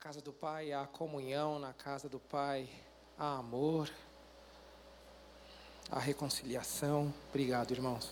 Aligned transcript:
casa 0.00 0.22
do 0.22 0.32
Pai 0.32 0.72
há 0.72 0.86
comunhão, 0.86 1.58
na 1.58 1.74
casa 1.74 2.08
do 2.08 2.18
Pai 2.18 2.66
há 3.18 3.36
amor, 3.36 3.90
há 5.90 5.98
reconciliação. 5.98 7.12
Obrigado, 7.28 7.72
irmãos. 7.72 8.10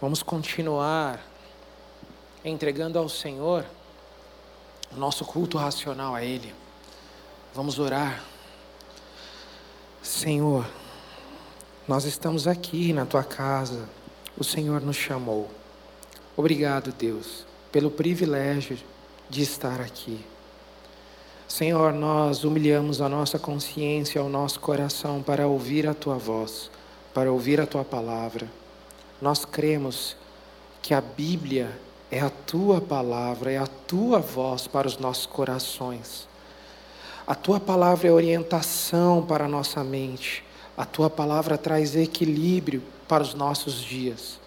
Vamos 0.00 0.24
continuar 0.24 1.24
entregando 2.44 2.98
ao 2.98 3.08
Senhor 3.08 3.64
o 4.90 4.96
nosso 4.96 5.24
culto 5.24 5.56
racional 5.56 6.16
a 6.16 6.24
Ele. 6.24 6.52
Vamos 7.54 7.78
orar. 7.78 8.24
Senhor, 10.02 10.66
nós 11.86 12.04
estamos 12.04 12.46
aqui 12.46 12.92
na 12.92 13.04
tua 13.04 13.24
casa, 13.24 13.88
o 14.38 14.44
Senhor 14.44 14.80
nos 14.80 14.96
chamou. 14.96 15.50
Obrigado, 16.36 16.92
Deus, 16.92 17.44
pelo 17.72 17.90
privilégio 17.90 18.78
de 19.28 19.42
estar 19.42 19.80
aqui. 19.80 20.20
Senhor, 21.48 21.92
nós 21.92 22.44
humilhamos 22.44 23.00
a 23.00 23.08
nossa 23.08 23.38
consciência, 23.38 24.22
o 24.22 24.28
nosso 24.28 24.60
coração 24.60 25.22
para 25.22 25.46
ouvir 25.46 25.86
a 25.86 25.92
tua 25.92 26.16
voz, 26.16 26.70
para 27.12 27.30
ouvir 27.30 27.60
a 27.60 27.66
tua 27.66 27.84
palavra. 27.84 28.48
Nós 29.20 29.44
cremos 29.44 30.16
que 30.80 30.94
a 30.94 31.00
Bíblia 31.00 31.78
é 32.10 32.20
a 32.20 32.30
tua 32.30 32.80
palavra, 32.80 33.52
é 33.52 33.58
a 33.58 33.66
tua 33.66 34.18
voz 34.18 34.66
para 34.66 34.86
os 34.86 34.98
nossos 34.98 35.26
corações. 35.26 36.28
A 37.26 37.34
tua 37.34 37.60
palavra 37.60 38.08
é 38.08 38.12
orientação 38.12 39.24
para 39.26 39.44
a 39.44 39.48
nossa 39.48 39.82
mente. 39.84 40.44
A 40.76 40.84
tua 40.84 41.10
palavra 41.10 41.58
traz 41.58 41.94
equilíbrio 41.94 42.82
para 43.06 43.22
os 43.22 43.34
nossos 43.34 43.82
dias. 43.82 44.40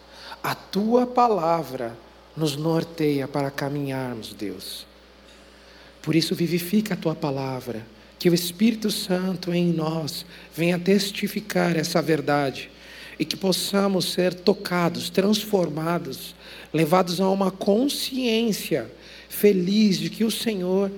A 0.44 0.56
tua 0.56 1.06
palavra 1.06 1.98
nos 2.36 2.56
norteia 2.56 3.28
para 3.28 3.52
caminharmos, 3.52 4.34
Deus. 4.34 4.86
Por 6.02 6.16
isso, 6.16 6.36
vivifica 6.36 6.94
a 6.94 6.98
tua 6.98 7.16
palavra, 7.16 7.86
que 8.20 8.30
o 8.30 8.34
Espírito 8.34 8.92
Santo 8.92 9.54
em 9.54 9.72
nós 9.72 10.26
venha 10.54 10.80
testificar 10.80 11.76
essa 11.78 12.02
verdade 12.02 12.70
e 13.17 13.26
que 13.26 13.38
possamos 13.38 14.12
ser 14.12 14.34
tocados, 14.34 15.10
transformados, 15.10 16.36
levados 16.73 17.22
a 17.22 17.30
uma 17.30 17.52
consciência 17.52 18.92
feliz 19.30 19.98
de 19.98 20.10
que 20.10 20.23
o 20.23 20.32
Senhor 20.32 20.92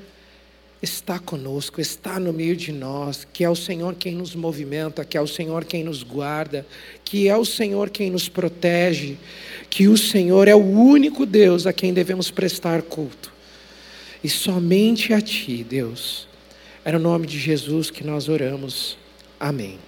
está 0.82 1.18
conosco, 1.18 1.82
está 1.82 2.20
no 2.20 2.32
meio 2.32 2.56
de 2.56 2.72
nós, 2.72 3.28
que 3.34 3.44
é 3.44 3.50
o 3.50 3.56
Senhor 3.56 3.96
quem 3.96 4.16
nos 4.16 4.36
movimenta, 4.36 5.04
que 5.04 5.18
é 5.18 5.22
o 5.22 5.28
Senhor 5.28 5.66
quem 5.66 5.84
nos 5.84 6.04
guarda, 6.04 6.66
que 7.04 7.28
é 7.28 7.36
o 7.36 7.44
Senhor 7.44 7.90
quem 7.90 8.12
nos 8.12 8.30
protege, 8.30 9.18
que 9.70 9.88
o 9.88 9.98
Senhor 9.98 10.48
é 10.48 10.56
o 10.56 10.64
único 10.64 11.26
Deus 11.26 11.66
a 11.66 11.74
quem 11.74 11.94
devemos 11.94 12.30
prestar 12.30 12.84
culto. 12.84 13.34
E 14.24 14.30
somente 14.30 15.14
a 15.14 15.22
Ti, 15.22 15.64
Deus. 15.64 16.28
É 16.86 16.92
no 16.92 17.00
nome 17.00 17.28
de 17.28 17.40
Jesus 17.40 17.90
que 17.90 18.04
nós 18.04 18.30
oramos. 18.30 18.98
Amém. 19.40 19.80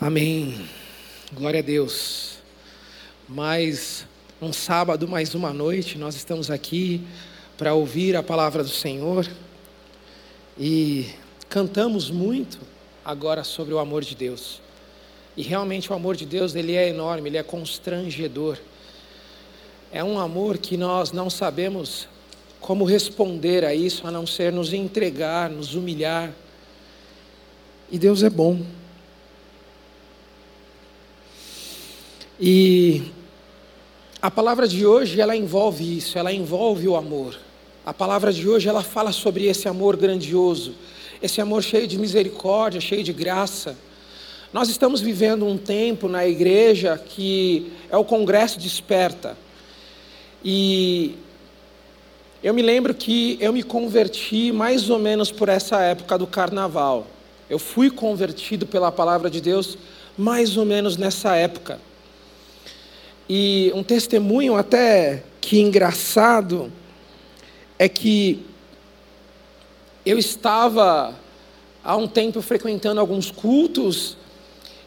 Amém. 0.00 0.68
Glória 1.32 1.60
a 1.60 1.62
Deus. 1.62 2.38
Mais 3.28 4.06
um 4.40 4.52
sábado, 4.52 5.08
mais 5.08 5.34
uma 5.34 5.52
noite, 5.52 5.98
nós 5.98 6.14
estamos 6.14 6.50
aqui 6.50 7.02
para 7.58 7.74
ouvir 7.74 8.14
a 8.14 8.22
palavra 8.22 8.62
do 8.62 8.70
Senhor 8.70 9.28
e 10.56 11.10
cantamos 11.48 12.08
muito 12.08 12.60
agora 13.04 13.42
sobre 13.42 13.74
o 13.74 13.80
amor 13.80 14.04
de 14.04 14.14
Deus. 14.14 14.60
E 15.36 15.42
realmente 15.42 15.90
o 15.90 15.94
amor 15.94 16.14
de 16.14 16.24
Deus, 16.24 16.54
ele 16.54 16.76
é 16.76 16.88
enorme, 16.88 17.28
ele 17.28 17.36
é 17.36 17.42
constrangedor. 17.42 18.56
É 19.90 20.04
um 20.04 20.20
amor 20.20 20.56
que 20.58 20.76
nós 20.76 21.10
não 21.10 21.28
sabemos 21.28 22.08
como 22.60 22.84
responder 22.84 23.64
a 23.64 23.74
isso, 23.74 24.06
a 24.06 24.10
não 24.12 24.24
ser 24.24 24.52
nos 24.52 24.72
entregar, 24.72 25.50
nos 25.50 25.74
humilhar. 25.74 26.32
E 27.90 27.98
Deus 27.98 28.22
é 28.22 28.30
bom. 28.30 28.62
E 32.38 33.10
a 34.22 34.30
palavra 34.30 34.68
de 34.68 34.86
hoje, 34.86 35.20
ela 35.20 35.34
envolve 35.34 35.98
isso, 35.98 36.16
ela 36.16 36.32
envolve 36.32 36.86
o 36.86 36.94
amor. 36.94 37.47
A 37.88 37.94
palavra 37.94 38.30
de 38.30 38.46
hoje 38.46 38.68
ela 38.68 38.82
fala 38.82 39.12
sobre 39.12 39.46
esse 39.46 39.66
amor 39.66 39.96
grandioso, 39.96 40.74
esse 41.22 41.40
amor 41.40 41.62
cheio 41.62 41.86
de 41.86 41.96
misericórdia, 41.98 42.82
cheio 42.82 43.02
de 43.02 43.14
graça. 43.14 43.74
Nós 44.52 44.68
estamos 44.68 45.00
vivendo 45.00 45.46
um 45.46 45.56
tempo 45.56 46.06
na 46.06 46.28
igreja 46.28 46.98
que 47.02 47.72
é 47.88 47.96
o 47.96 48.04
Congresso 48.04 48.60
Desperta. 48.60 49.38
E 50.44 51.14
eu 52.42 52.52
me 52.52 52.60
lembro 52.60 52.92
que 52.92 53.38
eu 53.40 53.54
me 53.54 53.62
converti 53.62 54.52
mais 54.52 54.90
ou 54.90 54.98
menos 54.98 55.32
por 55.32 55.48
essa 55.48 55.80
época 55.80 56.18
do 56.18 56.26
carnaval. 56.26 57.06
Eu 57.48 57.58
fui 57.58 57.90
convertido 57.90 58.66
pela 58.66 58.92
palavra 58.92 59.30
de 59.30 59.40
Deus 59.40 59.78
mais 60.14 60.58
ou 60.58 60.66
menos 60.66 60.98
nessa 60.98 61.36
época. 61.36 61.80
E 63.26 63.72
um 63.74 63.82
testemunho 63.82 64.56
até 64.56 65.22
que 65.40 65.58
engraçado 65.58 66.70
é 67.78 67.88
que 67.88 68.44
eu 70.04 70.18
estava 70.18 71.14
há 71.84 71.96
um 71.96 72.08
tempo 72.08 72.42
frequentando 72.42 73.00
alguns 73.00 73.30
cultos 73.30 74.16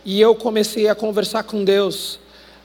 e 0.03 0.19
eu 0.19 0.35
comecei 0.35 0.87
a 0.87 0.95
conversar 0.95 1.43
com 1.43 1.63
Deus. 1.63 2.19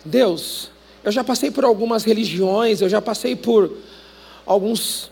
Deus, 0.04 0.70
eu 1.04 1.12
já 1.12 1.22
passei 1.22 1.50
por 1.50 1.64
algumas 1.64 2.04
religiões, 2.04 2.80
eu 2.80 2.88
já 2.88 3.00
passei 3.00 3.36
por 3.36 3.76
alguns 4.44 5.10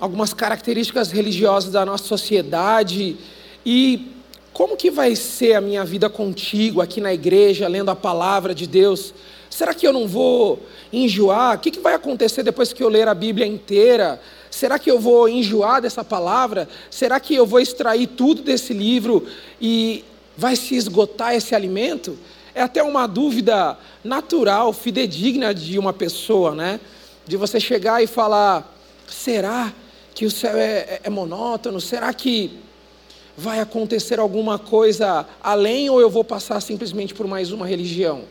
algumas 0.00 0.32
características 0.32 1.10
religiosas 1.10 1.72
da 1.72 1.84
nossa 1.84 2.04
sociedade 2.04 3.16
e 3.66 4.12
como 4.52 4.76
que 4.76 4.90
vai 4.90 5.16
ser 5.16 5.54
a 5.54 5.60
minha 5.60 5.84
vida 5.84 6.08
contigo 6.08 6.80
aqui 6.80 7.00
na 7.00 7.12
igreja, 7.12 7.66
lendo 7.66 7.90
a 7.90 7.96
palavra 7.96 8.54
de 8.54 8.66
Deus? 8.66 9.12
Será 9.50 9.72
que 9.74 9.86
eu 9.86 9.92
não 9.92 10.06
vou 10.06 10.60
enjoar? 10.92 11.56
O 11.56 11.60
que, 11.60 11.70
que 11.70 11.80
vai 11.80 11.94
acontecer 11.94 12.42
depois 12.42 12.72
que 12.72 12.82
eu 12.82 12.88
ler 12.88 13.08
a 13.08 13.14
Bíblia 13.14 13.46
inteira? 13.46 14.20
Será 14.50 14.78
que 14.78 14.90
eu 14.90 14.98
vou 14.98 15.28
enjoar 15.28 15.80
dessa 15.80 16.04
palavra? 16.04 16.68
Será 16.90 17.18
que 17.20 17.34
eu 17.34 17.46
vou 17.46 17.60
extrair 17.60 18.06
tudo 18.08 18.42
desse 18.42 18.72
livro 18.72 19.26
e 19.60 20.04
vai 20.36 20.56
se 20.56 20.74
esgotar 20.74 21.34
esse 21.34 21.54
alimento? 21.54 22.18
É 22.54 22.62
até 22.62 22.82
uma 22.82 23.06
dúvida 23.06 23.78
natural, 24.02 24.72
fidedigna 24.72 25.54
de 25.54 25.78
uma 25.78 25.92
pessoa, 25.92 26.54
né? 26.54 26.80
De 27.26 27.36
você 27.36 27.60
chegar 27.60 28.02
e 28.02 28.06
falar: 28.06 28.74
será 29.06 29.72
que 30.14 30.26
o 30.26 30.30
céu 30.30 30.56
é, 30.56 30.78
é, 30.78 31.00
é 31.04 31.10
monótono? 31.10 31.80
Será 31.80 32.12
que 32.12 32.58
vai 33.36 33.60
acontecer 33.60 34.18
alguma 34.18 34.58
coisa 34.58 35.24
além 35.40 35.88
ou 35.88 36.00
eu 36.00 36.10
vou 36.10 36.24
passar 36.24 36.60
simplesmente 36.60 37.14
por 37.14 37.26
mais 37.26 37.52
uma 37.52 37.66
religião? 37.66 38.24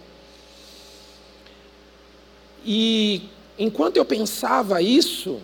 E 2.70 3.22
enquanto 3.58 3.96
eu 3.96 4.04
pensava 4.04 4.82
isso, 4.82 5.40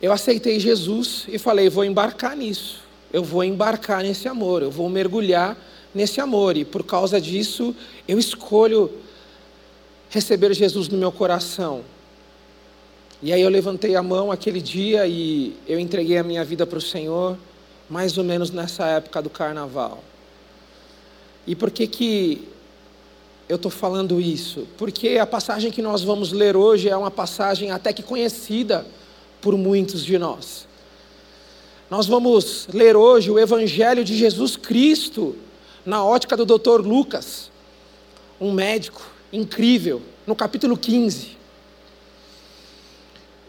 eu 0.00 0.12
aceitei 0.12 0.60
Jesus 0.60 1.24
e 1.26 1.36
falei: 1.36 1.68
vou 1.68 1.84
embarcar 1.84 2.36
nisso, 2.36 2.80
eu 3.12 3.24
vou 3.24 3.42
embarcar 3.42 4.04
nesse 4.04 4.28
amor, 4.28 4.62
eu 4.62 4.70
vou 4.70 4.88
mergulhar 4.88 5.58
nesse 5.92 6.20
amor, 6.20 6.56
e 6.56 6.64
por 6.64 6.84
causa 6.84 7.20
disso 7.20 7.74
eu 8.06 8.20
escolho 8.20 8.88
receber 10.08 10.54
Jesus 10.54 10.86
no 10.86 10.96
meu 10.96 11.10
coração. 11.10 11.82
E 13.20 13.32
aí 13.32 13.42
eu 13.42 13.48
levantei 13.48 13.96
a 13.96 14.02
mão 14.02 14.30
aquele 14.30 14.60
dia 14.60 15.08
e 15.08 15.56
eu 15.66 15.80
entreguei 15.80 16.18
a 16.18 16.22
minha 16.22 16.44
vida 16.44 16.64
para 16.64 16.78
o 16.78 16.80
Senhor, 16.80 17.36
mais 17.90 18.16
ou 18.16 18.22
menos 18.22 18.52
nessa 18.52 18.86
época 18.86 19.20
do 19.20 19.28
carnaval. 19.28 20.04
E 21.44 21.56
por 21.56 21.68
que 21.68 21.88
que 21.88 22.48
eu 23.48 23.56
estou 23.56 23.70
falando 23.70 24.20
isso? 24.20 24.66
Porque 24.76 25.18
a 25.18 25.26
passagem 25.26 25.70
que 25.70 25.80
nós 25.80 26.02
vamos 26.02 26.32
ler 26.32 26.56
hoje 26.56 26.88
é 26.88 26.96
uma 26.96 27.10
passagem 27.10 27.70
até 27.70 27.92
que 27.92 28.02
conhecida 28.02 28.86
por 29.40 29.56
muitos 29.56 30.04
de 30.04 30.18
nós. 30.18 30.66
Nós 31.90 32.06
vamos 32.06 32.68
ler 32.72 32.94
hoje 32.94 33.30
o 33.30 33.38
Evangelho 33.38 34.04
de 34.04 34.14
Jesus 34.16 34.56
Cristo 34.56 35.34
na 35.86 36.04
ótica 36.04 36.36
do 36.36 36.44
Dr. 36.44 36.82
Lucas, 36.82 37.50
um 38.38 38.52
médico 38.52 39.00
incrível, 39.32 40.02
no 40.26 40.36
capítulo 40.36 40.76
15. 40.76 41.38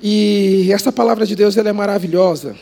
E 0.02 0.70
essa 0.72 0.94
palavra 0.94 1.26
de 1.26 1.36
Deus 1.36 1.58
ela 1.58 1.68
é 1.68 1.74
maravilhosa. 1.74 2.56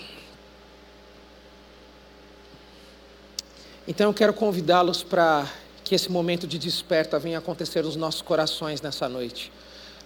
Então 3.88 4.10
eu 4.10 4.14
quero 4.14 4.34
convidá-los 4.34 5.04
para 5.04 5.48
que 5.88 5.96
esse 5.96 6.12
momento 6.12 6.46
de 6.46 6.58
desperta 6.60 7.18
venha 7.18 7.38
acontecer 7.38 7.84
nos 7.84 7.96
nossos 7.96 8.22
corações 8.22 8.82
nessa 8.82 9.08
noite. 9.08 9.52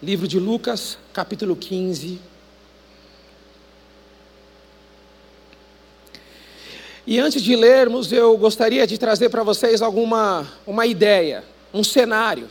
Livro 0.01 0.27
de 0.27 0.39
Lucas, 0.39 0.97
capítulo 1.11 1.55
15. 1.55 2.19
E 7.05 7.19
antes 7.19 7.41
de 7.41 7.55
lermos, 7.55 8.11
eu 8.11 8.37
gostaria 8.37 8.85
de 8.85 8.97
trazer 8.97 9.29
para 9.29 9.43
vocês 9.43 9.81
alguma 9.81 10.47
uma 10.67 10.85
ideia, 10.85 11.43
um 11.73 11.83
cenário. 11.83 12.47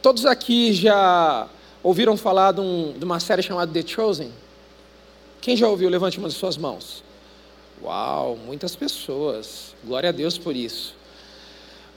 Todos 0.00 0.24
aqui 0.24 0.72
já 0.72 1.48
ouviram 1.82 2.16
falar 2.16 2.52
de, 2.52 2.60
um, 2.60 2.94
de 2.96 3.04
uma 3.04 3.18
série 3.18 3.42
chamada 3.42 3.72
The 3.72 3.86
Chosen? 3.86 4.32
Quem 5.40 5.56
já 5.56 5.68
ouviu? 5.68 5.90
Levante 5.90 6.18
uma 6.18 6.28
de 6.28 6.34
suas 6.34 6.56
mãos. 6.56 7.02
Uau, 7.82 8.36
muitas 8.36 8.76
pessoas. 8.76 9.74
Glória 9.84 10.10
a 10.10 10.12
Deus 10.12 10.38
por 10.38 10.54
isso. 10.54 10.99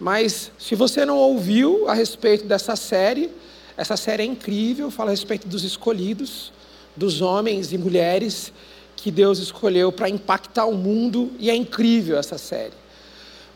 Mas 0.04 0.52
se 0.60 0.76
você 0.76 1.06
não 1.06 1.16
ouviu 1.18 1.88
a 1.88 1.94
respeito 1.94 2.44
dessa 2.44 2.76
série, 2.76 3.30
essa 3.78 3.96
série 3.96 4.22
é 4.22 4.26
incrível, 4.26 4.92
fala 4.92 5.12
a 5.12 5.14
respeito 5.14 5.48
dos 5.48 5.64
escolhidos, 5.64 6.52
dos 6.94 7.22
homens 7.22 7.72
e 7.72 7.78
mulheres 7.78 8.52
que 8.98 9.10
Deus 9.10 9.40
escolheu 9.40 9.94
para 9.94 10.10
impactar 10.10 10.66
o 10.66 10.74
mundo, 10.76 11.32
e 11.40 11.50
é 11.50 11.56
incrível 11.56 12.18
essa 12.18 12.38
série. 12.38 12.74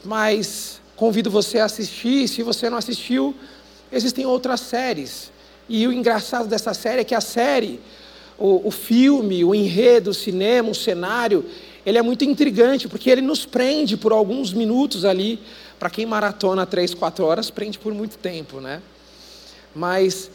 Mas 0.05 0.79
convido 0.95 1.29
você 1.29 1.59
a 1.59 1.65
assistir, 1.65 2.29
se 2.29 2.41
você 2.43 2.69
não 2.69 2.77
assistiu, 2.77 3.35
existem 3.91 4.25
outras 4.25 4.61
séries. 4.61 5.33
E 5.67 5.85
o 5.85 5.91
engraçado 5.91 6.47
dessa 6.47 6.73
série 6.73 7.01
é 7.01 7.03
que 7.03 7.13
a 7.13 7.19
série, 7.19 7.81
o, 8.39 8.69
o 8.69 8.71
filme, 8.71 9.43
o 9.43 9.53
enredo, 9.53 10.11
o 10.11 10.13
cinema, 10.13 10.69
o 10.69 10.75
cenário, 10.75 11.43
ele 11.85 11.97
é 11.97 12.01
muito 12.01 12.25
intrigante, 12.25 12.85
porque 12.87 13.09
ele 13.09 13.21
nos 13.21 13.45
prende 13.45 13.95
por 13.95 14.13
alguns 14.13 14.51
minutos 14.53 15.03
ali. 15.05 15.39
Para 15.79 15.89
quem 15.89 16.05
maratona 16.05 16.65
três, 16.65 16.93
quatro 16.93 17.25
horas, 17.25 17.49
prende 17.49 17.77
por 17.77 17.93
muito 17.93 18.17
tempo, 18.17 18.59
né? 18.59 18.81
Mas 19.75 20.31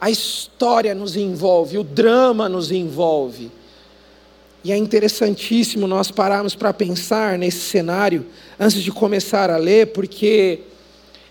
a 0.00 0.10
história 0.10 0.94
nos 0.94 1.16
envolve, 1.16 1.78
o 1.78 1.84
drama 1.84 2.48
nos 2.48 2.70
envolve. 2.70 3.50
E 4.64 4.70
é 4.70 4.76
interessantíssimo 4.76 5.86
nós 5.86 6.10
pararmos 6.10 6.54
para 6.54 6.72
pensar 6.72 7.38
nesse 7.38 7.60
cenário 7.60 8.26
antes 8.58 8.82
de 8.82 8.92
começar 8.92 9.50
a 9.50 9.56
ler, 9.56 9.88
porque 9.88 10.60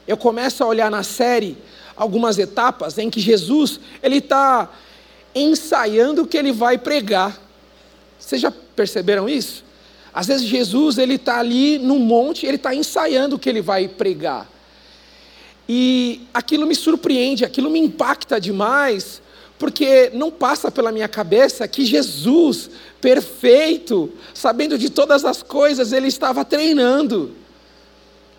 eu 0.08 0.18
começo 0.18 0.64
a 0.64 0.68
olhar 0.68 0.90
na 0.90 1.04
série 1.04 1.58
algumas 1.96 2.40
etapas 2.40 2.98
em 2.98 3.10
que 3.10 3.20
Jesus 3.20 3.80
ele 4.02 4.18
está 4.18 4.70
ensaiando 5.36 6.24
o 6.24 6.28
que 6.28 6.38
ele 6.38 6.52
vai 6.52 6.78
pregar. 6.78 7.40
Vocês 8.20 8.42
já 8.42 8.52
perceberam 8.76 9.30
isso? 9.30 9.64
Às 10.14 10.28
vezes 10.28 10.48
Jesus 10.48 10.98
ele 10.98 11.16
está 11.16 11.40
ali 11.40 11.78
no 11.78 11.98
monte, 11.98 12.46
ele 12.46 12.58
está 12.58 12.76
ensaiando 12.76 13.36
o 13.36 13.40
que 13.40 13.50
ele 13.50 13.62
vai 13.62 13.88
pregar. 13.88 14.50
E 15.68 16.22
aquilo 16.34 16.68
me 16.68 16.76
surpreende, 16.76 17.46
aquilo 17.46 17.70
me 17.70 17.80
impacta 17.80 18.42
demais, 18.42 19.22
porque 19.58 20.12
não 20.14 20.32
passa 20.32 20.70
pela 20.72 20.92
minha 20.92 21.08
cabeça 21.08 21.68
que 21.68 21.86
Jesus, 21.86 22.70
perfeito, 23.00 24.12
sabendo 24.34 24.78
de 24.78 24.90
todas 24.90 25.24
as 25.24 25.42
coisas, 25.42 25.94
ele 25.94 26.08
estava 26.08 26.44
treinando. 26.44 27.41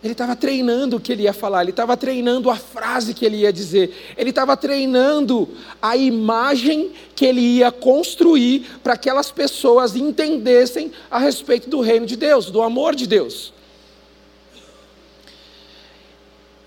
Ele 0.02 0.12
estava 0.12 0.34
treinando 0.34 0.96
o 0.96 1.00
que 1.00 1.12
ele 1.12 1.22
ia 1.22 1.32
falar, 1.32 1.62
ele 1.62 1.70
estava 1.70 1.96
treinando 1.96 2.50
a 2.50 2.56
frase 2.56 3.14
que 3.14 3.24
ele 3.24 3.38
ia 3.38 3.52
dizer, 3.52 3.94
ele 4.16 4.30
estava 4.30 4.56
treinando 4.56 5.48
a 5.80 5.96
imagem 5.96 6.90
que 7.14 7.24
ele 7.24 7.40
ia 7.40 7.70
construir 7.70 8.66
para 8.82 8.96
que 8.96 9.08
aquelas 9.08 9.30
pessoas 9.30 9.94
entendessem 9.94 10.90
a 11.10 11.18
respeito 11.18 11.70
do 11.70 11.80
reino 11.80 12.06
de 12.06 12.16
Deus, 12.16 12.50
do 12.50 12.62
amor 12.62 12.96
de 12.96 13.06
Deus. 13.06 13.52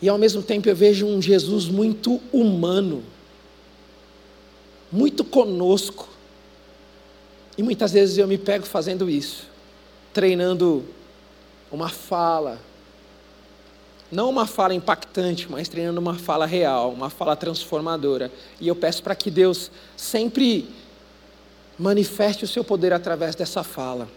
E 0.01 0.07
ao 0.07 0.17
mesmo 0.17 0.41
tempo 0.41 0.69
eu 0.69 0.75
vejo 0.75 1.05
um 1.05 1.21
Jesus 1.21 1.65
muito 1.65 2.21
humano 2.31 3.03
muito 4.95 5.23
conosco. 5.23 6.07
E 7.57 7.63
muitas 7.63 7.91
vezes 7.91 8.17
eu 8.17 8.27
me 8.27 8.37
pego 8.37 8.65
fazendo 8.65 9.09
isso, 9.09 9.47
treinando 10.13 10.85
uma 11.71 11.89
fala, 11.89 12.59
não 14.15 14.29
uma 14.29 14.47
fala 14.47 14.73
impactante, 14.73 15.45
mas 15.51 15.67
treinando 15.67 15.99
uma 15.99 16.15
fala 16.15 16.45
real, 16.45 16.91
uma 16.91 17.09
fala 17.09 17.35
transformadora. 17.35 18.31
E 18.61 18.67
eu 18.67 18.75
peço 18.75 19.03
para 19.03 19.13
que 19.13 19.29
Deus 19.29 19.69
sempre 19.97 20.67
manifeste 21.77 22.45
o 22.45 22.47
seu 22.47 22.63
poder 22.63 22.93
através 22.93 23.35
dessa 23.35 23.61
fala. 23.61 24.07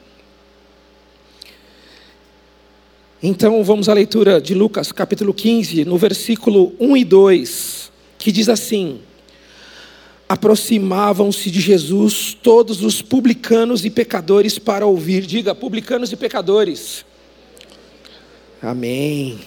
Então 3.20 3.64
vamos 3.64 3.88
à 3.88 3.92
leitura 3.92 4.40
de 4.40 4.54
Lucas 4.54 4.92
capítulo 4.92 5.34
15, 5.34 5.84
no 5.84 5.98
versículo 5.98 6.72
1 6.78 6.96
e 6.96 7.04
2, 7.04 7.92
que 8.16 8.30
diz 8.30 8.48
assim: 8.48 9.00
aproximavam-se 10.28 11.50
de 11.50 11.60
Jesus 11.60 12.38
todos 12.40 12.84
os 12.84 13.02
publicanos 13.02 13.84
e 13.84 13.90
pecadores 13.90 14.60
para 14.60 14.86
ouvir. 14.86 15.26
Diga, 15.26 15.56
publicanos 15.56 16.12
e 16.12 16.16
pecadores. 16.16 17.04
Amém. 18.62 19.40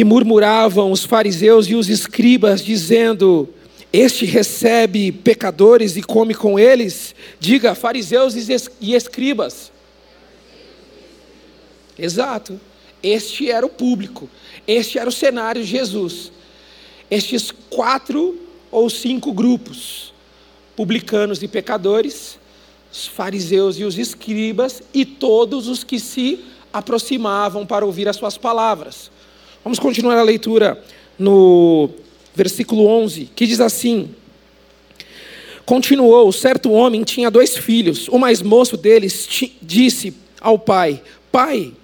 E 0.00 0.04
murmuravam 0.04 0.90
os 0.90 1.04
fariseus 1.04 1.66
e 1.66 1.74
os 1.74 1.90
escribas, 1.90 2.64
dizendo: 2.64 3.46
Este 3.92 4.24
recebe 4.24 5.12
pecadores 5.12 5.94
e 5.94 6.02
come 6.02 6.34
com 6.34 6.58
eles. 6.58 7.14
Diga, 7.38 7.74
fariseus 7.74 8.34
e 8.80 8.94
escribas. 8.94 9.70
Exato. 11.98 12.58
Este 13.02 13.50
era 13.50 13.66
o 13.66 13.68
público. 13.68 14.26
Este 14.66 14.98
era 14.98 15.06
o 15.06 15.12
cenário 15.12 15.62
de 15.62 15.68
Jesus. 15.68 16.32
Estes 17.10 17.52
quatro 17.68 18.40
ou 18.70 18.88
cinco 18.88 19.34
grupos: 19.34 20.14
publicanos 20.74 21.42
e 21.42 21.46
pecadores, 21.46 22.38
os 22.90 23.06
fariseus 23.06 23.78
e 23.78 23.84
os 23.84 23.98
escribas 23.98 24.82
e 24.94 25.04
todos 25.04 25.68
os 25.68 25.84
que 25.84 26.00
se 26.00 26.42
aproximavam 26.72 27.66
para 27.66 27.84
ouvir 27.84 28.08
as 28.08 28.16
suas 28.16 28.38
palavras. 28.38 29.10
Vamos 29.62 29.78
continuar 29.78 30.16
a 30.16 30.22
leitura 30.22 30.82
no 31.18 31.90
versículo 32.34 32.86
11, 32.86 33.30
que 33.36 33.46
diz 33.46 33.60
assim: 33.60 34.08
Continuou, 35.66 36.32
certo 36.32 36.70
homem 36.70 37.04
tinha 37.04 37.30
dois 37.30 37.56
filhos. 37.56 38.08
O 38.08 38.18
mais 38.18 38.40
moço 38.40 38.76
deles 38.76 39.28
disse 39.60 40.14
ao 40.40 40.58
pai: 40.58 41.02
Pai, 41.30 41.74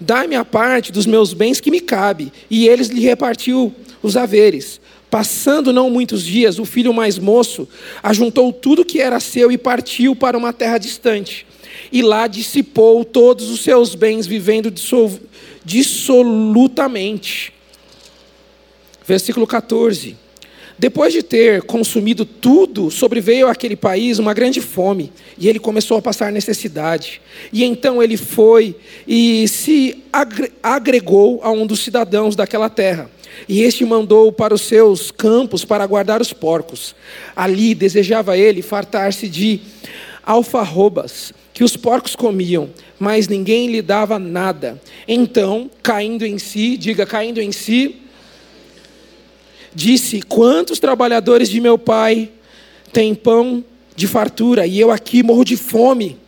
dá-me 0.00 0.34
a 0.34 0.46
parte 0.46 0.90
dos 0.90 1.04
meus 1.04 1.34
bens 1.34 1.60
que 1.60 1.70
me 1.70 1.80
cabe. 1.80 2.32
E 2.50 2.66
eles 2.66 2.88
lhe 2.88 3.02
repartiu 3.02 3.72
os 4.02 4.16
haveres. 4.16 4.80
Passando 5.10 5.72
não 5.72 5.90
muitos 5.90 6.24
dias, 6.24 6.58
o 6.58 6.64
filho 6.64 6.92
mais 6.92 7.18
moço 7.18 7.68
ajuntou 8.02 8.52
tudo 8.52 8.84
que 8.84 9.00
era 9.00 9.20
seu 9.20 9.52
e 9.52 9.58
partiu 9.58 10.16
para 10.16 10.38
uma 10.38 10.52
terra 10.52 10.78
distante. 10.78 11.45
E 11.92 12.02
lá 12.02 12.26
dissipou 12.26 13.04
todos 13.04 13.50
os 13.50 13.60
seus 13.60 13.94
bens, 13.94 14.26
vivendo 14.26 14.72
dissolutamente. 15.64 17.52
Versículo 19.06 19.46
14. 19.46 20.16
Depois 20.78 21.12
de 21.12 21.22
ter 21.22 21.62
consumido 21.62 22.26
tudo, 22.26 22.90
sobreveio 22.90 23.48
àquele 23.48 23.76
país 23.76 24.18
uma 24.18 24.34
grande 24.34 24.60
fome, 24.60 25.10
e 25.38 25.48
ele 25.48 25.58
começou 25.58 25.96
a 25.96 26.02
passar 26.02 26.30
necessidade. 26.30 27.22
E 27.50 27.64
então 27.64 28.02
ele 28.02 28.18
foi 28.18 28.76
e 29.08 29.48
se 29.48 30.02
agregou 30.62 31.40
a 31.42 31.50
um 31.50 31.66
dos 31.66 31.80
cidadãos 31.80 32.36
daquela 32.36 32.68
terra 32.68 33.10
e 33.48 33.62
este 33.62 33.84
mandou 33.84 34.32
para 34.32 34.54
os 34.54 34.62
seus 34.62 35.10
campos 35.10 35.64
para 35.64 35.86
guardar 35.86 36.20
os 36.20 36.32
porcos. 36.32 36.94
Ali 37.34 37.74
desejava 37.74 38.36
ele 38.36 38.62
fartar-se 38.62 39.28
de 39.28 39.60
alfarrobas 40.24 41.32
que 41.56 41.64
os 41.64 41.74
porcos 41.74 42.14
comiam, 42.14 42.68
mas 42.98 43.28
ninguém 43.28 43.68
lhe 43.68 43.80
dava 43.80 44.18
nada. 44.18 44.78
Então, 45.08 45.70
caindo 45.82 46.26
em 46.26 46.36
si, 46.36 46.76
diga 46.76 47.06
caindo 47.06 47.40
em 47.40 47.50
si, 47.50 47.96
disse: 49.74 50.20
Quantos 50.20 50.78
trabalhadores 50.78 51.48
de 51.48 51.58
meu 51.58 51.78
pai 51.78 52.28
têm 52.92 53.14
pão 53.14 53.64
de 53.96 54.06
fartura 54.06 54.66
e 54.66 54.78
eu 54.78 54.90
aqui 54.90 55.22
morro 55.22 55.46
de 55.46 55.56
fome? 55.56 56.18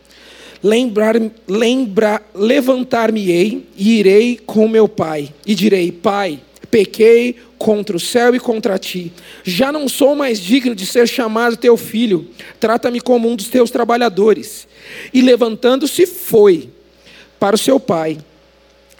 Lembrar, 0.63 1.15
lembra, 1.47 2.23
levantar-me-ei 2.33 3.67
e 3.77 3.99
irei 3.99 4.35
com 4.35 4.67
meu 4.67 4.87
pai 4.87 5.29
e 5.45 5.53
direi: 5.53 5.91
Pai, 5.91 6.39
Pequei 6.71 7.35
contra 7.57 7.97
o 7.97 7.99
céu 7.99 8.35
e 8.35 8.39
contra 8.39 8.77
ti. 8.77 9.11
Já 9.43 9.71
não 9.71 9.87
sou 9.87 10.15
mais 10.15 10.39
digno 10.39 10.73
de 10.73 10.85
ser 10.85 11.07
chamado 11.07 11.57
teu 11.57 11.75
filho. 11.75 12.27
Trata-me 12.59 13.01
como 13.01 13.29
um 13.29 13.35
dos 13.35 13.47
teus 13.47 13.71
trabalhadores. 13.71 14.67
E 15.13 15.21
levantando-se, 15.21 16.05
foi 16.05 16.69
para 17.39 17.55
o 17.55 17.59
seu 17.59 17.79
pai. 17.79 18.17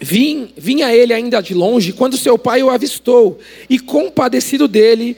Vim, 0.00 0.50
vinha 0.56 0.94
ele 0.94 1.12
ainda 1.12 1.42
de 1.42 1.52
longe, 1.52 1.92
quando 1.92 2.16
seu 2.16 2.38
pai 2.38 2.62
o 2.62 2.70
avistou, 2.70 3.38
e 3.68 3.78
compadecido 3.78 4.66
dele, 4.66 5.14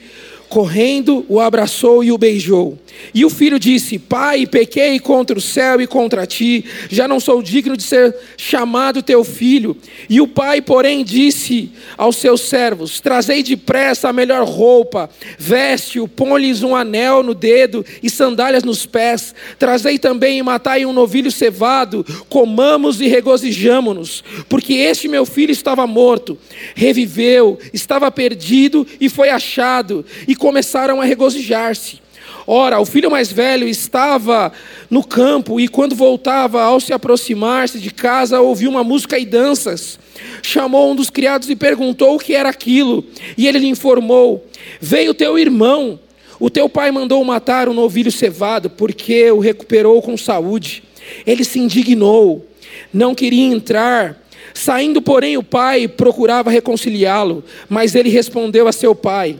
Correndo, 0.53 1.25
o 1.27 1.39
abraçou 1.39 2.03
e 2.03 2.11
o 2.11 2.17
beijou. 2.17 2.77
E 3.11 3.25
o 3.25 3.29
filho 3.29 3.57
disse: 3.57 3.97
Pai, 3.97 4.45
pequei 4.45 4.99
contra 4.99 5.35
o 5.35 5.41
céu 5.41 5.81
e 5.81 5.87
contra 5.87 6.27
ti, 6.27 6.63
já 6.91 7.07
não 7.07 7.19
sou 7.19 7.41
digno 7.41 7.75
de 7.75 7.81
ser 7.81 8.15
chamado 8.37 9.01
teu 9.01 9.23
filho. 9.23 9.75
E 10.07 10.21
o 10.21 10.27
pai, 10.27 10.61
porém, 10.61 11.03
disse 11.03 11.71
aos 11.97 12.17
seus 12.17 12.41
servos: 12.41 12.99
Trazei 12.99 13.41
depressa 13.41 14.09
a 14.09 14.13
melhor 14.13 14.47
roupa, 14.47 15.09
veste-o, 15.39 16.07
põe-lhes 16.07 16.61
um 16.61 16.75
anel 16.75 17.23
no 17.23 17.33
dedo 17.33 17.83
e 18.03 18.07
sandálias 18.07 18.63
nos 18.63 18.85
pés. 18.85 19.33
Trazei 19.57 19.97
também 19.97 20.37
e 20.37 20.43
matai 20.43 20.85
um 20.85 20.93
novilho 20.93 21.31
cevado, 21.31 22.05
comamos 22.29 23.01
e 23.01 23.07
regozijamo-nos, 23.07 24.23
porque 24.47 24.73
este 24.73 25.07
meu 25.07 25.25
filho 25.25 25.51
estava 25.51 25.87
morto, 25.87 26.37
reviveu, 26.75 27.57
estava 27.73 28.11
perdido 28.11 28.85
e 29.01 29.09
foi 29.09 29.29
achado. 29.29 30.05
E 30.27 30.35
começaram 30.43 30.99
a 30.99 31.05
regozijar-se. 31.05 32.01
Ora, 32.45 32.77
o 32.77 32.85
filho 32.85 33.09
mais 33.09 33.31
velho 33.31 33.65
estava 33.65 34.51
no 34.89 35.01
campo 35.01 35.57
e, 35.57 35.69
quando 35.69 35.95
voltava, 35.95 36.61
ao 36.61 36.81
se 36.81 36.91
aproximar-se 36.91 37.79
de 37.79 37.89
casa, 37.89 38.41
ouviu 38.41 38.69
uma 38.69 38.83
música 38.83 39.17
e 39.17 39.25
danças. 39.25 39.97
Chamou 40.41 40.91
um 40.91 40.95
dos 40.97 41.09
criados 41.09 41.49
e 41.49 41.55
perguntou 41.55 42.13
o 42.13 42.19
que 42.19 42.35
era 42.35 42.49
aquilo. 42.49 43.05
E 43.37 43.47
ele 43.47 43.59
lhe 43.59 43.69
informou: 43.69 44.45
Veio 44.81 45.13
teu 45.13 45.39
irmão. 45.39 45.97
O 46.37 46.49
teu 46.49 46.67
pai 46.67 46.91
mandou 46.91 47.23
matar 47.23 47.69
um 47.69 47.73
novilho 47.73 48.11
cevado, 48.11 48.69
porque 48.69 49.31
o 49.31 49.39
recuperou 49.39 50.01
com 50.01 50.17
saúde. 50.17 50.83
Ele 51.25 51.45
se 51.45 51.57
indignou, 51.57 52.45
não 52.93 53.15
queria 53.15 53.45
entrar. 53.45 54.21
Saindo, 54.53 55.01
porém, 55.01 55.37
o 55.37 55.43
pai 55.43 55.87
procurava 55.87 56.51
reconciliá-lo, 56.51 57.45
mas 57.69 57.95
ele 57.95 58.09
respondeu 58.09 58.67
a 58.67 58.73
seu 58.73 58.93
pai: 58.93 59.39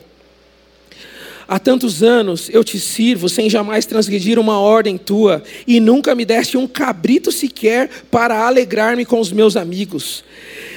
Há 1.46 1.58
tantos 1.58 2.02
anos 2.02 2.48
eu 2.50 2.64
te 2.64 2.78
sirvo 2.80 3.28
sem 3.28 3.50
jamais 3.50 3.84
transgredir 3.84 4.38
uma 4.38 4.58
ordem 4.58 4.96
tua, 4.96 5.42
e 5.66 5.78
nunca 5.78 6.14
me 6.14 6.24
deste 6.24 6.56
um 6.56 6.66
cabrito 6.66 7.30
sequer 7.30 7.90
para 8.10 8.46
alegrar-me 8.46 9.04
com 9.04 9.20
os 9.20 9.30
meus 9.30 9.56
amigos. 9.56 10.24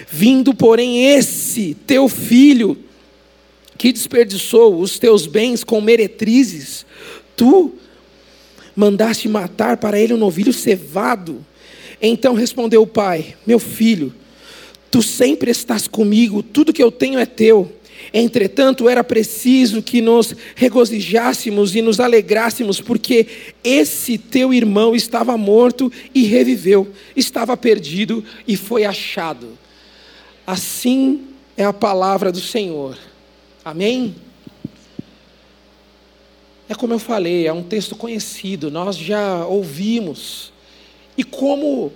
Vindo, 0.10 0.54
porém, 0.54 1.06
esse 1.06 1.76
teu 1.86 2.10
filho, 2.10 2.78
que 3.78 3.94
desperdiçou 3.94 4.80
os 4.80 4.98
teus 5.00 5.26
bens 5.26 5.64
com 5.64 5.80
meretrizes, 5.80 6.86
tu 7.36 7.74
mandaste 8.76 9.30
matar 9.30 9.78
para 9.78 10.00
ele 10.00 10.14
um 10.14 10.18
novilho 10.18 10.52
cevado. 10.52 11.46
Então 12.02 12.34
respondeu 12.34 12.82
o 12.82 12.88
pai: 12.88 13.36
Meu 13.46 13.60
filho, 13.60 14.14
tu 14.92 15.02
sempre 15.02 15.52
estás 15.52 15.88
comigo, 15.88 16.44
tudo 16.44 16.74
que 16.74 16.84
eu 16.84 16.92
tenho 16.92 17.20
é 17.20 17.26
teu. 17.26 17.72
Entretanto, 18.14 18.88
era 18.88 19.04
preciso 19.04 19.82
que 19.82 20.02
nos 20.02 20.36
regozijássemos 20.56 21.76
e 21.76 21.82
nos 21.82 22.00
alegrássemos, 22.00 22.80
porque 22.80 23.28
esse 23.64 24.18
teu 24.18 24.54
irmão 24.54 24.96
estava 24.96 25.38
morto 25.38 25.92
e 26.14 26.24
reviveu, 26.24 26.92
estava 27.16 27.56
perdido 27.58 28.24
e 28.48 28.56
foi 28.56 28.86
achado. 28.86 29.58
Assim 30.46 31.28
é 31.56 31.66
a 31.66 31.74
palavra 31.74 32.32
do 32.32 32.40
Senhor. 32.40 32.98
Amém? 33.64 34.16
É 36.70 36.76
como 36.76 36.94
eu 36.94 37.00
falei, 37.00 37.48
é 37.48 37.54
um 37.54 37.64
texto 37.64 37.96
conhecido, 37.96 38.70
nós 38.70 38.98
já 38.98 39.46
ouvimos. 39.46 40.52
E 41.18 41.24
como 41.24 41.92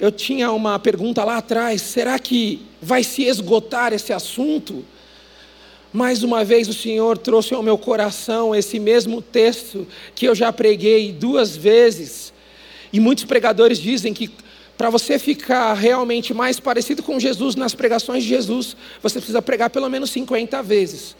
eu 0.00 0.10
tinha 0.10 0.50
uma 0.52 0.78
pergunta 0.78 1.22
lá 1.22 1.38
atrás: 1.38 1.82
será 1.82 2.18
que 2.18 2.62
vai 2.80 3.04
se 3.04 3.24
esgotar 3.24 3.92
esse 3.92 4.12
assunto? 4.12 4.84
Mais 5.96 6.24
uma 6.24 6.44
vez 6.44 6.66
o 6.66 6.74
Senhor 6.74 7.16
trouxe 7.16 7.54
ao 7.54 7.62
meu 7.62 7.78
coração 7.78 8.52
esse 8.52 8.80
mesmo 8.80 9.22
texto 9.22 9.86
que 10.12 10.26
eu 10.26 10.34
já 10.34 10.52
preguei 10.52 11.12
duas 11.12 11.54
vezes. 11.56 12.32
E 12.92 12.98
muitos 12.98 13.24
pregadores 13.24 13.78
dizem 13.78 14.12
que 14.12 14.28
para 14.76 14.90
você 14.90 15.20
ficar 15.20 15.72
realmente 15.74 16.34
mais 16.34 16.58
parecido 16.58 17.00
com 17.00 17.20
Jesus 17.20 17.54
nas 17.54 17.76
pregações 17.76 18.24
de 18.24 18.28
Jesus, 18.28 18.76
você 19.00 19.20
precisa 19.20 19.40
pregar 19.40 19.70
pelo 19.70 19.88
menos 19.88 20.10
50 20.10 20.60
vezes. 20.64 21.14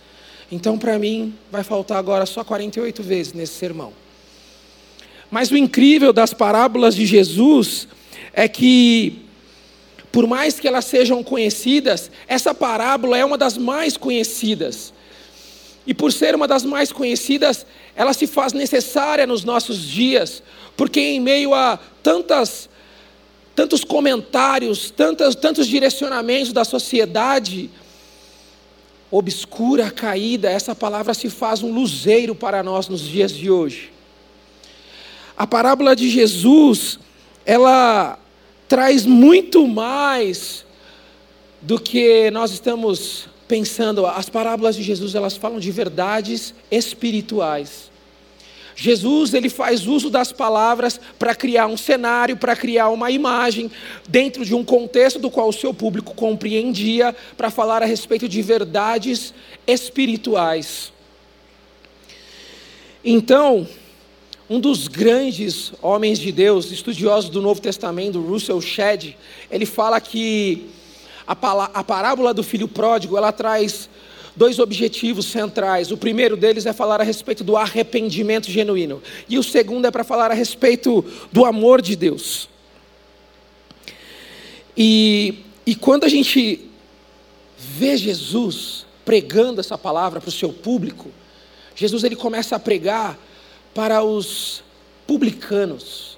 Então, 0.50 0.76
para 0.76 0.98
mim, 0.98 1.32
vai 1.52 1.62
faltar 1.62 1.96
agora 1.96 2.26
só 2.26 2.42
48 2.42 3.00
vezes 3.00 3.32
nesse 3.32 3.52
sermão. 3.52 3.92
Mas 5.30 5.52
o 5.52 5.56
incrível 5.56 6.12
das 6.12 6.34
parábolas 6.34 6.96
de 6.96 7.06
Jesus 7.06 7.86
é 8.32 8.48
que 8.48 9.23
por 10.14 10.28
mais 10.28 10.60
que 10.60 10.68
elas 10.68 10.84
sejam 10.84 11.24
conhecidas, 11.24 12.08
essa 12.28 12.54
parábola 12.54 13.18
é 13.18 13.24
uma 13.24 13.36
das 13.36 13.58
mais 13.58 13.96
conhecidas. 13.96 14.94
E 15.84 15.92
por 15.92 16.12
ser 16.12 16.36
uma 16.36 16.46
das 16.46 16.64
mais 16.64 16.92
conhecidas, 16.92 17.66
ela 17.96 18.12
se 18.12 18.28
faz 18.28 18.52
necessária 18.52 19.26
nos 19.26 19.42
nossos 19.42 19.82
dias, 19.82 20.40
porque 20.76 21.00
em 21.00 21.18
meio 21.18 21.52
a 21.52 21.80
tantas 22.00 22.70
tantos 23.56 23.82
comentários, 23.82 24.88
tantos, 24.88 25.34
tantos 25.34 25.66
direcionamentos 25.66 26.52
da 26.52 26.64
sociedade 26.64 27.68
obscura, 29.10 29.90
caída, 29.90 30.48
essa 30.48 30.76
palavra 30.76 31.12
se 31.12 31.28
faz 31.28 31.60
um 31.60 31.72
luzeiro 31.72 32.36
para 32.36 32.62
nós 32.62 32.86
nos 32.86 33.00
dias 33.00 33.32
de 33.32 33.50
hoje. 33.50 33.92
A 35.36 35.44
parábola 35.44 35.96
de 35.96 36.08
Jesus, 36.08 37.00
ela 37.44 38.20
traz 38.68 39.04
muito 39.04 39.66
mais 39.66 40.64
do 41.60 41.78
que 41.78 42.30
nós 42.30 42.52
estamos 42.52 43.28
pensando. 43.46 44.06
As 44.06 44.28
parábolas 44.28 44.76
de 44.76 44.82
Jesus, 44.82 45.14
elas 45.14 45.36
falam 45.36 45.58
de 45.58 45.70
verdades 45.70 46.54
espirituais. 46.70 47.90
Jesus, 48.76 49.32
ele 49.34 49.48
faz 49.48 49.86
uso 49.86 50.10
das 50.10 50.32
palavras 50.32 51.00
para 51.18 51.34
criar 51.34 51.66
um 51.66 51.76
cenário, 51.76 52.36
para 52.36 52.56
criar 52.56 52.88
uma 52.88 53.10
imagem, 53.10 53.70
dentro 54.08 54.44
de 54.44 54.54
um 54.54 54.64
contexto 54.64 55.18
do 55.18 55.30
qual 55.30 55.48
o 55.48 55.52
seu 55.52 55.72
público 55.72 56.14
compreendia, 56.14 57.14
para 57.36 57.50
falar 57.50 57.82
a 57.82 57.86
respeito 57.86 58.28
de 58.28 58.42
verdades 58.42 59.32
espirituais. 59.66 60.92
Então, 63.04 63.68
um 64.48 64.60
dos 64.60 64.88
grandes 64.88 65.72
homens 65.80 66.18
de 66.18 66.30
Deus, 66.30 66.70
estudiosos 66.70 67.30
do 67.30 67.40
Novo 67.40 67.60
Testamento, 67.60 68.20
Russell 68.20 68.60
Shedd, 68.60 69.16
ele 69.50 69.64
fala 69.64 70.00
que 70.00 70.66
a, 71.26 71.34
parábola 71.34 72.34
do 72.34 72.42
filho 72.42 72.68
pródigo, 72.68 73.16
ela 73.16 73.32
traz 73.32 73.88
dois 74.36 74.58
objetivos 74.58 75.26
centrais. 75.26 75.90
O 75.90 75.96
primeiro 75.96 76.36
deles 76.36 76.66
é 76.66 76.72
falar 76.72 77.00
a 77.00 77.04
respeito 77.04 77.42
do 77.42 77.56
arrependimento 77.56 78.50
genuíno. 78.50 79.02
E 79.28 79.38
o 79.38 79.42
segundo 79.42 79.86
é 79.86 79.90
para 79.90 80.04
falar 80.04 80.30
a 80.30 80.34
respeito 80.34 81.04
do 81.32 81.44
amor 81.44 81.80
de 81.80 81.96
Deus. 81.96 82.48
E, 84.76 85.38
e 85.64 85.74
quando 85.74 86.04
a 86.04 86.08
gente 86.08 86.68
vê 87.56 87.96
Jesus 87.96 88.84
pregando 89.04 89.60
essa 89.60 89.78
palavra 89.78 90.20
para 90.20 90.28
o 90.28 90.32
seu 90.32 90.52
público, 90.52 91.10
Jesus 91.74 92.04
ele 92.04 92.16
começa 92.16 92.56
a 92.56 92.58
pregar 92.58 93.18
para 93.74 94.04
os 94.04 94.62
publicanos, 95.06 96.16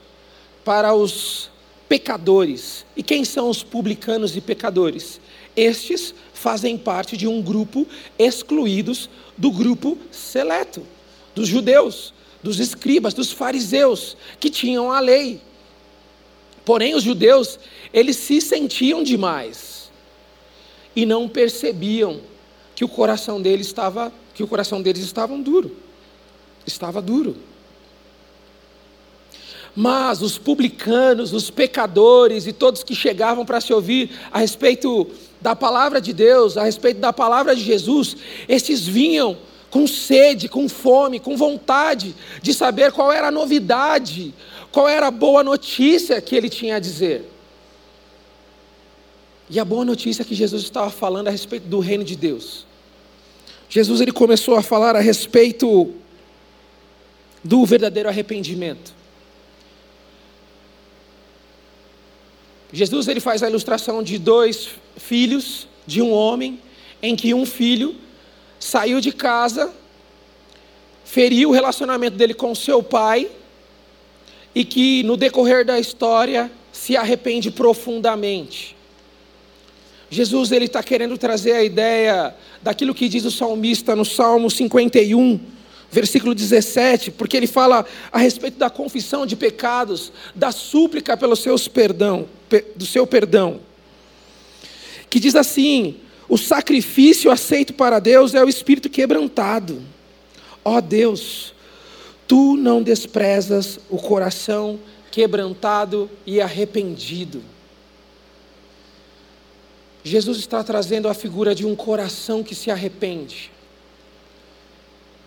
para 0.64 0.94
os 0.94 1.50
pecadores. 1.88 2.84
E 2.94 3.02
quem 3.02 3.24
são 3.24 3.48
os 3.48 3.62
publicanos 3.62 4.36
e 4.36 4.40
pecadores? 4.40 5.20
Estes 5.56 6.14
fazem 6.34 6.76
parte 6.76 7.16
de 7.16 7.26
um 7.26 7.40
grupo 7.40 7.86
excluídos 8.18 9.08
do 9.36 9.50
grupo 9.50 9.96
seleto, 10.10 10.86
dos 11.34 11.48
judeus, 11.48 12.12
dos 12.42 12.60
escribas, 12.60 13.14
dos 13.14 13.32
fariseus, 13.32 14.16
que 14.38 14.50
tinham 14.50 14.92
a 14.92 15.00
lei. 15.00 15.40
Porém, 16.64 16.94
os 16.94 17.02
judeus, 17.02 17.58
eles 17.92 18.16
se 18.16 18.40
sentiam 18.40 19.02
demais 19.02 19.90
e 20.94 21.06
não 21.06 21.28
percebiam 21.28 22.20
que 22.74 22.84
o 22.84 22.88
coração 22.88 23.40
deles 23.40 23.68
estava, 23.68 24.12
que 24.34 24.42
o 24.42 24.46
coração 24.46 24.82
deles 24.82 25.02
estava 25.02 25.36
duro 25.38 25.85
estava 26.66 27.00
duro. 27.00 27.36
Mas 29.74 30.22
os 30.22 30.38
publicanos, 30.38 31.34
os 31.34 31.50
pecadores 31.50 32.46
e 32.46 32.52
todos 32.52 32.82
que 32.82 32.94
chegavam 32.94 33.44
para 33.44 33.60
se 33.60 33.72
ouvir 33.72 34.10
a 34.32 34.38
respeito 34.38 35.06
da 35.40 35.54
palavra 35.54 36.00
de 36.00 36.14
Deus, 36.14 36.56
a 36.56 36.64
respeito 36.64 36.98
da 36.98 37.12
palavra 37.12 37.54
de 37.54 37.62
Jesus, 37.62 38.16
esses 38.48 38.86
vinham 38.86 39.36
com 39.70 39.86
sede, 39.86 40.48
com 40.48 40.66
fome, 40.68 41.20
com 41.20 41.36
vontade 41.36 42.14
de 42.40 42.54
saber 42.54 42.92
qual 42.92 43.12
era 43.12 43.28
a 43.28 43.30
novidade, 43.30 44.34
qual 44.72 44.88
era 44.88 45.08
a 45.08 45.10
boa 45.10 45.44
notícia 45.44 46.20
que 46.22 46.34
ele 46.34 46.48
tinha 46.48 46.76
a 46.76 46.78
dizer. 46.78 47.30
E 49.50 49.60
a 49.60 49.64
boa 49.64 49.84
notícia 49.84 50.22
é 50.22 50.24
que 50.24 50.34
Jesus 50.34 50.62
estava 50.62 50.90
falando 50.90 51.28
a 51.28 51.30
respeito 51.30 51.68
do 51.68 51.80
reino 51.80 52.02
de 52.02 52.16
Deus. 52.16 52.66
Jesus 53.68 54.00
ele 54.00 54.12
começou 54.12 54.56
a 54.56 54.62
falar 54.62 54.96
a 54.96 55.00
respeito 55.00 55.92
do 57.46 57.64
verdadeiro 57.64 58.08
arrependimento. 58.08 58.94
Jesus 62.72 63.08
ele 63.08 63.20
faz 63.20 63.42
a 63.42 63.48
ilustração 63.48 64.02
de 64.02 64.18
dois 64.18 64.70
filhos 64.96 65.66
de 65.86 66.02
um 66.02 66.12
homem, 66.12 66.60
em 67.00 67.14
que 67.14 67.32
um 67.32 67.46
filho 67.46 67.94
saiu 68.58 69.00
de 69.00 69.12
casa 69.12 69.72
feriu 71.06 71.50
o 71.50 71.52
relacionamento 71.52 72.16
dele 72.16 72.34
com 72.34 72.52
seu 72.54 72.82
pai 72.82 73.30
e 74.52 74.64
que 74.64 75.04
no 75.04 75.16
decorrer 75.16 75.64
da 75.64 75.78
história 75.78 76.50
se 76.72 76.96
arrepende 76.96 77.50
profundamente. 77.50 78.76
Jesus 80.10 80.50
ele 80.50 80.64
está 80.64 80.82
querendo 80.82 81.16
trazer 81.16 81.52
a 81.52 81.64
ideia 81.64 82.34
daquilo 82.60 82.94
que 82.94 83.08
diz 83.08 83.24
o 83.24 83.30
salmista 83.30 83.94
no 83.94 84.04
Salmo 84.04 84.50
51, 84.50 85.40
versículo 85.90 86.34
17, 86.34 87.10
porque 87.12 87.36
ele 87.36 87.46
fala 87.46 87.86
a 88.12 88.18
respeito 88.18 88.58
da 88.58 88.68
confissão 88.68 89.24
de 89.24 89.36
pecados, 89.36 90.12
da 90.34 90.52
súplica 90.52 91.16
pelo 91.16 91.36
seus 91.36 91.68
perdão, 91.68 92.26
do 92.74 92.84
seu 92.86 93.06
perdão. 93.06 93.60
Que 95.08 95.20
diz 95.20 95.34
assim: 95.34 95.96
o 96.28 96.36
sacrifício 96.36 97.30
aceito 97.30 97.72
para 97.74 97.98
Deus 97.98 98.34
é 98.34 98.44
o 98.44 98.48
espírito 98.48 98.90
quebrantado. 98.90 99.82
Ó 100.64 100.76
oh 100.76 100.80
Deus, 100.80 101.54
tu 102.26 102.56
não 102.56 102.82
desprezas 102.82 103.78
o 103.88 103.98
coração 103.98 104.80
quebrantado 105.10 106.10
e 106.26 106.40
arrependido. 106.40 107.42
Jesus 110.02 110.38
está 110.38 110.62
trazendo 110.62 111.08
a 111.08 111.14
figura 111.14 111.54
de 111.54 111.64
um 111.66 111.74
coração 111.74 112.42
que 112.42 112.54
se 112.54 112.70
arrepende. 112.70 113.50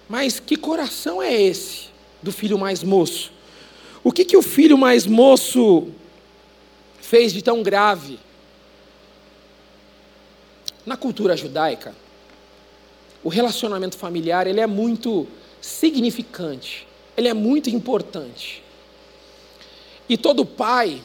Mas 0.10 0.40
que 0.40 0.56
coração 0.56 1.22
é 1.22 1.32
esse 1.40 1.90
do 2.20 2.32
filho 2.32 2.58
mais 2.58 2.84
moço? 2.84 3.32
O 4.04 4.12
que, 4.12 4.26
que 4.26 4.36
o 4.36 4.42
filho 4.42 4.76
mais 4.76 5.06
moço 5.06 5.90
fez 7.00 7.32
de 7.32 7.44
tão 7.44 7.62
grave? 7.62 8.18
Na 10.84 10.98
cultura 10.98 11.38
judaica, 11.38 11.96
o 13.24 13.30
relacionamento 13.30 13.96
familiar 13.96 14.48
ele 14.48 14.60
é 14.60 14.66
muito 14.66 15.28
significante, 15.62 16.88
ele 17.16 17.28
é 17.28 17.34
muito 17.34 17.70
importante. 17.70 18.64
E 20.08 20.18
todo 20.18 20.44
pai, 20.44 21.04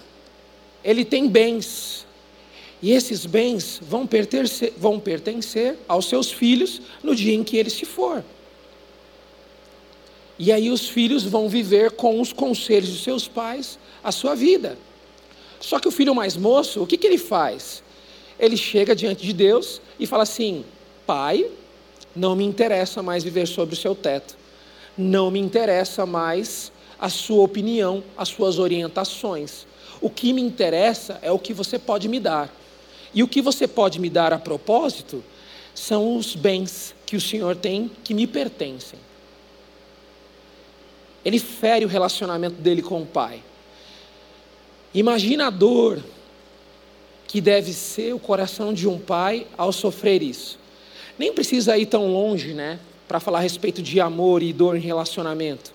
ele 0.82 1.04
tem 1.04 1.28
bens, 1.28 2.06
e 2.80 2.92
esses 2.92 3.26
bens 3.26 3.78
vão 3.82 4.06
pertencer, 4.06 4.72
vão 4.78 4.98
pertencer 4.98 5.76
aos 5.86 6.06
seus 6.06 6.32
filhos 6.32 6.80
no 7.02 7.14
dia 7.14 7.34
em 7.34 7.44
que 7.44 7.58
ele 7.58 7.68
se 7.68 7.84
for. 7.84 8.24
E 10.38 10.50
aí 10.50 10.70
os 10.70 10.88
filhos 10.88 11.22
vão 11.22 11.48
viver 11.48 11.92
com 11.92 12.20
os 12.20 12.32
conselhos 12.32 12.90
de 12.90 12.98
seus 12.98 13.28
pais 13.28 13.78
a 14.02 14.10
sua 14.10 14.34
vida. 14.34 14.76
Só 15.60 15.78
que 15.78 15.88
o 15.88 15.92
filho 15.92 16.14
mais 16.14 16.36
moço, 16.36 16.82
o 16.82 16.86
que, 16.86 16.96
que 16.96 17.06
ele 17.06 17.18
faz? 17.18 17.82
Ele 18.38 18.56
chega 18.56 18.94
diante 18.94 19.24
de 19.24 19.32
Deus 19.32 19.80
e 19.98 20.06
fala 20.06 20.24
assim: 20.24 20.64
Pai, 21.06 21.46
não 22.14 22.34
me 22.34 22.44
interessa 22.44 23.02
mais 23.02 23.22
viver 23.22 23.46
sobre 23.46 23.74
o 23.74 23.78
seu 23.78 23.94
teto. 23.94 24.36
Não 24.96 25.30
me 25.30 25.38
interessa 25.38 26.04
mais 26.04 26.72
a 26.98 27.08
sua 27.08 27.42
opinião, 27.42 28.02
as 28.16 28.28
suas 28.28 28.58
orientações. 28.58 29.66
O 30.00 30.10
que 30.10 30.32
me 30.32 30.42
interessa 30.42 31.18
é 31.22 31.30
o 31.30 31.38
que 31.38 31.52
você 31.52 31.78
pode 31.78 32.08
me 32.08 32.20
dar. 32.20 32.54
E 33.12 33.22
o 33.22 33.28
que 33.28 33.40
você 33.40 33.66
pode 33.66 34.00
me 34.00 34.10
dar 34.10 34.32
a 34.32 34.38
propósito 34.38 35.22
são 35.74 36.16
os 36.16 36.34
bens 36.34 36.94
que 37.06 37.16
o 37.16 37.20
Senhor 37.20 37.56
tem 37.56 37.90
que 38.02 38.12
me 38.12 38.26
pertencem. 38.26 38.98
Ele 41.24 41.38
fere 41.38 41.84
o 41.84 41.88
relacionamento 41.88 42.56
dele 42.56 42.82
com 42.82 43.02
o 43.02 43.06
pai. 43.06 43.42
Imagina 44.92 45.46
a 45.46 45.50
dor 45.50 46.02
que 47.26 47.40
deve 47.40 47.72
ser 47.72 48.14
o 48.14 48.18
coração 48.18 48.72
de 48.72 48.86
um 48.86 48.98
pai 48.98 49.46
ao 49.56 49.72
sofrer 49.72 50.22
isso. 50.22 50.58
Nem 51.18 51.32
precisa 51.32 51.76
ir 51.76 51.86
tão 51.86 52.12
longe, 52.12 52.52
né, 52.52 52.78
para 53.08 53.18
falar 53.18 53.38
a 53.38 53.42
respeito 53.42 53.82
de 53.82 54.00
amor 54.00 54.42
e 54.42 54.52
dor 54.52 54.76
em 54.76 54.80
relacionamento. 54.80 55.72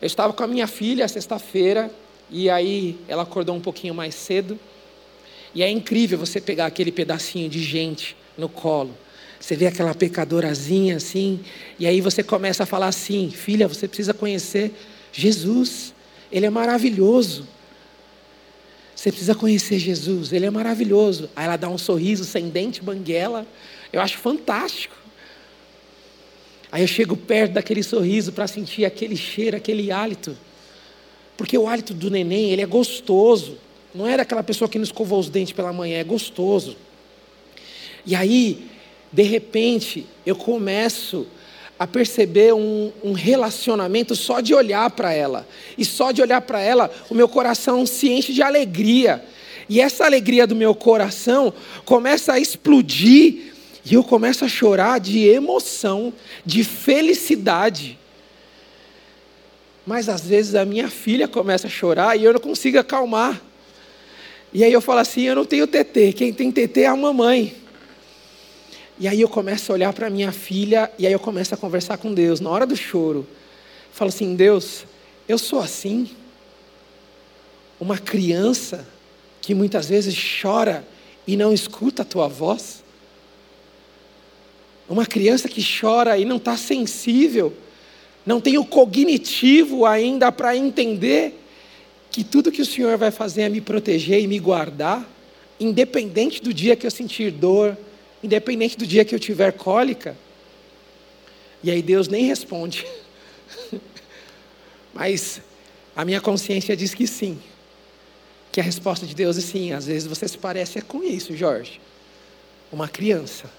Eu 0.00 0.06
estava 0.06 0.32
com 0.32 0.42
a 0.42 0.46
minha 0.46 0.66
filha 0.66 1.08
sexta-feira 1.08 1.90
e 2.30 2.50
aí 2.50 2.98
ela 3.08 3.22
acordou 3.22 3.54
um 3.56 3.60
pouquinho 3.60 3.94
mais 3.94 4.14
cedo. 4.14 4.58
E 5.54 5.62
é 5.62 5.70
incrível 5.70 6.18
você 6.18 6.40
pegar 6.40 6.66
aquele 6.66 6.92
pedacinho 6.92 7.48
de 7.48 7.62
gente 7.62 8.16
no 8.36 8.48
colo. 8.48 8.96
Você 9.38 9.54
vê 9.54 9.66
aquela 9.66 9.94
pecadorazinha 9.94 10.96
assim, 10.96 11.40
e 11.78 11.86
aí 11.86 12.00
você 12.00 12.22
começa 12.22 12.62
a 12.62 12.66
falar 12.66 12.88
assim: 12.88 13.30
filha, 13.30 13.68
você 13.68 13.86
precisa 13.86 14.14
conhecer 14.14 14.72
Jesus, 15.12 15.94
Ele 16.30 16.46
é 16.46 16.50
maravilhoso. 16.50 17.46
Você 18.94 19.10
precisa 19.10 19.34
conhecer 19.34 19.78
Jesus, 19.78 20.32
Ele 20.32 20.46
é 20.46 20.50
maravilhoso. 20.50 21.28
Aí 21.36 21.44
ela 21.44 21.56
dá 21.56 21.68
um 21.68 21.76
sorriso 21.78 22.24
sem 22.24 22.48
dente, 22.48 22.82
banguela. 22.82 23.46
Eu 23.92 24.00
acho 24.00 24.18
fantástico. 24.18 24.96
Aí 26.72 26.82
eu 26.82 26.88
chego 26.88 27.16
perto 27.16 27.52
daquele 27.52 27.82
sorriso 27.82 28.32
para 28.32 28.46
sentir 28.46 28.84
aquele 28.84 29.16
cheiro, 29.16 29.56
aquele 29.56 29.92
hálito. 29.92 30.36
Porque 31.36 31.56
o 31.56 31.68
hálito 31.68 31.92
do 31.92 32.10
neném, 32.10 32.50
ele 32.50 32.62
é 32.62 32.66
gostoso. 32.66 33.58
Não 33.94 34.06
era 34.06 34.22
aquela 34.22 34.42
pessoa 34.42 34.68
que 34.68 34.78
nos 34.78 34.88
escovou 34.88 35.20
os 35.20 35.28
dentes 35.28 35.52
pela 35.52 35.72
manhã, 35.72 35.98
é 35.98 36.04
gostoso. 36.04 36.76
E 38.04 38.14
aí, 38.14 38.66
de 39.16 39.22
repente, 39.22 40.06
eu 40.26 40.36
começo 40.36 41.26
a 41.78 41.86
perceber 41.86 42.52
um, 42.52 42.92
um 43.02 43.12
relacionamento 43.12 44.14
só 44.14 44.42
de 44.42 44.52
olhar 44.52 44.90
para 44.90 45.10
ela. 45.10 45.48
E 45.78 45.86
só 45.86 46.12
de 46.12 46.20
olhar 46.20 46.42
para 46.42 46.60
ela, 46.60 46.90
o 47.08 47.14
meu 47.14 47.26
coração 47.26 47.86
se 47.86 48.10
enche 48.10 48.34
de 48.34 48.42
alegria. 48.42 49.24
E 49.70 49.80
essa 49.80 50.04
alegria 50.04 50.46
do 50.46 50.54
meu 50.54 50.74
coração 50.74 51.50
começa 51.86 52.34
a 52.34 52.38
explodir. 52.38 53.54
E 53.86 53.94
eu 53.94 54.04
começo 54.04 54.44
a 54.44 54.48
chorar 54.48 55.00
de 55.00 55.26
emoção, 55.26 56.12
de 56.44 56.62
felicidade. 56.62 57.98
Mas 59.86 60.10
às 60.10 60.26
vezes 60.26 60.54
a 60.54 60.66
minha 60.66 60.90
filha 60.90 61.26
começa 61.26 61.68
a 61.68 61.70
chorar 61.70 62.20
e 62.20 62.24
eu 62.24 62.34
não 62.34 62.40
consigo 62.40 62.78
acalmar. 62.78 63.40
E 64.52 64.62
aí 64.62 64.74
eu 64.74 64.82
falo 64.82 65.00
assim: 65.00 65.22
eu 65.22 65.34
não 65.34 65.46
tenho 65.46 65.66
TT, 65.66 66.12
quem 66.12 66.34
tem 66.34 66.52
TT 66.52 66.82
é 66.82 66.86
a 66.88 66.94
mamãe. 66.94 67.64
E 68.98 69.06
aí 69.06 69.20
eu 69.20 69.28
começo 69.28 69.70
a 69.70 69.74
olhar 69.74 69.92
para 69.92 70.08
minha 70.08 70.32
filha 70.32 70.90
e 70.98 71.06
aí 71.06 71.12
eu 71.12 71.20
começo 71.20 71.52
a 71.52 71.56
conversar 71.56 71.98
com 71.98 72.14
Deus. 72.14 72.40
Na 72.40 72.48
hora 72.48 72.66
do 72.66 72.76
choro, 72.76 73.26
falo 73.92 74.08
assim: 74.08 74.34
Deus, 74.34 74.84
eu 75.28 75.38
sou 75.38 75.60
assim. 75.60 76.08
Uma 77.78 77.98
criança 77.98 78.86
que 79.42 79.54
muitas 79.54 79.88
vezes 79.88 80.16
chora 80.40 80.86
e 81.26 81.36
não 81.36 81.52
escuta 81.52 82.02
a 82.02 82.04
tua 82.06 82.26
voz. 82.26 82.82
Uma 84.88 85.04
criança 85.04 85.46
que 85.46 85.62
chora 85.62 86.16
e 86.16 86.24
não 86.24 86.36
está 86.36 86.56
sensível, 86.56 87.52
não 88.24 88.40
tem 88.40 88.56
o 88.56 88.64
cognitivo 88.64 89.84
ainda 89.84 90.32
para 90.32 90.56
entender 90.56 91.38
que 92.10 92.24
tudo 92.24 92.52
que 92.52 92.62
o 92.62 92.66
Senhor 92.66 92.96
vai 92.96 93.10
fazer 93.10 93.42
é 93.42 93.48
me 93.48 93.60
proteger 93.60 94.22
e 94.22 94.26
me 94.26 94.38
guardar, 94.38 95.06
independente 95.60 96.40
do 96.40 96.54
dia 96.54 96.76
que 96.76 96.86
eu 96.86 96.90
sentir 96.90 97.30
dor, 97.30 97.76
independente 98.26 98.76
do 98.76 98.86
dia 98.86 99.04
que 99.04 99.14
eu 99.14 99.18
tiver 99.18 99.52
cólica. 99.52 100.16
E 101.62 101.70
aí 101.70 101.82
Deus 101.82 102.08
nem 102.08 102.26
responde. 102.26 102.86
Mas 104.92 105.40
a 105.94 106.04
minha 106.04 106.20
consciência 106.20 106.76
diz 106.76 106.94
que 106.94 107.06
sim. 107.06 107.38
Que 108.52 108.60
a 108.60 108.62
resposta 108.62 109.06
de 109.06 109.14
Deus 109.14 109.38
é 109.38 109.40
sim. 109.40 109.72
Às 109.72 109.86
vezes 109.86 110.06
você 110.06 110.28
se 110.28 110.38
parece 110.38 110.80
com 110.82 111.02
isso, 111.02 111.36
Jorge. 111.36 111.80
Uma 112.70 112.88
criança. 112.88 113.50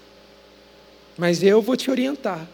Mas 1.16 1.42
eu 1.42 1.60
vou 1.60 1.76
te 1.76 1.90
orientar. 1.90 2.48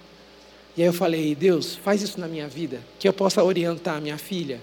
E 0.76 0.82
aí 0.82 0.88
eu 0.88 0.92
falei, 0.92 1.34
Deus, 1.34 1.76
faz 1.76 2.02
isso 2.02 2.18
na 2.18 2.26
minha 2.26 2.48
vida, 2.48 2.80
que 2.98 3.06
eu 3.06 3.12
possa 3.12 3.44
orientar 3.44 3.96
a 3.96 4.00
minha 4.00 4.18
filha. 4.18 4.60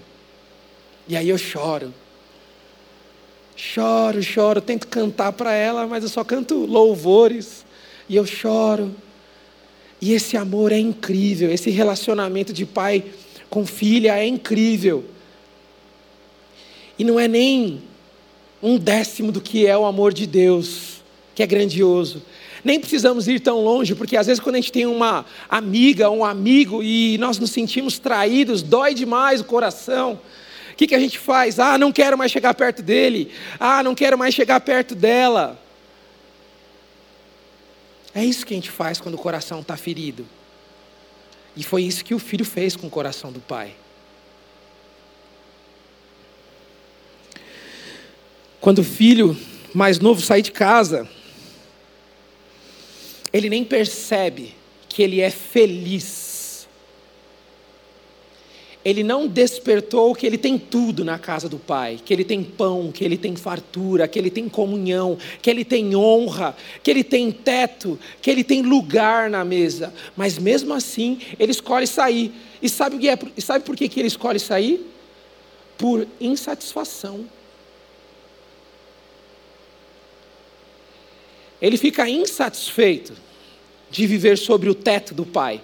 E 1.08 1.16
aí 1.16 1.28
eu 1.28 1.38
choro. 1.38 1.94
Choro, 3.54 4.22
choro, 4.22 4.60
tento 4.60 4.86
cantar 4.88 5.32
para 5.32 5.52
ela, 5.52 5.86
mas 5.86 6.02
eu 6.02 6.08
só 6.08 6.24
canto 6.24 6.66
louvores. 6.66 7.64
E 8.08 8.16
eu 8.16 8.26
choro. 8.26 8.94
E 10.00 10.12
esse 10.12 10.36
amor 10.36 10.72
é 10.72 10.78
incrível, 10.78 11.52
esse 11.52 11.70
relacionamento 11.70 12.52
de 12.52 12.66
pai 12.66 13.04
com 13.48 13.64
filha 13.64 14.18
é 14.18 14.26
incrível. 14.26 15.04
E 16.98 17.04
não 17.04 17.20
é 17.20 17.28
nem 17.28 17.80
um 18.60 18.76
décimo 18.76 19.30
do 19.30 19.40
que 19.40 19.66
é 19.66 19.78
o 19.78 19.84
amor 19.84 20.12
de 20.12 20.26
Deus, 20.26 21.02
que 21.34 21.42
é 21.42 21.46
grandioso. 21.46 22.22
Nem 22.64 22.80
precisamos 22.80 23.28
ir 23.28 23.40
tão 23.40 23.62
longe, 23.62 23.94
porque 23.94 24.16
às 24.16 24.26
vezes 24.26 24.40
quando 24.40 24.56
a 24.56 24.58
gente 24.58 24.72
tem 24.72 24.86
uma 24.86 25.24
amiga, 25.48 26.10
um 26.10 26.24
amigo 26.24 26.82
e 26.82 27.16
nós 27.18 27.38
nos 27.38 27.50
sentimos 27.50 27.98
traídos, 27.98 28.62
dói 28.62 28.94
demais 28.94 29.40
o 29.40 29.44
coração. 29.44 30.18
O 30.72 30.76
que, 30.76 30.86
que 30.86 30.94
a 30.94 30.98
gente 30.98 31.18
faz? 31.18 31.58
Ah, 31.58 31.76
não 31.76 31.92
quero 31.92 32.16
mais 32.16 32.32
chegar 32.32 32.54
perto 32.54 32.82
dele. 32.82 33.32
Ah, 33.60 33.82
não 33.82 33.94
quero 33.94 34.16
mais 34.16 34.34
chegar 34.34 34.58
perto 34.60 34.94
dela. 34.94 35.60
É 38.14 38.24
isso 38.24 38.44
que 38.44 38.54
a 38.54 38.56
gente 38.56 38.70
faz 38.70 39.00
quando 39.00 39.14
o 39.14 39.18
coração 39.18 39.60
está 39.60 39.76
ferido. 39.76 40.26
E 41.54 41.62
foi 41.62 41.82
isso 41.82 42.04
que 42.04 42.14
o 42.14 42.18
filho 42.18 42.44
fez 42.44 42.74
com 42.74 42.86
o 42.86 42.90
coração 42.90 43.30
do 43.30 43.40
pai. 43.40 43.74
Quando 48.60 48.78
o 48.78 48.84
filho 48.84 49.36
mais 49.74 49.98
novo 49.98 50.20
sai 50.20 50.40
de 50.40 50.52
casa, 50.52 51.08
ele 53.32 53.50
nem 53.50 53.64
percebe 53.64 54.54
que 54.88 55.02
ele 55.02 55.20
é 55.20 55.30
feliz 55.30 56.31
ele 58.84 59.04
não 59.04 59.28
despertou 59.28 60.14
que 60.14 60.26
ele 60.26 60.36
tem 60.36 60.58
tudo 60.58 61.04
na 61.04 61.18
casa 61.18 61.48
do 61.48 61.58
Pai, 61.58 62.00
que 62.04 62.12
ele 62.12 62.24
tem 62.24 62.42
pão, 62.42 62.90
que 62.90 63.04
ele 63.04 63.16
tem 63.16 63.36
fartura, 63.36 64.08
que 64.08 64.18
ele 64.18 64.30
tem 64.30 64.48
comunhão, 64.48 65.16
que 65.40 65.48
ele 65.48 65.64
tem 65.64 65.94
honra, 65.94 66.56
que 66.82 66.90
ele 66.90 67.04
tem 67.04 67.30
teto, 67.30 67.98
que 68.20 68.28
ele 68.28 68.42
tem 68.42 68.62
lugar 68.62 69.30
na 69.30 69.44
mesa. 69.44 69.94
Mas 70.16 70.36
mesmo 70.36 70.74
assim, 70.74 71.20
ele 71.38 71.52
escolhe 71.52 71.86
sair. 71.86 72.32
E 72.60 72.68
sabe, 72.68 72.96
o 72.96 72.98
que 72.98 73.08
é, 73.08 73.18
sabe 73.38 73.64
por 73.64 73.76
que, 73.76 73.88
que 73.88 74.00
ele 74.00 74.08
escolhe 74.08 74.40
sair? 74.40 74.84
Por 75.78 76.06
insatisfação. 76.20 77.24
Ele 81.60 81.76
fica 81.76 82.08
insatisfeito 82.08 83.12
de 83.88 84.08
viver 84.08 84.36
sobre 84.36 84.68
o 84.68 84.74
teto 84.74 85.14
do 85.14 85.24
Pai, 85.24 85.60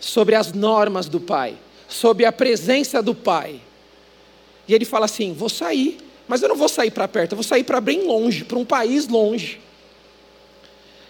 sobre 0.00 0.34
as 0.34 0.52
normas 0.52 1.08
do 1.08 1.20
Pai 1.20 1.56
sob 1.92 2.24
a 2.24 2.32
presença 2.32 3.02
do 3.02 3.14
Pai. 3.14 3.60
E 4.66 4.74
ele 4.74 4.84
fala 4.84 5.04
assim: 5.04 5.32
vou 5.32 5.48
sair, 5.48 5.98
mas 6.26 6.42
eu 6.42 6.48
não 6.48 6.56
vou 6.56 6.68
sair 6.68 6.90
para 6.90 7.06
perto, 7.06 7.32
eu 7.32 7.36
vou 7.36 7.44
sair 7.44 7.64
para 7.64 7.80
bem 7.80 8.06
longe, 8.06 8.44
para 8.44 8.58
um 8.58 8.64
país 8.64 9.06
longe. 9.08 9.60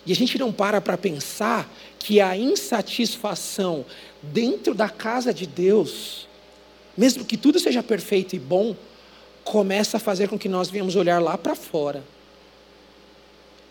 E 0.05 0.12
a 0.12 0.16
gente 0.16 0.37
não 0.37 0.53
para 0.53 0.81
para 0.81 0.99
pensar 0.99 1.71
que 1.99 2.21
a 2.21 2.37
insatisfação 2.37 3.85
dentro 4.21 4.75
da 4.75 4.88
casa 4.88 5.33
de 5.33 5.47
Deus, 5.47 6.27
mesmo 6.97 7.25
que 7.25 7.37
tudo 7.37 7.61
seja 7.61 7.83
perfeito 7.83 8.35
e 8.35 8.38
bom, 8.38 8.75
começa 9.45 9.99
a 9.99 10.01
fazer 10.01 10.29
com 10.29 10.38
que 10.38 10.49
nós 10.49 10.68
venhamos 10.68 10.97
olhar 10.97 11.21
lá 11.21 11.38
para 11.38 11.55
fora. 11.55 12.03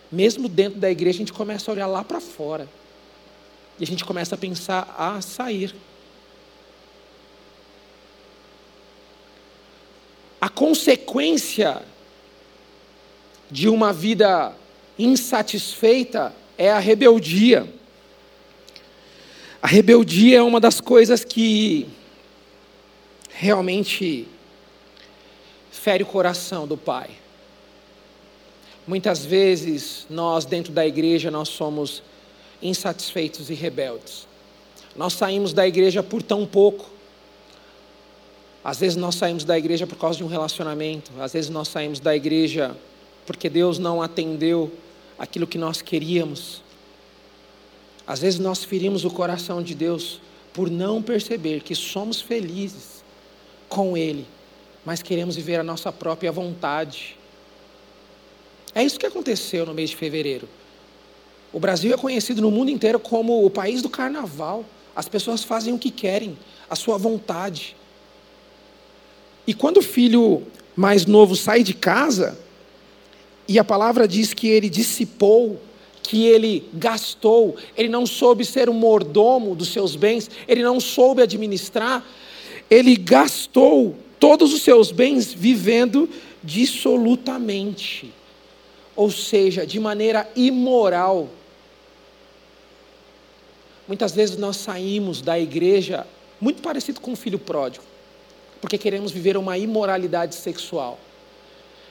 Mesmo 0.10 0.48
dentro 0.48 0.80
da 0.80 0.90
igreja, 0.90 1.18
a 1.18 1.20
gente 1.20 1.34
começa 1.34 1.70
a 1.70 1.74
olhar 1.74 1.88
lá 1.88 2.04
para 2.04 2.22
fora. 2.22 2.68
E 3.80 3.84
a 3.84 3.88
gente 3.88 4.06
começa 4.06 4.36
a 4.36 4.38
pensar 4.38 4.94
a 4.98 5.22
sair. 5.22 5.74
A 10.42 10.50
consequência 10.50 11.84
de 13.50 13.70
uma 13.70 13.94
vida 13.94 14.56
insatisfeita 14.98 16.34
é 16.58 16.72
a 16.72 16.80
rebeldia. 16.80 17.72
A 19.62 19.68
rebeldia 19.68 20.40
é 20.40 20.42
uma 20.42 20.60
das 20.60 20.82
coisas 20.82 21.24
que 21.24 21.88
realmente 23.30 24.28
fere 25.72 26.04
o 26.04 26.08
coração 26.08 26.68
do 26.68 26.76
pai. 26.76 27.12
Muitas 28.88 29.24
vezes 29.24 30.06
nós 30.10 30.44
dentro 30.46 30.74
da 30.74 30.86
igreja 30.86 31.32
nós 31.32 31.50
somos 31.50 32.04
insatisfeitos 32.62 33.50
e 33.50 33.54
rebeldes. 33.54 34.28
Nós 34.96 35.14
saímos 35.14 35.54
da 35.54 35.68
igreja 35.68 36.04
por 36.04 36.22
tão 36.22 36.46
pouco. 36.46 36.91
Às 38.64 38.80
vezes 38.80 38.96
nós 38.96 39.16
saímos 39.16 39.44
da 39.44 39.58
igreja 39.58 39.88
por 39.88 39.98
causa 39.98 40.18
de 40.18 40.24
um 40.24 40.28
relacionamento, 40.28 41.12
às 41.20 41.34
vezes 41.34 41.50
nós 41.50 41.68
saímos 41.68 42.00
da 42.00 42.16
igreja 42.16 42.78
porque 43.26 43.50
Deus 43.50 43.80
não 43.80 44.02
atendeu 44.02 44.72
aquilo 45.18 45.48
que 45.48 45.58
nós 45.58 45.82
queríamos. 45.82 46.62
Às 48.06 48.20
vezes 48.20 48.40
nós 48.40 48.64
ferimos 48.64 49.06
o 49.06 49.10
coração 49.10 49.62
de 49.62 49.74
Deus 49.74 50.20
por 50.54 50.70
não 50.70 51.02
perceber 51.02 51.62
que 51.62 51.74
somos 51.74 52.20
felizes 52.20 53.04
com 53.70 53.96
Ele, 53.96 54.28
mas 54.86 55.02
queremos 55.02 55.36
viver 55.36 55.60
a 55.60 55.64
nossa 55.64 55.92
própria 55.92 56.32
vontade. 56.32 57.18
É 58.76 58.84
isso 58.84 59.00
que 59.00 59.06
aconteceu 59.06 59.66
no 59.66 59.74
mês 59.74 59.92
de 59.92 59.96
fevereiro. 59.96 60.48
O 61.54 61.60
Brasil 61.60 61.94
é 61.94 61.98
conhecido 61.98 62.42
no 62.42 62.52
mundo 62.52 62.72
inteiro 62.72 63.00
como 63.00 63.46
o 63.46 63.50
país 63.50 63.82
do 63.82 63.90
carnaval. 63.90 64.66
As 64.96 65.08
pessoas 65.08 65.44
fazem 65.44 65.74
o 65.74 65.80
que 65.80 65.92
querem, 65.92 66.38
a 66.70 66.76
sua 66.76 66.98
vontade. 66.98 67.76
E 69.46 69.54
quando 69.54 69.78
o 69.78 69.82
filho 69.82 70.44
mais 70.76 71.06
novo 71.06 71.36
sai 71.36 71.64
de 71.64 71.74
casa, 71.74 72.38
e 73.48 73.60
a 73.60 73.64
palavra 73.64 74.08
diz 74.08 74.34
que 74.34 74.48
ele 74.48 74.70
dissipou, 74.70 75.60
que 76.04 76.26
ele 76.26 76.68
gastou, 76.74 77.56
ele 77.78 77.90
não 77.90 78.06
soube 78.06 78.46
ser 78.46 78.70
o 78.70 78.74
mordomo 78.74 79.56
dos 79.56 79.70
seus 79.70 79.96
bens, 79.96 80.30
ele 80.48 80.64
não 80.64 80.80
soube 80.80 81.22
administrar, 81.22 82.06
ele 82.70 82.96
gastou 82.96 83.96
todos 84.20 84.54
os 84.54 84.62
seus 84.62 84.92
bens 84.92 85.34
vivendo 85.34 86.10
dissolutamente, 86.44 88.12
ou 88.96 89.12
seja, 89.12 89.66
de 89.66 89.80
maneira 89.80 90.30
imoral. 90.36 91.30
Muitas 93.88 94.14
vezes 94.14 94.38
nós 94.38 94.58
saímos 94.58 95.22
da 95.22 95.40
igreja 95.40 96.08
muito 96.40 96.62
parecido 96.62 97.02
com 97.02 97.14
o 97.14 97.16
filho 97.16 97.38
pródigo 97.38 97.91
porque 98.62 98.78
queremos 98.78 99.12
viver 99.12 99.36
uma 99.36 99.58
imoralidade 99.58 100.36
sexual. 100.36 101.00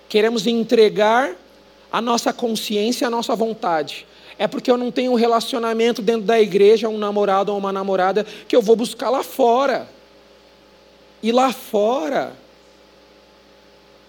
Queremos 0.09 0.47
entregar 0.47 1.37
a 1.91 2.01
nossa 2.01 2.33
consciência, 2.33 3.09
a 3.09 3.11
nossa 3.11 3.35
vontade. 3.35 4.07
É 4.39 4.47
porque 4.47 4.71
eu 4.71 4.77
não 4.77 4.91
tenho 4.91 5.13
um 5.13 5.17
relacionamento 5.17 6.01
dentro 6.01 6.23
da 6.23 6.41
igreja, 6.41 6.89
um 6.89 6.97
namorado 6.97 7.53
ou 7.53 7.59
uma 7.59 7.73
namorada, 7.73 8.25
que 8.47 8.55
eu 8.55 8.63
vou 8.63 8.77
buscar 8.77 9.11
lá 9.11 9.23
fora. 9.23 9.89
E 11.23 11.33
lá 11.33 11.53
fora, 11.53 12.35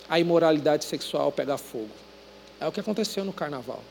a 0.07 0.19
imoralidade 0.19 0.85
sexual 0.85 1.31
pega 1.31 1.57
fogo. 1.57 1.89
É 2.59 2.67
o 2.67 2.71
que 2.71 2.79
aconteceu 2.79 3.25
no 3.25 3.33
carnaval. 3.33 3.83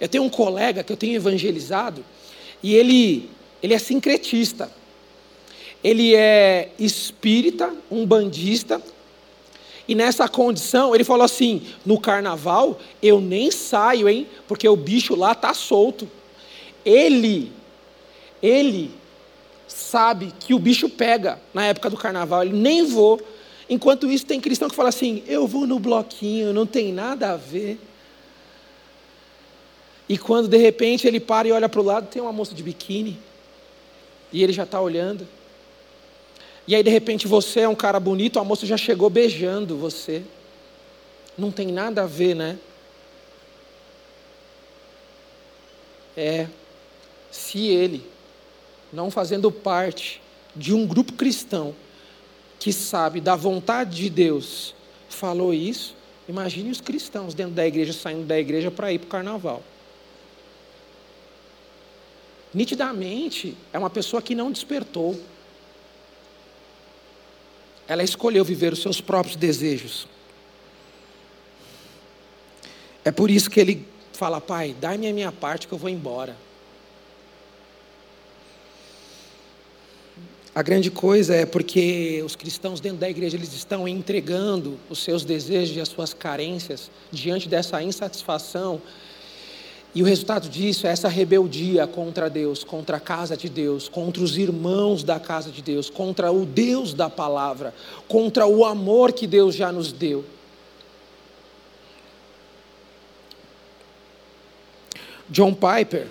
Eu 0.00 0.08
tenho 0.08 0.24
um 0.24 0.30
colega 0.30 0.82
que 0.82 0.92
eu 0.92 0.96
tenho 0.96 1.14
evangelizado, 1.14 2.04
e 2.62 2.74
ele, 2.74 3.28
ele 3.62 3.74
é 3.74 3.78
sincretista 3.78 4.70
ele 5.84 6.14
é 6.16 6.72
espírita, 6.78 7.70
um 7.90 8.06
bandista, 8.06 8.82
e 9.86 9.94
nessa 9.94 10.26
condição, 10.28 10.94
ele 10.94 11.04
falou 11.04 11.24
assim: 11.24 11.62
no 11.84 12.00
carnaval 12.00 12.80
eu 13.02 13.20
nem 13.20 13.50
saio, 13.50 14.08
hein? 14.08 14.26
Porque 14.48 14.68
o 14.68 14.76
bicho 14.76 15.14
lá 15.14 15.34
tá 15.34 15.52
solto. 15.52 16.08
Ele, 16.84 17.52
ele 18.42 18.90
sabe 19.68 20.32
que 20.40 20.54
o 20.54 20.58
bicho 20.58 20.88
pega 20.88 21.38
na 21.52 21.66
época 21.66 21.90
do 21.90 21.96
carnaval, 21.96 22.42
ele 22.42 22.56
nem 22.56 22.84
vou. 22.86 23.20
Enquanto 23.68 24.10
isso, 24.10 24.26
tem 24.26 24.40
cristão 24.40 24.68
que 24.68 24.74
fala 24.74 24.88
assim: 24.88 25.22
eu 25.26 25.46
vou 25.46 25.66
no 25.66 25.78
bloquinho, 25.78 26.52
não 26.52 26.66
tem 26.66 26.92
nada 26.92 27.32
a 27.32 27.36
ver. 27.36 27.78
E 30.08 30.16
quando 30.16 30.48
de 30.48 30.58
repente 30.58 31.06
ele 31.06 31.20
para 31.20 31.48
e 31.48 31.52
olha 31.52 31.68
para 31.68 31.80
o 31.80 31.84
lado, 31.84 32.08
tem 32.08 32.20
uma 32.20 32.32
moça 32.32 32.54
de 32.54 32.62
biquíni, 32.62 33.18
e 34.32 34.42
ele 34.42 34.52
já 34.52 34.64
está 34.64 34.80
olhando. 34.80 35.26
E 36.66 36.74
aí, 36.74 36.82
de 36.82 36.90
repente, 36.90 37.26
você 37.26 37.60
é 37.60 37.68
um 37.68 37.74
cara 37.74 38.00
bonito, 38.00 38.38
a 38.38 38.44
moça 38.44 38.64
já 38.64 38.76
chegou 38.76 39.10
beijando 39.10 39.76
você. 39.76 40.22
Não 41.36 41.50
tem 41.50 41.68
nada 41.68 42.04
a 42.04 42.06
ver, 42.06 42.34
né? 42.34 42.58
É, 46.16 46.46
se 47.30 47.66
ele, 47.66 48.06
não 48.92 49.10
fazendo 49.10 49.50
parte 49.50 50.22
de 50.54 50.72
um 50.72 50.86
grupo 50.86 51.12
cristão 51.12 51.74
que 52.58 52.72
sabe 52.72 53.20
da 53.20 53.34
vontade 53.34 53.96
de 53.96 54.08
Deus, 54.08 54.74
falou 55.08 55.52
isso, 55.52 55.94
imagine 56.28 56.70
os 56.70 56.80
cristãos 56.80 57.34
dentro 57.34 57.52
da 57.52 57.66
igreja, 57.66 57.92
saindo 57.92 58.24
da 58.24 58.38
igreja 58.38 58.70
para 58.70 58.92
ir 58.92 59.00
para 59.00 59.06
o 59.06 59.10
carnaval. 59.10 59.62
Nitidamente, 62.54 63.56
é 63.72 63.78
uma 63.78 63.90
pessoa 63.90 64.22
que 64.22 64.34
não 64.34 64.52
despertou. 64.52 65.20
Ela 67.86 68.02
escolheu 68.02 68.44
viver 68.44 68.72
os 68.72 68.80
seus 68.80 69.00
próprios 69.00 69.36
desejos. 69.36 70.06
É 73.04 73.10
por 73.10 73.30
isso 73.30 73.50
que 73.50 73.60
ele 73.60 73.86
fala: 74.12 74.40
Pai, 74.40 74.74
dá-me 74.80 75.08
a 75.08 75.12
minha 75.12 75.30
parte 75.32 75.68
que 75.68 75.74
eu 75.74 75.78
vou 75.78 75.90
embora. 75.90 76.36
A 80.54 80.62
grande 80.62 80.88
coisa 80.88 81.34
é 81.34 81.44
porque 81.44 82.22
os 82.24 82.36
cristãos 82.36 82.78
dentro 82.78 82.98
da 82.98 83.10
igreja 83.10 83.36
eles 83.36 83.52
estão 83.52 83.88
entregando 83.88 84.78
os 84.88 85.00
seus 85.00 85.24
desejos 85.24 85.76
e 85.76 85.80
as 85.80 85.88
suas 85.88 86.14
carências 86.14 86.92
diante 87.10 87.48
dessa 87.48 87.82
insatisfação 87.82 88.80
e 89.94 90.02
o 90.02 90.04
resultado 90.04 90.48
disso 90.48 90.88
é 90.88 90.90
essa 90.90 91.08
rebeldia 91.08 91.86
contra 91.86 92.28
Deus, 92.28 92.64
contra 92.64 92.96
a 92.96 93.00
casa 93.00 93.36
de 93.36 93.48
Deus, 93.48 93.88
contra 93.88 94.22
os 94.22 94.36
irmãos 94.36 95.04
da 95.04 95.20
casa 95.20 95.52
de 95.52 95.62
Deus, 95.62 95.88
contra 95.88 96.32
o 96.32 96.44
Deus 96.44 96.92
da 96.92 97.08
palavra, 97.08 97.72
contra 98.08 98.44
o 98.44 98.64
amor 98.64 99.12
que 99.12 99.24
Deus 99.24 99.54
já 99.54 99.70
nos 99.70 99.92
deu. 99.92 100.24
John 105.30 105.54
Piper, 105.54 106.08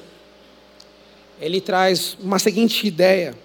ele 1.40 1.60
traz 1.60 2.18
uma 2.22 2.40
seguinte 2.40 2.88
ideia, 2.88 3.36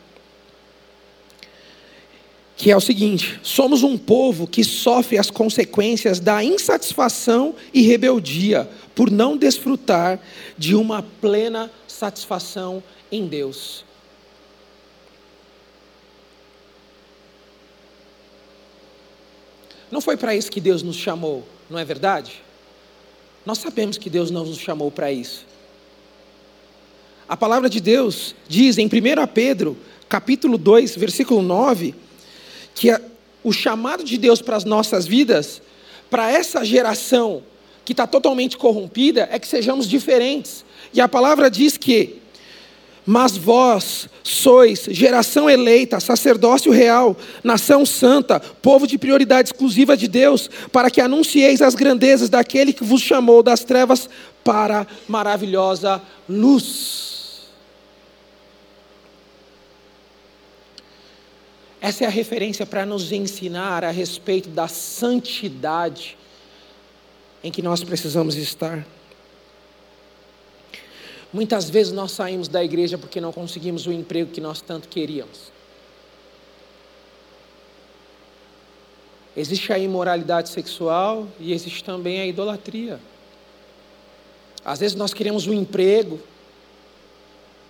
que 2.58 2.72
é 2.72 2.76
o 2.76 2.80
seguinte: 2.80 3.38
somos 3.42 3.84
um 3.84 3.96
povo 3.96 4.46
que 4.46 4.64
sofre 4.64 5.16
as 5.16 5.30
consequências 5.30 6.18
da 6.18 6.42
insatisfação 6.42 7.54
e 7.72 7.82
rebeldia 7.82 8.68
por 8.94 9.10
não 9.10 9.36
desfrutar 9.36 10.20
de 10.58 10.74
uma 10.74 11.02
plena 11.02 11.70
satisfação 11.86 12.82
em 13.10 13.28
Deus. 13.28 13.84
Não 19.90 20.00
foi 20.02 20.16
para 20.18 20.34
isso 20.34 20.50
que 20.50 20.60
Deus 20.60 20.82
nos 20.82 20.96
chamou, 20.96 21.46
não 21.70 21.78
é 21.78 21.84
verdade? 21.84 22.42
Nós 23.46 23.58
sabemos 23.58 23.96
que 23.96 24.10
Deus 24.10 24.30
não 24.30 24.44
nos 24.44 24.58
chamou 24.58 24.90
para 24.90 25.10
isso. 25.10 25.46
A 27.26 27.36
palavra 27.36 27.70
de 27.70 27.80
Deus 27.80 28.34
diz 28.48 28.76
em 28.78 28.86
1 28.86 28.90
Pedro, 29.32 29.76
capítulo 30.08 30.58
2, 30.58 30.96
versículo 30.96 31.40
9, 31.40 31.94
que 32.78 32.90
a, 32.90 33.00
o 33.42 33.52
chamado 33.52 34.04
de 34.04 34.16
Deus 34.16 34.40
para 34.40 34.56
as 34.56 34.64
nossas 34.64 35.06
vidas, 35.06 35.60
para 36.08 36.30
essa 36.30 36.64
geração 36.64 37.42
que 37.84 37.92
está 37.92 38.06
totalmente 38.06 38.56
corrompida, 38.56 39.28
é 39.30 39.38
que 39.38 39.48
sejamos 39.48 39.88
diferentes. 39.88 40.64
E 40.92 41.00
a 41.00 41.08
palavra 41.08 41.50
diz 41.50 41.76
que 41.76 42.20
mas 43.10 43.38
vós 43.38 44.06
sois 44.22 44.86
geração 44.90 45.48
eleita, 45.48 45.98
sacerdócio 45.98 46.70
real, 46.70 47.16
nação 47.42 47.86
santa, 47.86 48.38
povo 48.38 48.86
de 48.86 48.98
prioridade 48.98 49.48
exclusiva 49.48 49.96
de 49.96 50.06
Deus, 50.06 50.50
para 50.70 50.90
que 50.90 51.00
anuncieis 51.00 51.62
as 51.62 51.74
grandezas 51.74 52.28
daquele 52.28 52.70
que 52.70 52.84
vos 52.84 53.00
chamou 53.00 53.42
das 53.42 53.64
trevas 53.64 54.10
para 54.44 54.86
maravilhosa 55.08 56.02
luz. 56.28 57.17
Essa 61.80 62.04
é 62.04 62.06
a 62.06 62.10
referência 62.10 62.66
para 62.66 62.84
nos 62.84 63.12
ensinar 63.12 63.84
a 63.84 63.90
respeito 63.90 64.48
da 64.48 64.66
santidade 64.66 66.16
em 67.42 67.52
que 67.52 67.62
nós 67.62 67.84
precisamos 67.84 68.34
estar. 68.34 68.84
Muitas 71.32 71.70
vezes 71.70 71.92
nós 71.92 72.12
saímos 72.12 72.48
da 72.48 72.64
igreja 72.64 72.98
porque 72.98 73.20
não 73.20 73.32
conseguimos 73.32 73.86
o 73.86 73.92
emprego 73.92 74.32
que 74.32 74.40
nós 74.40 74.60
tanto 74.60 74.88
queríamos. 74.88 75.52
Existe 79.36 79.72
a 79.72 79.78
imoralidade 79.78 80.48
sexual 80.48 81.28
e 81.38 81.52
existe 81.52 81.84
também 81.84 82.18
a 82.20 82.26
idolatria. 82.26 82.98
Às 84.64 84.80
vezes 84.80 84.96
nós 84.96 85.14
queremos 85.14 85.46
um 85.46 85.52
emprego, 85.52 86.18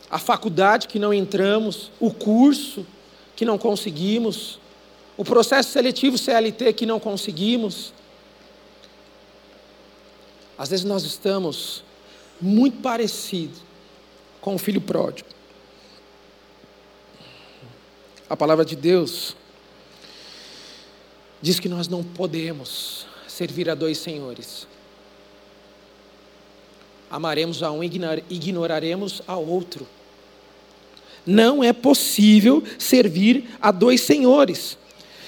a 0.08 0.18
faculdade 0.18 0.88
que 0.88 0.98
não 0.98 1.12
entramos, 1.12 1.90
o 2.00 2.10
curso 2.10 2.86
que 3.38 3.44
não 3.44 3.56
conseguimos, 3.56 4.58
o 5.16 5.24
processo 5.24 5.70
seletivo 5.70 6.18
CLT 6.18 6.72
que 6.72 6.84
não 6.84 6.98
conseguimos. 6.98 7.92
Às 10.58 10.70
vezes 10.70 10.84
nós 10.84 11.04
estamos 11.04 11.84
muito 12.40 12.82
parecido 12.82 13.56
com 14.40 14.56
o 14.56 14.58
filho 14.58 14.80
pródigo. 14.80 15.28
A 18.28 18.36
palavra 18.36 18.64
de 18.64 18.74
Deus 18.74 19.36
diz 21.40 21.60
que 21.60 21.68
nós 21.68 21.86
não 21.86 22.02
podemos 22.02 23.06
servir 23.28 23.70
a 23.70 23.76
dois 23.76 23.98
senhores. 23.98 24.66
Amaremos 27.08 27.62
a 27.62 27.70
um 27.70 27.84
e 27.84 27.90
ignoraremos 28.28 29.22
a 29.28 29.36
outro. 29.36 29.86
Não 31.28 31.62
é 31.62 31.74
possível 31.74 32.64
servir 32.78 33.50
a 33.60 33.70
dois 33.70 34.00
senhores. 34.00 34.78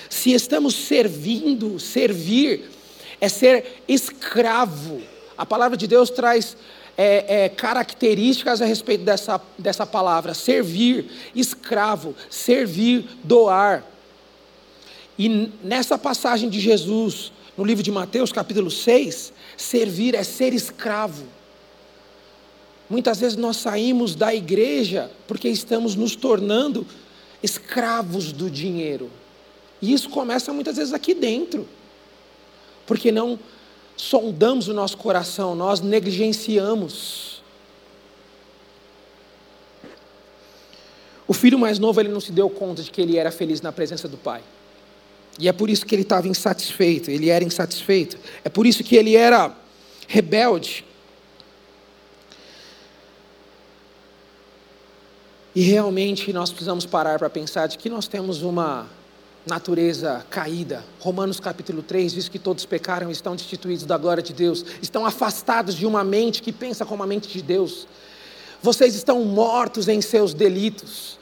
Se 0.08 0.32
estamos 0.32 0.74
servindo, 0.74 1.78
servir 1.78 2.70
é 3.20 3.28
ser 3.28 3.82
escravo. 3.86 5.02
A 5.36 5.44
palavra 5.44 5.76
de 5.76 5.86
Deus 5.86 6.08
traz 6.08 6.56
é, 6.96 7.44
é, 7.44 7.48
características 7.50 8.62
a 8.62 8.64
respeito 8.64 9.04
dessa, 9.04 9.38
dessa 9.58 9.84
palavra: 9.84 10.32
servir, 10.32 11.10
escravo, 11.34 12.16
servir, 12.30 13.04
doar. 13.22 13.84
E 15.18 15.50
nessa 15.62 15.98
passagem 15.98 16.48
de 16.48 16.60
Jesus, 16.60 17.30
no 17.58 17.62
livro 17.62 17.82
de 17.82 17.92
Mateus, 17.92 18.32
capítulo 18.32 18.70
6, 18.70 19.34
servir 19.54 20.14
é 20.14 20.22
ser 20.22 20.54
escravo. 20.54 21.26
Muitas 22.90 23.20
vezes 23.20 23.36
nós 23.36 23.56
saímos 23.56 24.16
da 24.16 24.34
igreja 24.34 25.08
porque 25.28 25.48
estamos 25.48 25.94
nos 25.94 26.16
tornando 26.16 26.84
escravos 27.40 28.32
do 28.32 28.50
dinheiro. 28.50 29.08
E 29.80 29.92
isso 29.92 30.10
começa 30.10 30.52
muitas 30.52 30.76
vezes 30.76 30.92
aqui 30.92 31.14
dentro. 31.14 31.68
Porque 32.84 33.12
não 33.12 33.38
sondamos 33.96 34.66
o 34.66 34.74
nosso 34.74 34.96
coração, 34.96 35.54
nós 35.54 35.80
negligenciamos. 35.80 37.40
O 41.28 41.32
filho 41.32 41.58
mais 41.58 41.78
novo 41.78 42.00
ele 42.00 42.08
não 42.08 42.20
se 42.20 42.32
deu 42.32 42.50
conta 42.50 42.82
de 42.82 42.90
que 42.90 43.00
ele 43.00 43.16
era 43.16 43.30
feliz 43.30 43.60
na 43.60 43.70
presença 43.70 44.08
do 44.08 44.16
pai. 44.16 44.42
E 45.38 45.48
é 45.48 45.52
por 45.52 45.70
isso 45.70 45.86
que 45.86 45.94
ele 45.94 46.02
estava 46.02 46.26
insatisfeito, 46.26 47.08
ele 47.08 47.28
era 47.28 47.44
insatisfeito. 47.44 48.18
É 48.44 48.48
por 48.48 48.66
isso 48.66 48.82
que 48.82 48.96
ele 48.96 49.14
era 49.14 49.54
rebelde. 50.08 50.84
E 55.54 55.62
realmente 55.62 56.32
nós 56.32 56.50
precisamos 56.50 56.86
parar 56.86 57.18
para 57.18 57.28
pensar 57.28 57.66
de 57.66 57.76
que 57.76 57.88
nós 57.88 58.06
temos 58.06 58.42
uma 58.42 58.86
natureza 59.46 60.24
caída. 60.30 60.84
Romanos 61.00 61.40
capítulo 61.40 61.82
3 61.82 62.12
diz 62.12 62.28
que 62.28 62.38
todos 62.38 62.64
pecaram 62.64 63.08
e 63.08 63.12
estão 63.12 63.34
destituídos 63.34 63.84
da 63.84 63.96
glória 63.96 64.22
de 64.22 64.32
Deus, 64.32 64.64
estão 64.80 65.04
afastados 65.04 65.74
de 65.74 65.86
uma 65.86 66.04
mente 66.04 66.42
que 66.42 66.52
pensa 66.52 66.84
como 66.84 67.02
a 67.02 67.06
mente 67.06 67.28
de 67.28 67.42
Deus. 67.42 67.86
Vocês 68.62 68.94
estão 68.94 69.24
mortos 69.24 69.88
em 69.88 70.00
seus 70.00 70.34
delitos. 70.34 71.18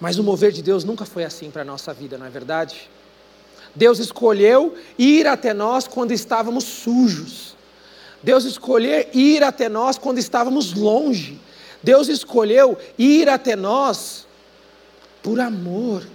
Mas 0.00 0.18
o 0.18 0.24
mover 0.24 0.50
de 0.50 0.62
Deus 0.62 0.82
nunca 0.82 1.04
foi 1.04 1.24
assim 1.24 1.50
para 1.50 1.60
a 1.62 1.64
nossa 1.64 1.92
vida, 1.92 2.16
não 2.16 2.26
é 2.26 2.30
verdade? 2.30 2.90
Deus 3.74 3.98
escolheu 3.98 4.74
ir 4.98 5.26
até 5.26 5.52
nós 5.52 5.86
quando 5.86 6.12
estávamos 6.12 6.64
sujos. 6.64 7.54
Deus 8.22 8.44
escolheu 8.44 9.06
ir 9.14 9.42
até 9.42 9.68
nós 9.68 9.98
quando 9.98 10.18
estávamos 10.18 10.74
longe. 10.74 11.40
Deus 11.82 12.08
escolheu 12.08 12.76
ir 12.98 13.28
até 13.28 13.56
nós 13.56 14.26
por 15.22 15.40
amor. 15.40 16.06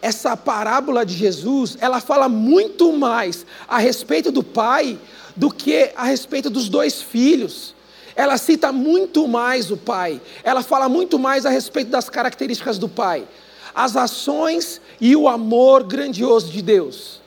Essa 0.00 0.36
parábola 0.36 1.04
de 1.04 1.14
Jesus, 1.14 1.76
ela 1.80 2.00
fala 2.00 2.28
muito 2.28 2.92
mais 2.92 3.46
a 3.66 3.78
respeito 3.78 4.30
do 4.30 4.42
pai 4.42 4.98
do 5.34 5.50
que 5.50 5.90
a 5.96 6.04
respeito 6.04 6.50
dos 6.50 6.68
dois 6.68 7.02
filhos. 7.02 7.74
Ela 8.14 8.36
cita 8.36 8.70
muito 8.70 9.26
mais 9.26 9.72
o 9.72 9.76
pai, 9.76 10.20
ela 10.44 10.62
fala 10.62 10.88
muito 10.88 11.18
mais 11.18 11.44
a 11.44 11.50
respeito 11.50 11.90
das 11.90 12.08
características 12.08 12.78
do 12.78 12.88
pai, 12.88 13.26
as 13.74 13.96
ações 13.96 14.80
e 15.00 15.16
o 15.16 15.28
amor 15.28 15.82
grandioso 15.82 16.52
de 16.52 16.62
Deus. 16.62 17.23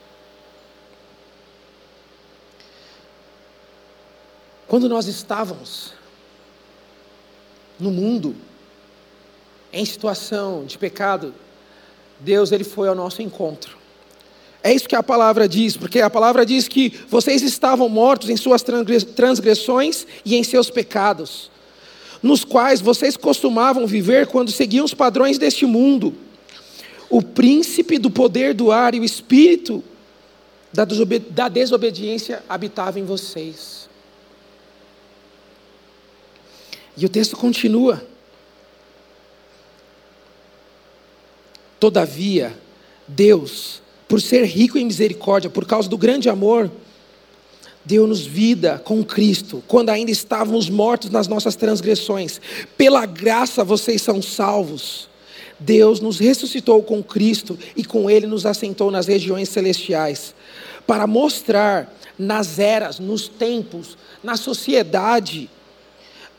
Quando 4.67 4.89
nós 4.89 5.07
estávamos 5.07 5.93
no 7.79 7.91
mundo, 7.91 8.35
em 9.71 9.85
situação 9.85 10.65
de 10.65 10.77
pecado, 10.77 11.33
Deus 12.19 12.51
ele 12.51 12.63
foi 12.63 12.87
ao 12.87 12.95
nosso 12.95 13.21
encontro. 13.21 13.77
É 14.63 14.73
isso 14.73 14.87
que 14.87 14.95
a 14.95 15.03
palavra 15.03 15.47
diz, 15.47 15.77
porque 15.77 16.01
a 16.01 16.09
palavra 16.09 16.45
diz 16.45 16.67
que 16.67 16.89
vocês 17.07 17.41
estavam 17.41 17.87
mortos 17.87 18.29
em 18.29 18.35
suas 18.35 18.61
transgressões 18.61 20.05
e 20.25 20.35
em 20.35 20.43
seus 20.43 20.69
pecados, 20.69 21.49
nos 22.21 22.43
quais 22.43 22.81
vocês 22.81 23.15
costumavam 23.15 23.87
viver 23.87 24.27
quando 24.27 24.51
seguiam 24.51 24.83
os 24.83 24.93
padrões 24.93 25.37
deste 25.37 25.65
mundo. 25.65 26.13
O 27.09 27.21
príncipe 27.21 27.97
do 27.97 28.09
poder 28.09 28.53
do 28.53 28.71
ar 28.71 28.93
e 28.93 28.99
o 28.99 29.05
espírito 29.05 29.81
da 30.73 31.47
desobediência 31.47 32.43
habitava 32.49 32.99
em 32.99 33.05
vocês. 33.05 33.86
E 36.97 37.05
o 37.05 37.09
texto 37.09 37.37
continua. 37.37 38.03
Todavia, 41.79 42.57
Deus, 43.07 43.83
por 44.07 44.19
ser 44.19 44.43
rico 44.45 44.79
em 44.79 44.85
misericórdia, 44.85 45.49
por 45.49 45.65
causa 45.65 45.87
do 45.87 45.97
grande 45.97 46.27
amor, 46.27 46.71
deu-nos 47.85 48.25
vida 48.25 48.81
com 48.83 49.03
Cristo, 49.03 49.63
quando 49.67 49.89
ainda 49.89 50.09
estávamos 50.09 50.69
mortos 50.69 51.11
nas 51.11 51.27
nossas 51.27 51.55
transgressões. 51.55 52.41
Pela 52.75 53.05
graça 53.05 53.63
vocês 53.63 54.01
são 54.01 54.21
salvos. 54.21 55.07
Deus 55.59 55.99
nos 55.99 56.19
ressuscitou 56.19 56.81
com 56.83 57.03
Cristo 57.03 57.57
e 57.75 57.83
com 57.83 58.09
Ele 58.09 58.27
nos 58.27 58.45
assentou 58.45 58.89
nas 58.89 59.07
regiões 59.07 59.49
celestiais, 59.49 60.35
para 60.85 61.05
mostrar 61.05 61.95
nas 62.17 62.57
eras, 62.57 62.99
nos 62.99 63.27
tempos, 63.27 63.97
na 64.23 64.35
sociedade, 64.35 65.49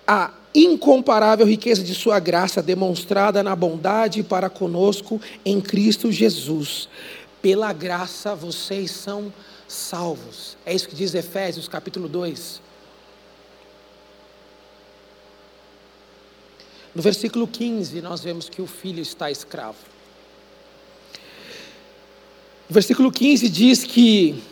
a 0.07 0.33
incomparável 0.55 1.47
riqueza 1.47 1.83
de 1.83 1.95
Sua 1.95 2.19
graça 2.19 2.63
demonstrada 2.63 3.43
na 3.43 3.55
bondade 3.55 4.23
para 4.23 4.49
conosco 4.49 5.21
em 5.45 5.61
Cristo 5.61 6.11
Jesus. 6.11 6.89
Pela 7.41 7.73
graça 7.73 8.35
vocês 8.35 8.91
são 8.91 9.33
salvos. 9.67 10.57
É 10.65 10.75
isso 10.75 10.89
que 10.89 10.95
diz 10.95 11.15
Efésios 11.15 11.69
capítulo 11.69 12.09
2. 12.09 12.61
No 16.95 17.03
versículo 17.03 17.47
15, 17.47 18.01
nós 18.01 18.23
vemos 18.23 18.49
que 18.49 18.61
o 18.61 18.67
filho 18.67 19.01
está 19.01 19.31
escravo. 19.31 19.79
O 22.69 22.73
versículo 22.73 23.13
15 23.13 23.49
diz 23.49 23.85
que 23.85 24.43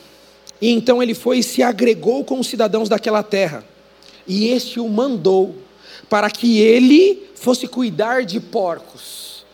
e 0.61 0.71
então 0.71 1.03
ele 1.03 1.15
foi 1.15 1.39
e 1.39 1.43
se 1.43 1.63
agregou 1.63 2.25
com 2.25 2.41
os 2.41 2.47
cidadãos 2.47 2.89
daquela 2.89 3.23
terra, 3.23 3.65
e 4.27 4.49
este 4.49 4.81
o 4.81 4.89
mandou 4.89 5.55
para 6.09 6.31
que 6.31 6.61
ele 6.61 7.31
fosse 7.35 7.67
cuidar 7.67 8.25
de 8.25 8.41
porcos. 8.41 9.45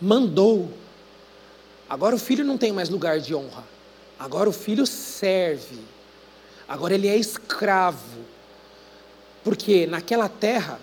Mandou. 0.00 0.70
Agora 1.88 2.14
o 2.14 2.18
filho 2.18 2.44
não 2.44 2.58
tem 2.58 2.72
mais 2.72 2.88
lugar 2.88 3.20
de 3.20 3.34
honra. 3.34 3.64
Agora 4.18 4.48
o 4.48 4.52
filho 4.52 4.86
serve. 4.86 5.78
Agora 6.68 6.94
ele 6.94 7.08
é 7.08 7.16
escravo. 7.16 8.20
Porque 9.44 9.86
naquela 9.86 10.28
terra 10.28 10.80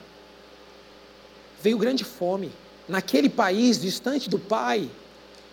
veio 1.62 1.78
grande 1.78 2.04
fome. 2.04 2.52
Naquele 2.88 3.30
país 3.30 3.80
distante 3.80 4.30
do 4.30 4.40
pai, 4.40 4.90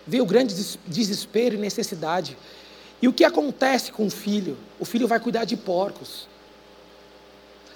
veio 0.05 0.25
grande 0.25 0.55
desespero 0.87 1.55
e 1.55 1.59
necessidade. 1.59 2.37
E 3.01 3.07
o 3.07 3.13
que 3.13 3.23
acontece 3.23 3.91
com 3.91 4.07
o 4.07 4.09
filho? 4.09 4.57
O 4.79 4.85
filho 4.85 5.07
vai 5.07 5.19
cuidar 5.19 5.45
de 5.45 5.55
porcos. 5.55 6.27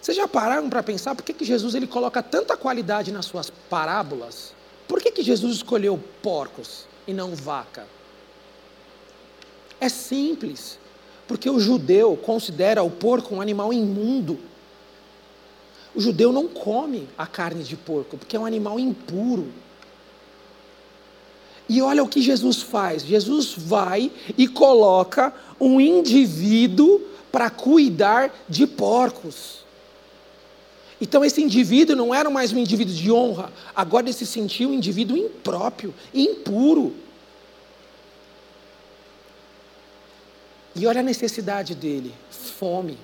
Vocês 0.01 0.17
já 0.17 0.27
pararam 0.27 0.67
para 0.67 0.81
pensar 0.81 1.13
por 1.13 1.23
que, 1.23 1.31
que 1.31 1.45
Jesus 1.45 1.75
ele 1.75 1.85
coloca 1.85 2.23
tanta 2.23 2.57
qualidade 2.57 3.11
nas 3.11 3.25
suas 3.25 3.51
parábolas? 3.69 4.51
Por 4.87 4.99
que, 4.99 5.11
que 5.11 5.21
Jesus 5.21 5.57
escolheu 5.57 6.01
porcos 6.23 6.87
e 7.07 7.13
não 7.13 7.35
vaca? 7.35 7.85
É 9.79 9.87
simples, 9.87 10.79
porque 11.27 11.49
o 11.49 11.59
judeu 11.59 12.17
considera 12.17 12.81
o 12.81 12.89
porco 12.89 13.35
um 13.35 13.41
animal 13.41 13.71
imundo. 13.71 14.39
O 15.93 16.01
judeu 16.01 16.33
não 16.33 16.47
come 16.47 17.07
a 17.15 17.27
carne 17.27 17.63
de 17.63 17.75
porco, 17.75 18.17
porque 18.17 18.35
é 18.35 18.39
um 18.39 18.45
animal 18.45 18.79
impuro. 18.79 19.51
E 21.69 21.79
olha 21.81 22.03
o 22.03 22.07
que 22.07 22.21
Jesus 22.21 22.61
faz: 22.61 23.03
Jesus 23.03 23.53
vai 23.55 24.11
e 24.35 24.47
coloca 24.47 25.33
um 25.59 25.79
indivíduo 25.79 27.01
para 27.31 27.49
cuidar 27.49 28.33
de 28.49 28.65
porcos. 28.65 29.60
Então 31.01 31.25
esse 31.25 31.41
indivíduo 31.41 31.95
não 31.95 32.13
era 32.13 32.29
mais 32.29 32.53
um 32.53 32.59
indivíduo 32.59 32.93
de 32.93 33.11
honra, 33.11 33.51
agora 33.75 34.05
ele 34.05 34.13
se 34.13 34.25
sentiu 34.25 34.69
um 34.69 34.73
indivíduo 34.75 35.17
impróprio, 35.17 35.93
impuro. 36.13 36.95
E 40.75 40.85
olha 40.85 40.99
a 40.99 41.03
necessidade 41.03 41.73
dele: 41.73 42.13
fome. 42.29 42.99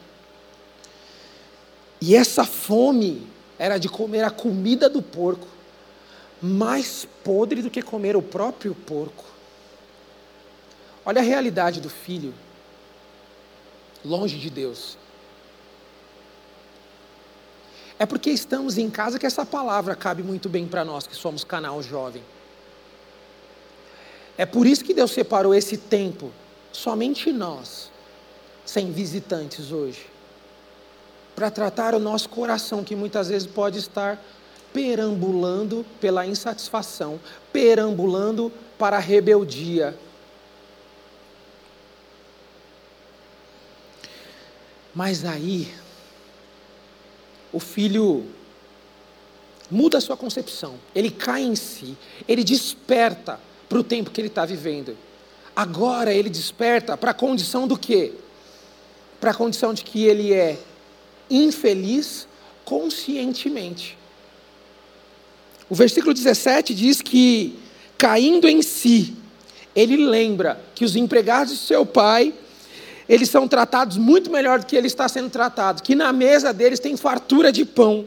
E 1.99 2.15
essa 2.15 2.45
fome 2.45 3.27
era 3.57 3.79
de 3.79 3.89
comer 3.89 4.23
a 4.23 4.29
comida 4.29 4.87
do 4.87 5.01
porco 5.01 5.47
mais 6.39 7.07
podre 7.23 7.61
do 7.63 7.69
que 7.71 7.81
comer 7.81 8.15
o 8.15 8.21
próprio 8.21 8.75
porco. 8.75 9.25
Olha 11.03 11.21
a 11.21 11.23
realidade 11.23 11.81
do 11.81 11.89
filho, 11.89 12.33
longe 14.05 14.37
de 14.37 14.49
Deus. 14.49 14.97
É 17.99 18.05
porque 18.05 18.29
estamos 18.29 18.77
em 18.77 18.89
casa 18.89 19.17
que 19.17 19.25
essa 19.25 19.45
palavra 19.45 19.95
cabe 19.95 20.21
muito 20.21 20.47
bem 20.47 20.67
para 20.67 20.85
nós 20.85 21.07
que 21.07 21.15
somos 21.15 21.43
canal 21.43 21.81
jovem. 21.81 22.23
É 24.37 24.45
por 24.45 24.67
isso 24.67 24.83
que 24.83 24.93
Deus 24.93 25.11
separou 25.11 25.53
esse 25.53 25.77
tempo, 25.77 26.31
somente 26.71 27.31
nós, 27.31 27.89
sem 28.63 28.91
visitantes 28.91 29.71
hoje, 29.71 30.05
para 31.35 31.49
tratar 31.49 31.95
o 31.95 31.99
nosso 31.99 32.29
coração 32.29 32.83
que 32.83 32.95
muitas 32.95 33.29
vezes 33.29 33.47
pode 33.47 33.79
estar 33.79 34.21
perambulando 34.71 35.83
pela 35.99 36.25
insatisfação, 36.25 37.19
perambulando 37.51 38.51
para 38.77 38.97
a 38.97 38.99
rebeldia. 38.99 39.97
Mas 44.93 45.25
aí, 45.25 45.73
o 47.51 47.59
filho 47.59 48.25
muda 49.69 49.97
a 49.97 50.01
sua 50.01 50.15
concepção, 50.15 50.75
ele 50.95 51.11
cai 51.11 51.43
em 51.43 51.55
si, 51.55 51.97
ele 52.27 52.43
desperta 52.43 53.39
para 53.67 53.79
o 53.79 53.83
tempo 53.83 54.11
que 54.11 54.21
ele 54.21 54.27
está 54.27 54.45
vivendo. 54.45 54.97
Agora 55.55 56.13
ele 56.13 56.29
desperta 56.29 56.95
para 56.95 57.11
a 57.11 57.13
condição 57.13 57.67
do 57.67 57.77
quê? 57.77 58.13
Para 59.19 59.31
a 59.31 59.33
condição 59.33 59.73
de 59.73 59.83
que 59.83 60.05
ele 60.05 60.33
é 60.33 60.57
infeliz 61.29 62.27
conscientemente. 62.63 63.97
O 65.69 65.75
versículo 65.75 66.13
17 66.13 66.73
diz 66.73 67.01
que, 67.01 67.57
caindo 67.97 68.47
em 68.47 68.61
si, 68.61 69.15
ele 69.75 69.97
lembra 69.97 70.61
que 70.73 70.85
os 70.85 70.95
empregados 70.95 71.53
de 71.53 71.59
seu 71.59 71.85
pai, 71.85 72.33
eles 73.07 73.29
são 73.29 73.47
tratados 73.47 73.97
muito 73.97 74.29
melhor 74.29 74.59
do 74.59 74.65
que 74.65 74.75
ele 74.75 74.87
está 74.87 75.07
sendo 75.07 75.29
tratado, 75.29 75.81
que 75.81 75.95
na 75.95 76.11
mesa 76.11 76.53
deles 76.53 76.79
tem 76.79 76.97
fartura 76.97 77.51
de 77.51 77.63
pão. 77.63 78.05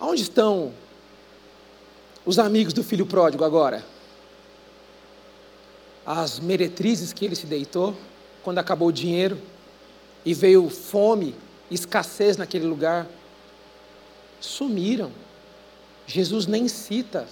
Onde 0.00 0.22
estão 0.22 0.72
os 2.24 2.38
amigos 2.38 2.72
do 2.72 2.82
filho 2.82 3.04
pródigo 3.04 3.44
agora? 3.44 3.84
As 6.06 6.40
meretrizes 6.40 7.12
que 7.12 7.24
ele 7.24 7.34
se 7.34 7.46
deitou 7.46 7.96
quando 8.42 8.58
acabou 8.58 8.88
o 8.88 8.92
dinheiro 8.92 9.38
e 10.24 10.32
veio 10.32 10.68
fome, 10.70 11.34
escassez 11.70 12.36
naquele 12.36 12.66
lugar 12.66 13.06
sumiram. 14.40 15.10
Jesus 16.06 16.46
nem 16.46 16.68
cita, 16.68 17.26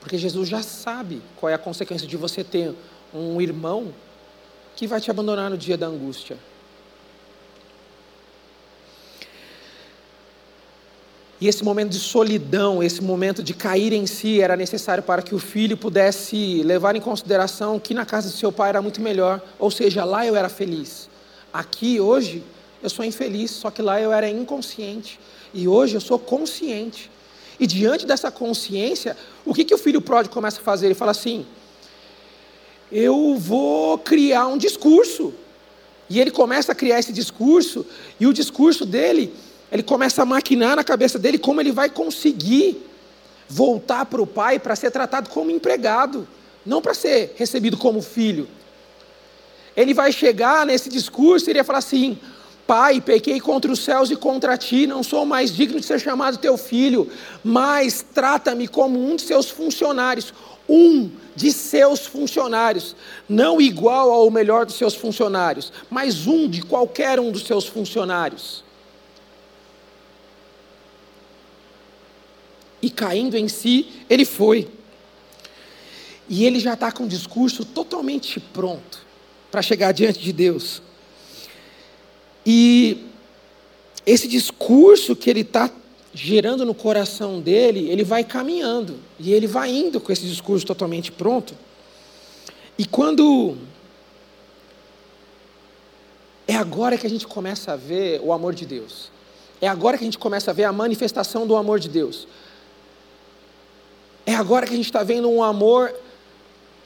porque 0.00 0.18
Jesus 0.18 0.48
já 0.48 0.62
sabe 0.62 1.22
qual 1.36 1.50
é 1.50 1.54
a 1.54 1.58
consequência 1.58 2.06
de 2.06 2.16
você 2.16 2.44
ter 2.44 2.74
um 3.12 3.40
irmão 3.40 3.92
que 4.76 4.86
vai 4.86 5.00
te 5.00 5.10
abandonar 5.10 5.50
no 5.50 5.58
dia 5.58 5.76
da 5.76 5.86
angústia. 5.86 6.36
E 11.40 11.46
esse 11.46 11.62
momento 11.62 11.90
de 11.90 12.00
solidão, 12.00 12.82
esse 12.82 13.00
momento 13.00 13.42
de 13.42 13.54
cair 13.54 13.92
em 13.92 14.06
si, 14.06 14.40
era 14.40 14.56
necessário 14.56 15.04
para 15.04 15.22
que 15.22 15.34
o 15.34 15.38
filho 15.38 15.76
pudesse 15.76 16.62
levar 16.64 16.96
em 16.96 17.00
consideração 17.00 17.78
que 17.78 17.94
na 17.94 18.04
casa 18.04 18.28
de 18.28 18.36
seu 18.36 18.50
pai 18.50 18.70
era 18.70 18.82
muito 18.82 19.00
melhor, 19.00 19.40
ou 19.56 19.70
seja, 19.70 20.04
lá 20.04 20.26
eu 20.26 20.34
era 20.34 20.48
feliz. 20.48 21.08
Aqui, 21.52 22.00
hoje, 22.00 22.42
eu 22.82 22.90
sou 22.90 23.04
infeliz, 23.04 23.52
só 23.52 23.70
que 23.70 23.80
lá 23.80 24.00
eu 24.00 24.12
era 24.12 24.28
inconsciente. 24.28 25.20
E 25.54 25.68
hoje 25.68 25.94
eu 25.94 26.00
sou 26.00 26.18
consciente. 26.18 27.08
E 27.58 27.66
diante 27.66 28.04
dessa 28.04 28.30
consciência, 28.30 29.16
o 29.44 29.54
que, 29.54 29.64
que 29.64 29.74
o 29.74 29.78
filho 29.78 30.00
pródigo 30.00 30.34
começa 30.34 30.60
a 30.60 30.64
fazer? 30.64 30.86
Ele 30.86 30.94
fala 30.94 31.12
assim: 31.12 31.46
eu 32.90 33.36
vou 33.36 33.98
criar 33.98 34.46
um 34.46 34.58
discurso. 34.58 35.34
E 36.08 36.18
ele 36.18 36.30
começa 36.30 36.72
a 36.72 36.74
criar 36.74 36.98
esse 36.98 37.12
discurso, 37.12 37.84
e 38.18 38.26
o 38.26 38.32
discurso 38.32 38.86
dele, 38.86 39.34
ele 39.70 39.82
começa 39.82 40.22
a 40.22 40.24
maquinar 40.24 40.76
na 40.76 40.84
cabeça 40.84 41.18
dele 41.18 41.38
como 41.38 41.60
ele 41.60 41.70
vai 41.70 41.90
conseguir 41.90 42.82
voltar 43.48 44.06
para 44.06 44.22
o 44.22 44.26
pai 44.26 44.58
para 44.58 44.74
ser 44.74 44.90
tratado 44.90 45.28
como 45.28 45.50
empregado, 45.50 46.26
não 46.64 46.80
para 46.80 46.94
ser 46.94 47.34
recebido 47.36 47.76
como 47.76 48.00
filho. 48.00 48.48
Ele 49.76 49.92
vai 49.94 50.10
chegar 50.10 50.66
nesse 50.66 50.88
discurso 50.88 51.48
e 51.48 51.50
ele 51.50 51.58
vai 51.58 51.66
falar 51.66 51.78
assim: 51.78 52.18
Pai, 52.66 53.00
pequei 53.00 53.40
contra 53.40 53.70
os 53.70 53.80
céus 53.80 54.10
e 54.10 54.16
contra 54.16 54.58
ti, 54.58 54.86
não 54.86 55.02
sou 55.02 55.24
mais 55.24 55.54
digno 55.54 55.80
de 55.80 55.86
ser 55.86 55.98
chamado 55.98 56.36
teu 56.36 56.58
filho, 56.58 57.10
mas 57.42 58.04
trata-me 58.14 58.68
como 58.68 58.98
um 58.98 59.16
de 59.16 59.22
seus 59.22 59.48
funcionários, 59.48 60.34
um 60.68 61.10
de 61.34 61.52
seus 61.52 62.06
funcionários, 62.06 62.94
não 63.28 63.60
igual 63.60 64.10
ao 64.10 64.30
melhor 64.30 64.66
dos 64.66 64.74
seus 64.74 64.94
funcionários, 64.94 65.72
mas 65.88 66.26
um 66.26 66.48
de 66.48 66.62
qualquer 66.62 67.18
um 67.18 67.30
dos 67.30 67.44
seus 67.44 67.66
funcionários. 67.66 68.64
E 72.82 72.90
caindo 72.90 73.36
em 73.36 73.48
si, 73.48 73.88
ele 74.08 74.24
foi. 74.24 74.68
E 76.28 76.44
ele 76.44 76.60
já 76.60 76.74
está 76.74 76.92
com 76.92 77.04
o 77.04 77.08
discurso 77.08 77.64
totalmente 77.64 78.38
pronto 78.38 79.06
para 79.50 79.62
chegar 79.62 79.92
diante 79.92 80.18
de 80.18 80.32
Deus. 80.32 80.82
E 82.44 83.06
esse 84.04 84.28
discurso 84.28 85.16
que 85.16 85.28
ele 85.28 85.40
está 85.40 85.70
gerando 86.12 86.64
no 86.64 86.74
coração 86.74 87.40
dele, 87.40 87.88
ele 87.90 88.04
vai 88.04 88.24
caminhando. 88.24 88.98
E 89.18 89.32
ele 89.32 89.46
vai 89.46 89.70
indo 89.70 90.00
com 90.00 90.12
esse 90.12 90.26
discurso 90.26 90.66
totalmente 90.66 91.12
pronto. 91.12 91.54
E 92.78 92.84
quando. 92.84 93.56
É 96.46 96.54
agora 96.54 96.96
que 96.96 97.06
a 97.06 97.10
gente 97.10 97.26
começa 97.26 97.72
a 97.72 97.76
ver 97.76 98.20
o 98.22 98.32
amor 98.32 98.54
de 98.54 98.64
Deus. 98.64 99.10
É 99.60 99.68
agora 99.68 99.98
que 99.98 100.04
a 100.04 100.06
gente 100.06 100.18
começa 100.18 100.50
a 100.50 100.54
ver 100.54 100.64
a 100.64 100.72
manifestação 100.72 101.46
do 101.46 101.56
amor 101.56 101.78
de 101.78 101.88
Deus. 101.88 102.26
É 104.24 104.34
agora 104.34 104.66
que 104.66 104.72
a 104.72 104.76
gente 104.76 104.86
está 104.86 105.02
vendo 105.02 105.28
um 105.28 105.42
amor 105.42 105.94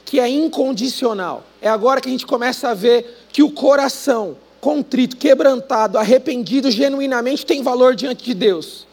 que 0.05 0.19
é 0.19 0.27
incondicional. 0.27 1.45
É 1.61 1.69
agora 1.69 2.01
que 2.01 2.09
a 2.09 2.11
gente 2.11 2.25
começa 2.25 2.69
a 2.69 2.73
ver 2.73 3.25
que 3.31 3.43
o 3.43 3.51
coração 3.51 4.37
contrito, 4.63 5.17
quebrantado, 5.17 5.97
arrependido 5.97 6.71
genuinamente 6.71 7.45
tem 7.45 7.61
valor 7.61 7.95
diante 7.95 8.23
de 8.23 8.33
Deus. 8.33 8.87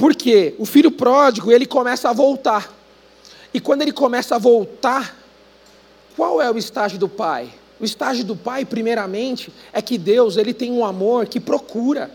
Porque 0.00 0.54
o 0.58 0.64
filho 0.64 0.90
pródigo, 0.90 1.52
ele 1.52 1.66
começa 1.66 2.08
a 2.08 2.12
voltar. 2.14 2.72
E 3.52 3.60
quando 3.60 3.82
ele 3.82 3.92
começa 3.92 4.36
a 4.36 4.38
voltar, 4.38 5.14
qual 6.16 6.40
é 6.40 6.50
o 6.50 6.56
estágio 6.56 6.98
do 6.98 7.06
pai? 7.06 7.50
O 7.78 7.84
estágio 7.84 8.24
do 8.24 8.34
pai, 8.34 8.64
primeiramente, 8.64 9.52
é 9.70 9.82
que 9.82 9.98
Deus, 9.98 10.38
ele 10.38 10.54
tem 10.54 10.72
um 10.72 10.86
amor 10.86 11.26
que 11.26 11.38
procura. 11.38 12.10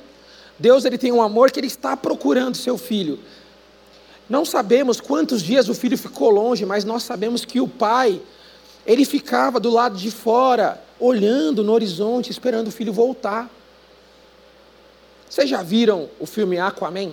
Deus, 0.58 0.84
ele 0.84 0.98
tem 0.98 1.12
um 1.12 1.22
amor 1.22 1.52
que 1.52 1.60
ele 1.60 1.68
está 1.68 1.96
procurando 1.96 2.58
seu 2.58 2.76
filho. 2.76 3.20
Não 4.28 4.44
sabemos 4.46 5.00
quantos 5.00 5.44
dias 5.44 5.70
o 5.70 5.76
filho 5.76 5.96
ficou 5.96 6.32
longe, 6.32 6.66
mas 6.66 6.84
nós 6.84 7.04
sabemos 7.04 7.46
que 7.46 7.62
o 7.62 7.68
pai, 7.68 8.20
ele 8.84 9.06
ficava 9.06 9.60
do 9.60 9.70
lado 9.70 9.96
de 9.96 10.10
fora, 10.10 10.84
olhando 11.00 11.64
no 11.64 11.72
horizonte, 11.72 12.32
esperando 12.32 12.70
o 12.70 12.72
filho 12.72 12.92
voltar. 12.92 13.48
Vocês 15.30 15.48
já 15.48 15.62
viram 15.62 16.10
o 16.20 16.26
filme 16.26 16.58
Aquaman? 16.58 17.12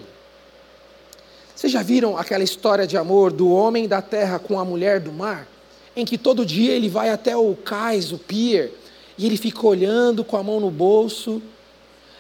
Vocês 1.54 1.72
já 1.72 1.82
viram 1.82 2.16
aquela 2.16 2.42
história 2.42 2.86
de 2.86 2.96
amor 2.96 3.32
do 3.32 3.50
homem 3.50 3.86
da 3.86 4.00
terra 4.00 4.38
com 4.38 4.58
a 4.58 4.64
mulher 4.64 5.00
do 5.00 5.12
mar? 5.12 5.46
Em 5.94 6.04
que 6.04 6.16
todo 6.16 6.46
dia 6.46 6.72
ele 6.72 6.88
vai 6.88 7.10
até 7.10 7.36
o 7.36 7.54
cais, 7.54 8.12
o 8.12 8.18
pier, 8.18 8.72
e 9.18 9.26
ele 9.26 9.36
fica 9.36 9.66
olhando 9.66 10.24
com 10.24 10.36
a 10.36 10.42
mão 10.42 10.58
no 10.58 10.70
bolso, 10.70 11.42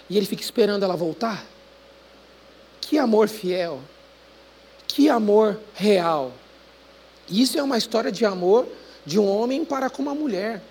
e 0.08 0.16
ele 0.16 0.26
fica 0.26 0.42
esperando 0.42 0.84
ela 0.84 0.96
voltar? 0.96 1.46
Que 2.80 2.98
amor 2.98 3.28
fiel, 3.28 3.80
que 4.86 5.08
amor 5.08 5.58
real. 5.74 6.32
Isso 7.28 7.58
é 7.58 7.62
uma 7.62 7.78
história 7.78 8.12
de 8.12 8.26
amor 8.26 8.68
de 9.06 9.18
um 9.18 9.26
homem 9.26 9.64
para 9.64 9.88
com 9.88 10.02
uma 10.02 10.14
mulher. 10.14 10.62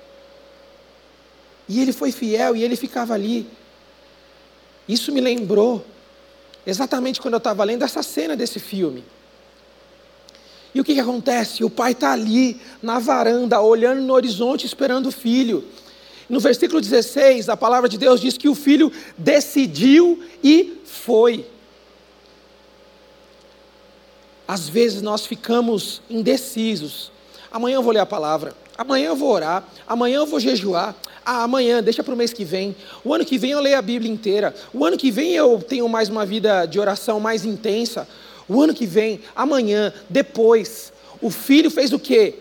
E 1.68 1.82
ele 1.82 1.91
foi 1.91 2.12
fiel 2.12 2.55
e 2.55 2.64
ele 2.64 2.76
ficava 2.76 3.14
ali. 3.14 3.47
Isso 4.88 5.12
me 5.12 5.22
lembrou 5.22 5.84
exatamente 6.66 7.22
quando 7.22 7.36
eu 7.36 7.39
estava 7.39 7.64
lendo 7.64 7.84
essa 7.84 8.03
cena 8.03 8.36
desse 8.36 8.59
filme. 8.59 9.03
E 10.74 10.80
o 10.80 10.84
que, 10.84 10.93
que 10.93 10.99
acontece? 10.99 11.64
O 11.64 11.70
pai 11.70 11.91
está 11.91 12.14
ali 12.14 12.59
na 12.82 12.99
varanda, 12.99 13.59
olhando 13.59 14.01
no 14.01 14.14
horizonte, 14.14 14.66
esperando 14.66 15.07
o 15.07 15.12
filho. 15.12 15.66
No 16.30 16.39
versículo 16.39 16.80
16, 16.80 17.49
a 17.49 17.57
palavra 17.57 17.89
de 17.89 17.97
Deus 17.97 18.22
diz 18.22 18.38
que 18.38 18.47
o 18.47 18.55
filho 18.55 18.91
decidiu 19.18 20.24
e 20.41 20.82
foi. 20.86 21.45
Às 24.47 24.70
vezes 24.70 25.01
nós 25.01 25.26
ficamos 25.26 26.01
indecisos 26.09 27.12
Amanhã 27.51 27.76
eu 27.76 27.84
vou 27.84 27.91
ler 27.91 27.99
a 27.99 28.05
palavra. 28.05 28.55
Amanhã 28.78 29.07
eu 29.07 29.16
vou 29.16 29.30
orar. 29.30 29.66
Amanhã 29.86 30.20
eu 30.20 30.26
vou 30.26 30.39
jejuar. 30.39 30.95
Ah, 31.26 31.43
amanhã, 31.43 31.84
deixa 31.84 32.03
para 32.03 32.13
o 32.13 32.17
mês 32.17 32.34
que 32.34 32.43
vem. 32.43 32.76
O 33.03 33.13
ano 33.13 33.24
que 33.24 33.38
vem 33.38 33.51
eu 33.51 33.59
leio 33.59 33.78
a 33.78 33.82
Bíblia 33.82 34.11
inteira. 34.11 34.55
O 34.74 34.84
ano 34.84 34.97
que 34.97 35.11
vem 35.11 35.34
eu 35.34 35.61
tenho 35.61 35.88
mais 35.88 36.09
uma 36.09 36.26
vida 36.26 36.65
de 36.65 36.80
oração 36.80 37.19
mais 37.19 37.45
intensa. 37.45 38.07
O 38.47 38.61
ano 38.61 38.74
que 38.74 38.86
vem, 38.86 39.22
amanhã, 39.36 39.93
depois. 40.09 40.91
O 41.22 41.30
filho 41.30 41.69
fez 41.69 41.93
o 41.93 41.99
quê? 41.99 42.36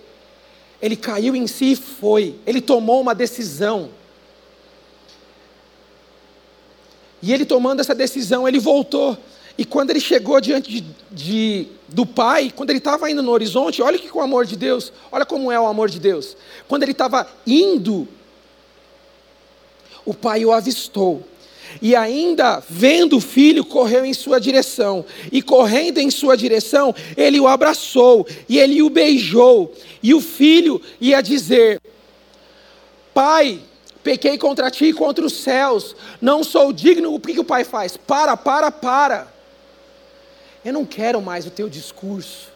Ele 0.80 0.96
caiu 0.96 1.36
em 1.36 1.46
si 1.46 1.72
e 1.72 1.76
foi. 1.76 2.36
Ele 2.46 2.60
tomou 2.60 3.00
uma 3.00 3.14
decisão. 3.14 3.90
E 7.22 7.34
ele 7.34 7.44
tomando 7.44 7.80
essa 7.80 7.94
decisão, 7.94 8.48
ele 8.48 8.58
voltou. 8.58 9.16
E 9.58 9.64
quando 9.64 9.90
ele 9.90 10.00
chegou 10.00 10.40
diante 10.40 10.70
de, 10.70 10.84
de, 11.10 11.68
do 11.86 12.06
pai, 12.06 12.50
quando 12.54 12.70
ele 12.70 12.78
estava 12.78 13.10
indo 13.10 13.22
no 13.22 13.30
horizonte, 13.30 13.82
olha 13.82 13.98
que 13.98 14.08
com 14.08 14.20
o 14.20 14.22
amor 14.22 14.46
de 14.46 14.56
Deus, 14.56 14.90
olha 15.12 15.26
como 15.26 15.52
é 15.52 15.60
o 15.60 15.66
amor 15.66 15.90
de 15.90 16.00
Deus. 16.00 16.34
Quando 16.66 16.82
ele 16.82 16.92
estava 16.92 17.28
indo, 17.46 18.08
o 20.04 20.14
pai 20.14 20.44
o 20.44 20.52
avistou. 20.52 21.22
E 21.80 21.94
ainda 21.94 22.62
vendo 22.68 23.16
o 23.16 23.20
filho, 23.20 23.64
correu 23.64 24.04
em 24.04 24.12
sua 24.12 24.40
direção. 24.40 25.04
E 25.30 25.40
correndo 25.40 25.98
em 25.98 26.10
sua 26.10 26.36
direção, 26.36 26.94
ele 27.16 27.38
o 27.38 27.46
abraçou 27.46 28.26
e 28.48 28.58
ele 28.58 28.82
o 28.82 28.90
beijou. 28.90 29.72
E 30.02 30.12
o 30.12 30.20
filho 30.20 30.80
ia 31.00 31.20
dizer: 31.20 31.80
Pai, 33.14 33.60
pequei 34.02 34.36
contra 34.36 34.70
ti 34.70 34.86
e 34.86 34.92
contra 34.92 35.24
os 35.24 35.34
céus, 35.34 35.94
não 36.20 36.42
sou 36.42 36.72
digno. 36.72 37.14
O 37.14 37.20
que, 37.20 37.34
que 37.34 37.40
o 37.40 37.44
pai 37.44 37.64
faz? 37.64 37.96
Para, 37.96 38.36
para, 38.36 38.70
para. 38.70 39.28
Eu 40.64 40.72
não 40.72 40.84
quero 40.84 41.22
mais 41.22 41.46
o 41.46 41.50
teu 41.50 41.68
discurso. 41.68 42.48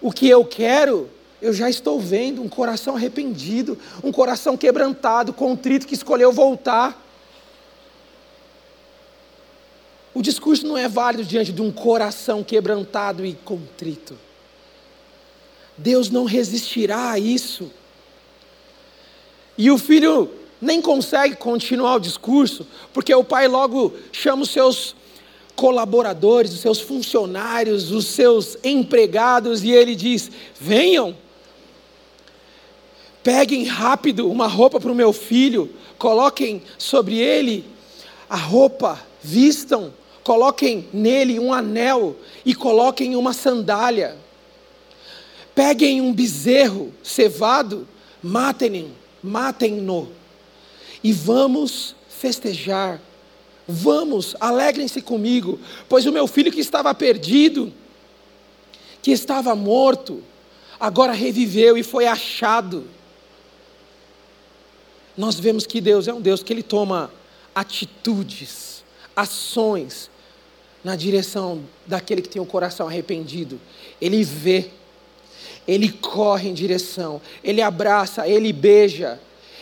O 0.00 0.12
que 0.12 0.28
eu 0.28 0.44
quero, 0.44 1.08
eu 1.40 1.52
já 1.52 1.68
estou 1.68 2.00
vendo 2.00 2.42
um 2.42 2.48
coração 2.48 2.96
arrependido, 2.96 3.78
um 4.02 4.10
coração 4.10 4.56
quebrantado, 4.56 5.32
contrito 5.32 5.86
que 5.86 5.94
escolheu 5.94 6.32
voltar. 6.32 7.02
O 10.14 10.22
discurso 10.22 10.66
não 10.66 10.78
é 10.78 10.88
válido 10.88 11.24
diante 11.24 11.52
de 11.52 11.60
um 11.60 11.72
coração 11.72 12.42
quebrantado 12.44 13.26
e 13.26 13.34
contrito. 13.34 14.16
Deus 15.76 16.08
não 16.08 16.24
resistirá 16.24 17.10
a 17.10 17.18
isso. 17.18 17.70
E 19.58 19.70
o 19.70 19.78
filho 19.78 20.30
nem 20.60 20.80
consegue 20.80 21.36
continuar 21.36 21.96
o 21.96 22.00
discurso, 22.00 22.66
porque 22.92 23.14
o 23.14 23.24
pai 23.24 23.48
logo 23.48 23.92
chama 24.12 24.42
os 24.42 24.50
seus 24.50 24.94
colaboradores, 25.54 26.52
os 26.52 26.60
seus 26.60 26.80
funcionários, 26.80 27.92
os 27.92 28.06
seus 28.06 28.56
empregados, 28.64 29.62
e 29.62 29.70
ele 29.70 29.94
diz: 29.94 30.30
venham, 30.60 31.16
peguem 33.24 33.64
rápido 33.64 34.30
uma 34.30 34.46
roupa 34.46 34.78
para 34.78 34.92
o 34.92 34.94
meu 34.94 35.12
filho, 35.12 35.68
coloquem 35.98 36.62
sobre 36.78 37.18
ele 37.18 37.64
a 38.30 38.36
roupa, 38.36 39.04
vistam, 39.20 39.92
coloquem 40.22 40.88
nele 40.92 41.40
um 41.40 41.52
anel 41.52 42.16
e 42.44 42.54
coloquem 42.54 43.16
uma 43.16 43.32
sandália. 43.32 44.16
Peguem 45.54 46.00
um 46.00 46.12
bezerro 46.12 46.92
cevado, 47.02 47.88
matem-no, 48.22 48.92
matem-no, 49.22 50.12
e 51.02 51.12
vamos 51.12 51.96
festejar 52.08 53.00
Vamos, 53.66 54.36
alegrem-se 54.38 55.00
comigo, 55.00 55.58
pois 55.88 56.04
o 56.04 56.12
meu 56.12 56.26
filho 56.26 56.52
que 56.52 56.60
estava 56.60 56.94
perdido, 56.94 57.72
que 59.02 59.10
estava 59.10 59.54
morto, 59.54 60.22
agora 60.78 61.12
reviveu 61.12 61.76
e 61.78 61.82
foi 61.82 62.06
achado. 62.06 62.84
Nós 65.16 65.38
vemos 65.38 65.66
que 65.66 65.80
Deus 65.80 66.08
é 66.08 66.14
um 66.14 66.20
Deus 66.20 66.42
que 66.42 66.52
ele 66.52 66.62
toma 66.62 67.10
atitudes, 67.54 68.84
ações 69.14 70.10
na 70.82 70.96
direção 70.96 71.62
daquele 71.86 72.20
que 72.20 72.28
tem 72.28 72.42
o 72.42 72.46
coração 72.46 72.88
arrependido. 72.88 73.60
Ele 74.00 74.22
vê, 74.24 74.70
ele 75.66 75.90
corre 75.90 76.48
em 76.48 76.54
direção, 76.54 77.20
ele 77.42 77.62
abraça, 77.62 78.28
ele 78.28 78.52
beija, 78.52 79.20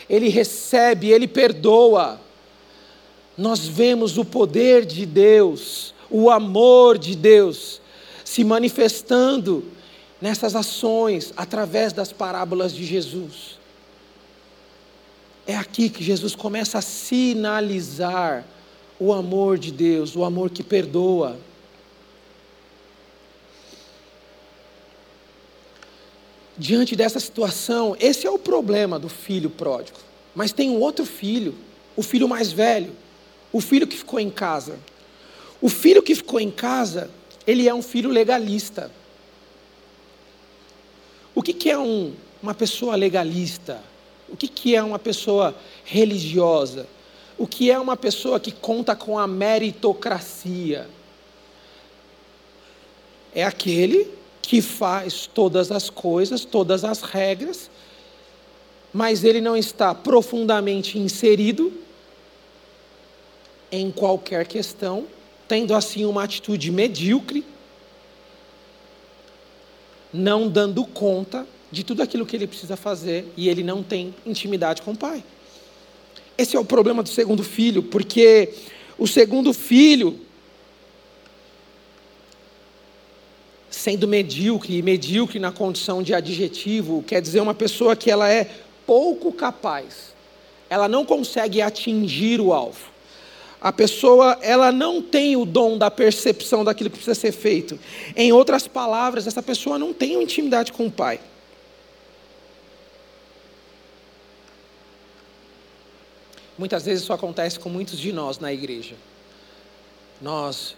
ele 0.08 0.28
recebe, 0.28 1.10
ele 1.10 1.28
perdoa 1.28 2.20
nós 3.36 3.66
vemos 3.66 4.18
o 4.18 4.24
poder 4.24 4.84
de 4.84 5.06
Deus, 5.06 5.94
o 6.10 6.30
amor 6.30 6.98
de 6.98 7.16
Deus 7.16 7.80
se 8.24 8.44
manifestando 8.44 9.64
nessas 10.20 10.54
ações 10.54 11.32
através 11.36 11.92
das 11.92 12.12
parábolas 12.12 12.72
de 12.72 12.84
Jesus. 12.84 13.58
É 15.46 15.56
aqui 15.56 15.88
que 15.88 16.04
Jesus 16.04 16.34
começa 16.34 16.78
a 16.78 16.82
sinalizar 16.82 18.44
o 18.98 19.12
amor 19.12 19.58
de 19.58 19.72
Deus, 19.72 20.14
o 20.14 20.24
amor 20.24 20.50
que 20.50 20.62
perdoa. 20.62 21.36
Diante 26.56 26.94
dessa 26.94 27.18
situação, 27.18 27.96
esse 27.98 28.26
é 28.26 28.30
o 28.30 28.38
problema 28.38 28.98
do 28.98 29.08
filho 29.08 29.50
pródigo. 29.50 29.98
Mas 30.34 30.52
tem 30.52 30.70
um 30.70 30.78
outro 30.78 31.04
filho, 31.04 31.56
o 31.96 32.02
filho 32.02 32.28
mais 32.28 32.52
velho, 32.52 32.92
o 33.52 33.60
filho 33.60 33.86
que 33.86 33.96
ficou 33.96 34.20
em 34.20 34.30
casa. 34.30 34.78
O 35.60 35.68
filho 35.68 36.02
que 36.02 36.14
ficou 36.14 36.38
em 36.38 36.50
casa, 36.50 37.10
ele 37.46 37.68
é 37.68 37.74
um 37.74 37.82
filho 37.82 38.10
legalista. 38.10 38.90
O 41.34 41.42
que, 41.42 41.52
que 41.52 41.68
é 41.70 41.78
um, 41.78 42.14
uma 42.40 42.54
pessoa 42.54 42.94
legalista? 42.94 43.82
O 44.32 44.36
que, 44.36 44.48
que 44.48 44.74
é 44.74 44.82
uma 44.82 44.98
pessoa 44.98 45.54
religiosa? 45.84 46.88
O 47.36 47.46
que 47.46 47.70
é 47.70 47.78
uma 47.78 47.96
pessoa 47.96 48.40
que 48.40 48.50
conta 48.50 48.96
com 48.96 49.18
a 49.18 49.26
meritocracia? 49.26 50.88
É 53.34 53.44
aquele 53.44 54.10
que 54.40 54.62
faz 54.62 55.26
todas 55.26 55.70
as 55.70 55.90
coisas, 55.90 56.46
todas 56.46 56.82
as 56.82 57.02
regras, 57.02 57.70
mas 58.92 59.22
ele 59.22 59.40
não 59.40 59.56
está 59.56 59.94
profundamente 59.94 60.98
inserido 60.98 61.72
em 63.70 63.90
qualquer 63.90 64.46
questão, 64.46 65.06
tendo 65.46 65.74
assim 65.74 66.04
uma 66.04 66.24
atitude 66.24 66.70
medíocre, 66.70 67.44
não 70.12 70.48
dando 70.48 70.84
conta 70.84 71.46
de 71.72 71.82
tudo 71.82 72.02
aquilo 72.02 72.26
que 72.26 72.36
ele 72.36 72.46
precisa 72.46 72.76
fazer 72.76 73.32
e 73.34 73.48
ele 73.48 73.62
não 73.62 73.82
tem 73.82 74.14
intimidade 74.26 74.82
com 74.82 74.92
o 74.92 74.96
pai. 74.96 75.24
Esse 76.36 76.54
é 76.54 76.60
o 76.60 76.64
problema 76.64 77.02
do 77.02 77.08
segundo 77.08 77.42
filho, 77.42 77.82
porque 77.82 78.52
o 78.98 79.06
segundo 79.08 79.54
filho, 79.54 80.20
sendo 83.70 84.06
medíocre, 84.06 84.76
e 84.76 84.82
medíocre 84.82 85.38
na 85.38 85.50
condição 85.50 86.02
de 86.02 86.12
adjetivo, 86.12 87.02
quer 87.06 87.22
dizer 87.22 87.40
uma 87.40 87.54
pessoa 87.54 87.96
que 87.96 88.10
ela 88.10 88.28
é 88.28 88.50
pouco 88.86 89.32
capaz, 89.32 90.12
ela 90.68 90.88
não 90.88 91.06
consegue 91.06 91.62
atingir 91.62 92.38
o 92.38 92.52
alvo. 92.52 92.92
A 93.60 93.72
pessoa, 93.72 94.36
ela 94.42 94.72
não 94.72 95.00
tem 95.00 95.36
o 95.36 95.44
dom 95.46 95.78
da 95.78 95.90
percepção 95.90 96.64
daquilo 96.64 96.90
que 96.90 96.96
precisa 96.96 97.14
ser 97.14 97.32
feito. 97.32 97.78
Em 98.16 98.32
outras 98.32 98.66
palavras, 98.66 99.26
essa 99.26 99.42
pessoa 99.42 99.78
não 99.78 99.92
tem 99.94 100.20
intimidade 100.20 100.72
com 100.72 100.86
o 100.86 100.90
pai. 100.90 101.20
Muitas 106.62 106.84
vezes 106.84 107.02
isso 107.02 107.12
acontece 107.12 107.58
com 107.58 107.68
muitos 107.68 107.98
de 107.98 108.12
nós 108.12 108.38
na 108.38 108.52
igreja. 108.52 108.94
Nós 110.20 110.76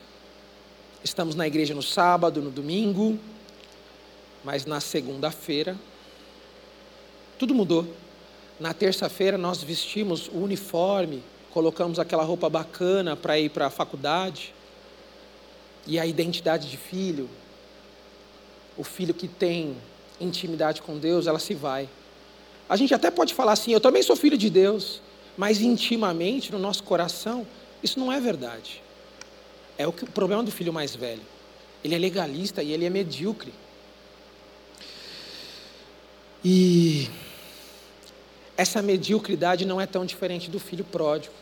estamos 1.04 1.34
na 1.34 1.46
igreja 1.46 1.74
no 1.74 1.82
sábado, 1.82 2.40
no 2.40 2.50
domingo, 2.50 3.18
mas 4.42 4.64
na 4.64 4.80
segunda-feira 4.80 5.76
tudo 7.38 7.54
mudou. 7.54 7.86
Na 8.58 8.72
terça-feira 8.72 9.36
nós 9.36 9.62
vestimos 9.62 10.26
o 10.28 10.38
uniforme, 10.38 11.22
colocamos 11.50 11.98
aquela 11.98 12.22
roupa 12.22 12.48
bacana 12.48 13.14
para 13.14 13.38
ir 13.38 13.50
para 13.50 13.66
a 13.66 13.70
faculdade. 13.70 14.54
E 15.86 15.98
a 15.98 16.06
identidade 16.06 16.70
de 16.70 16.78
filho, 16.78 17.28
o 18.74 18.84
filho 18.84 19.12
que 19.12 19.28
tem 19.28 19.76
intimidade 20.18 20.80
com 20.80 20.96
Deus, 20.96 21.26
ela 21.26 21.38
se 21.38 21.52
vai. 21.52 21.90
A 22.70 22.74
gente 22.74 22.94
até 22.94 23.10
pode 23.10 23.34
falar 23.34 23.52
assim: 23.52 23.70
eu 23.70 23.80
também 23.80 24.02
sou 24.02 24.16
filho 24.16 24.38
de 24.38 24.48
Deus 24.48 25.02
mas 25.36 25.60
intimamente 25.60 26.52
no 26.52 26.58
nosso 26.58 26.82
coração, 26.82 27.46
isso 27.82 27.98
não 27.98 28.12
é 28.12 28.20
verdade. 28.20 28.82
É 29.76 29.86
o, 29.86 29.92
que, 29.92 30.04
o 30.04 30.10
problema 30.10 30.42
do 30.42 30.50
filho 30.50 30.72
mais 30.72 30.94
velho. 30.94 31.22
Ele 31.82 31.94
é 31.94 31.98
legalista 31.98 32.62
e 32.62 32.72
ele 32.72 32.84
é 32.84 32.90
medíocre. 32.90 33.52
E 36.44 37.08
essa 38.56 38.80
mediocridade 38.80 39.64
não 39.64 39.80
é 39.80 39.86
tão 39.86 40.04
diferente 40.04 40.50
do 40.50 40.60
filho 40.60 40.84
pródigo. 40.84 41.34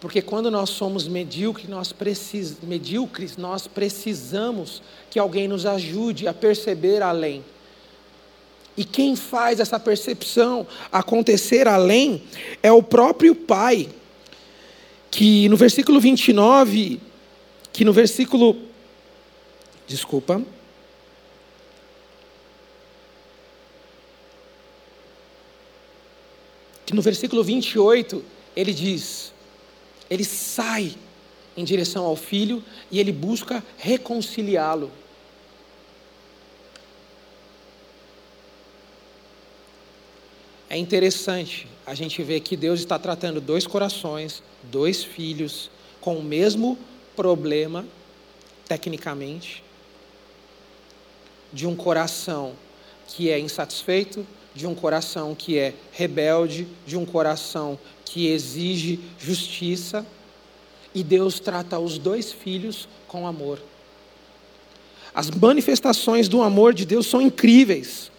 Porque 0.00 0.22
quando 0.22 0.50
nós 0.50 0.70
somos 0.70 1.08
medíocres 1.08 1.68
nós, 1.68 1.92
precis, 1.92 2.60
medíocres, 2.62 3.36
nós 3.36 3.66
precisamos 3.66 4.80
que 5.10 5.18
alguém 5.18 5.48
nos 5.48 5.66
ajude 5.66 6.28
a 6.28 6.34
perceber 6.34 7.02
além. 7.02 7.44
E 8.78 8.84
quem 8.84 9.16
faz 9.16 9.58
essa 9.58 9.80
percepção 9.80 10.64
acontecer 10.92 11.66
além 11.66 12.22
é 12.62 12.70
o 12.70 12.80
próprio 12.80 13.34
Pai, 13.34 13.88
que 15.10 15.48
no 15.48 15.56
versículo 15.56 15.98
29, 15.98 17.00
que 17.72 17.84
no 17.84 17.92
versículo. 17.92 18.56
Desculpa. 19.84 20.40
Que 26.86 26.94
no 26.94 27.02
versículo 27.02 27.42
28 27.42 28.24
ele 28.54 28.72
diz: 28.72 29.32
ele 30.08 30.22
sai 30.22 30.94
em 31.56 31.64
direção 31.64 32.04
ao 32.04 32.14
filho 32.14 32.62
e 32.92 33.00
ele 33.00 33.10
busca 33.10 33.60
reconciliá-lo. 33.76 34.88
É 40.70 40.76
interessante 40.76 41.66
a 41.86 41.94
gente 41.94 42.22
ver 42.22 42.40
que 42.40 42.56
Deus 42.56 42.80
está 42.80 42.98
tratando 42.98 43.40
dois 43.40 43.66
corações, 43.66 44.42
dois 44.64 45.02
filhos, 45.02 45.70
com 45.98 46.18
o 46.18 46.22
mesmo 46.22 46.78
problema, 47.16 47.86
tecnicamente, 48.66 49.64
de 51.50 51.66
um 51.66 51.74
coração 51.74 52.52
que 53.06 53.30
é 53.30 53.38
insatisfeito, 53.38 54.26
de 54.54 54.66
um 54.66 54.74
coração 54.74 55.34
que 55.34 55.56
é 55.56 55.72
rebelde, 55.92 56.68
de 56.86 56.98
um 56.98 57.06
coração 57.06 57.78
que 58.04 58.26
exige 58.26 59.00
justiça, 59.18 60.06
e 60.94 61.02
Deus 61.02 61.40
trata 61.40 61.78
os 61.78 61.96
dois 61.96 62.30
filhos 62.30 62.86
com 63.06 63.26
amor. 63.26 63.58
As 65.14 65.30
manifestações 65.30 66.28
do 66.28 66.42
amor 66.42 66.74
de 66.74 66.84
Deus 66.84 67.06
são 67.06 67.22
incríveis 67.22 68.10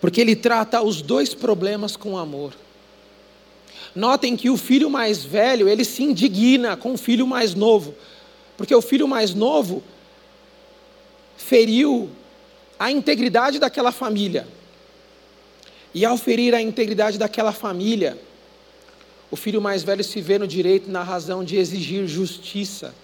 porque 0.00 0.20
ele 0.20 0.36
trata 0.36 0.82
os 0.82 1.02
dois 1.02 1.34
problemas 1.34 1.96
com 1.96 2.16
amor. 2.16 2.54
Notem 3.94 4.36
que 4.36 4.48
o 4.48 4.56
filho 4.56 4.88
mais 4.88 5.24
velho, 5.24 5.68
ele 5.68 5.84
se 5.84 6.02
indigna 6.02 6.76
com 6.76 6.92
o 6.92 6.98
filho 6.98 7.26
mais 7.26 7.54
novo, 7.54 7.94
porque 8.56 8.74
o 8.74 8.82
filho 8.82 9.08
mais 9.08 9.34
novo 9.34 9.82
feriu 11.36 12.08
a 12.78 12.90
integridade 12.90 13.58
daquela 13.58 13.90
família. 13.90 14.46
E 15.92 16.04
ao 16.04 16.16
ferir 16.16 16.54
a 16.54 16.62
integridade 16.62 17.18
daquela 17.18 17.50
família, 17.50 18.16
o 19.30 19.36
filho 19.36 19.60
mais 19.60 19.82
velho 19.82 20.04
se 20.04 20.20
vê 20.20 20.38
no 20.38 20.46
direito, 20.46 20.90
na 20.90 21.02
razão 21.02 21.42
de 21.42 21.56
exigir 21.56 22.06
justiça. 22.06 22.94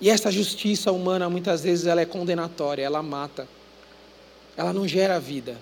E 0.00 0.10
essa 0.10 0.32
justiça 0.32 0.90
humana 0.90 1.28
muitas 1.28 1.62
vezes 1.62 1.86
ela 1.86 2.00
é 2.00 2.06
condenatória, 2.06 2.82
ela 2.82 3.02
mata 3.02 3.46
ela 4.58 4.72
não 4.72 4.88
gera 4.88 5.20
vida. 5.20 5.56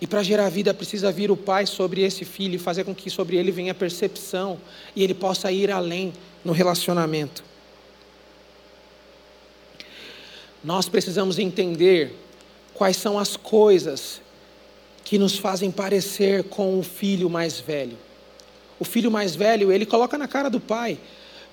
E 0.00 0.06
para 0.06 0.20
gerar 0.24 0.50
vida 0.50 0.74
precisa 0.74 1.12
vir 1.12 1.30
o 1.30 1.36
Pai 1.36 1.64
sobre 1.64 2.02
esse 2.02 2.24
filho 2.24 2.56
e 2.56 2.58
fazer 2.58 2.82
com 2.82 2.92
que 2.92 3.08
sobre 3.08 3.36
ele 3.36 3.52
venha 3.52 3.72
percepção 3.72 4.58
e 4.96 5.04
ele 5.04 5.14
possa 5.14 5.52
ir 5.52 5.70
além 5.70 6.12
no 6.44 6.52
relacionamento. 6.52 7.44
Nós 10.62 10.88
precisamos 10.88 11.38
entender 11.38 12.18
quais 12.74 12.96
são 12.96 13.16
as 13.16 13.36
coisas 13.36 14.20
que 15.04 15.16
nos 15.16 15.38
fazem 15.38 15.70
parecer 15.70 16.42
com 16.44 16.76
o 16.76 16.82
filho 16.82 17.30
mais 17.30 17.60
velho. 17.60 17.96
O 18.80 18.84
filho 18.84 19.10
mais 19.10 19.36
velho, 19.36 19.70
ele 19.70 19.86
coloca 19.86 20.18
na 20.18 20.26
cara 20.26 20.50
do 20.50 20.58
pai: 20.58 20.98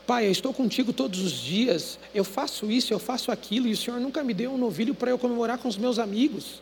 Pai, 0.06 0.26
eu 0.26 0.32
estou 0.32 0.54
contigo 0.54 0.92
todos 0.92 1.20
os 1.20 1.32
dias, 1.32 2.00
eu 2.14 2.24
faço 2.24 2.72
isso, 2.72 2.94
eu 2.94 3.00
faço 3.00 3.32
aquilo, 3.32 3.68
e 3.68 3.74
o 3.74 3.78
Senhor 3.78 4.00
nunca 4.00 4.24
me 4.24 4.34
deu 4.34 4.52
um 4.52 4.58
novilho 4.58 4.96
para 4.96 5.12
eu 5.12 5.18
comemorar 5.18 5.58
com 5.58 5.68
os 5.68 5.78
meus 5.78 6.00
amigos. 6.00 6.62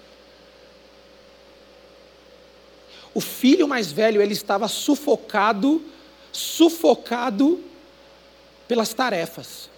O 3.14 3.22
filho 3.22 3.68
mais 3.68 3.92
velho, 3.92 4.22
ele 4.22 4.34
estava 4.34 4.68
sufocado, 4.68 5.82
sufocado 6.32 7.64
pelas 8.68 8.94
tarefas. 8.94 9.70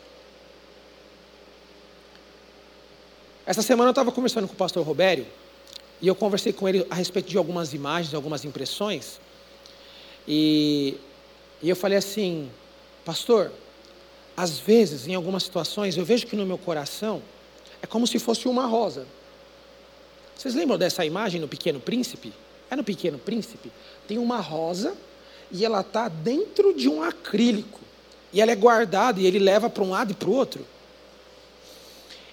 Essa 3.45 3.61
semana 3.61 3.89
eu 3.89 3.91
estava 3.91 4.11
conversando 4.11 4.47
com 4.47 4.53
o 4.53 4.57
pastor 4.57 4.85
Robério, 4.85 5.25
e 6.01 6.07
eu 6.07 6.15
conversei 6.15 6.51
com 6.51 6.67
ele 6.67 6.85
a 6.89 6.95
respeito 6.95 7.29
de 7.29 7.37
algumas 7.37 7.73
imagens, 7.73 8.13
algumas 8.13 8.43
impressões, 8.43 9.19
e, 10.27 10.97
e 11.61 11.69
eu 11.69 11.75
falei 11.75 11.97
assim, 11.97 12.49
pastor, 13.03 13.51
às 14.35 14.57
vezes, 14.59 15.07
em 15.07 15.15
algumas 15.15 15.43
situações, 15.43 15.97
eu 15.97 16.05
vejo 16.05 16.27
que 16.27 16.35
no 16.35 16.45
meu 16.45 16.57
coração 16.57 17.21
é 17.81 17.87
como 17.87 18.07
se 18.07 18.19
fosse 18.19 18.47
uma 18.47 18.65
rosa. 18.65 19.05
Vocês 20.35 20.55
lembram 20.55 20.77
dessa 20.77 21.05
imagem 21.05 21.39
no 21.39 21.47
Pequeno 21.47 21.79
Príncipe? 21.79 22.33
É 22.69 22.75
no 22.75 22.83
Pequeno 22.83 23.19
Príncipe? 23.19 23.71
Tem 24.07 24.17
uma 24.17 24.39
rosa 24.39 24.95
e 25.51 25.65
ela 25.65 25.81
está 25.81 26.07
dentro 26.07 26.73
de 26.73 26.89
um 26.89 27.03
acrílico. 27.03 27.79
E 28.33 28.41
ela 28.41 28.51
é 28.51 28.55
guardada 28.55 29.19
e 29.19 29.25
ele 29.25 29.39
leva 29.39 29.69
para 29.69 29.83
um 29.83 29.89
lado 29.89 30.11
e 30.11 30.15
para 30.15 30.29
o 30.29 30.33
outro. 30.33 30.65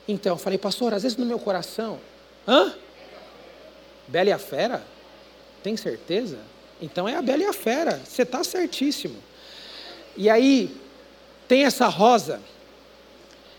Então, 0.06 0.34
eu 0.34 0.38
falei, 0.38 0.58
pastor, 0.58 0.94
às 0.94 1.02
vezes 1.02 1.18
no 1.18 1.26
meu 1.26 1.38
coração, 1.38 1.98
hã? 2.46 2.74
Bela 4.06 4.30
e 4.30 4.32
a 4.32 4.38
Fera? 4.38 4.82
Tem 5.62 5.76
certeza? 5.76 6.38
Então 6.80 7.08
é 7.08 7.16
a 7.16 7.20
Bela 7.20 7.42
e 7.42 7.46
a 7.46 7.52
Fera, 7.52 8.00
você 8.04 8.22
está 8.22 8.42
certíssimo. 8.42 9.16
E 10.18 10.28
aí, 10.28 10.76
tem 11.46 11.64
essa 11.64 11.86
rosa, 11.86 12.40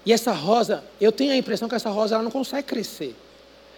e 0.06 0.12
essa 0.12 0.34
rosa, 0.34 0.84
eu 1.00 1.10
tenho 1.10 1.32
a 1.32 1.38
impressão 1.38 1.70
que 1.70 1.76
essa 1.76 1.90
rosa 1.90 2.16
ela 2.16 2.24
não 2.24 2.30
consegue 2.30 2.68
crescer, 2.68 3.16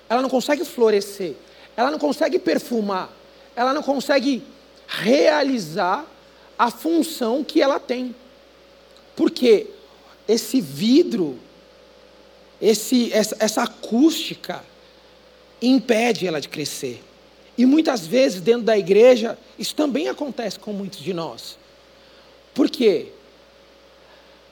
ela 0.09 0.19
não 0.19 0.29
consegue 0.29 0.65
florescer, 0.65 1.35
ela 1.77 1.91
não 1.91 1.99
consegue 1.99 2.39
perfumar, 2.39 3.07
ela 3.55 3.71
não 3.71 3.83
consegue 3.83 4.41
realizar 4.87 6.07
a 6.57 6.71
função 6.71 7.43
que 7.43 7.61
ela 7.61 7.79
tem. 7.79 8.15
Porque 9.15 9.67
esse 10.27 10.59
vidro, 10.59 11.37
esse, 12.59 13.13
essa, 13.13 13.35
essa 13.39 13.61
acústica, 13.61 14.63
impede 15.61 16.25
ela 16.25 16.41
de 16.41 16.49
crescer. 16.49 17.03
E 17.55 17.63
muitas 17.63 18.07
vezes 18.07 18.41
dentro 18.41 18.63
da 18.63 18.75
igreja, 18.75 19.37
isso 19.59 19.75
também 19.75 20.09
acontece 20.09 20.57
com 20.57 20.73
muitos 20.73 20.99
de 20.99 21.13
nós. 21.13 21.60
Por 22.53 22.69
quê? 22.69 23.11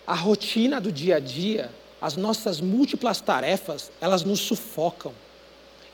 a 0.09 0.15
rotina 0.15 0.81
do 0.81 0.91
dia 0.91 1.17
a 1.17 1.19
dia, 1.19 1.69
as 2.01 2.15
nossas 2.15 2.59
múltiplas 2.59 3.21
tarefas, 3.21 3.91
elas 4.01 4.23
nos 4.23 4.39
sufocam 4.39 5.13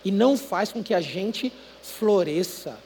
e 0.05 0.09
não 0.09 0.37
faz 0.37 0.71
com 0.71 0.81
que 0.81 0.93
a 0.93 1.01
gente 1.01 1.51
floresça. 1.83 2.77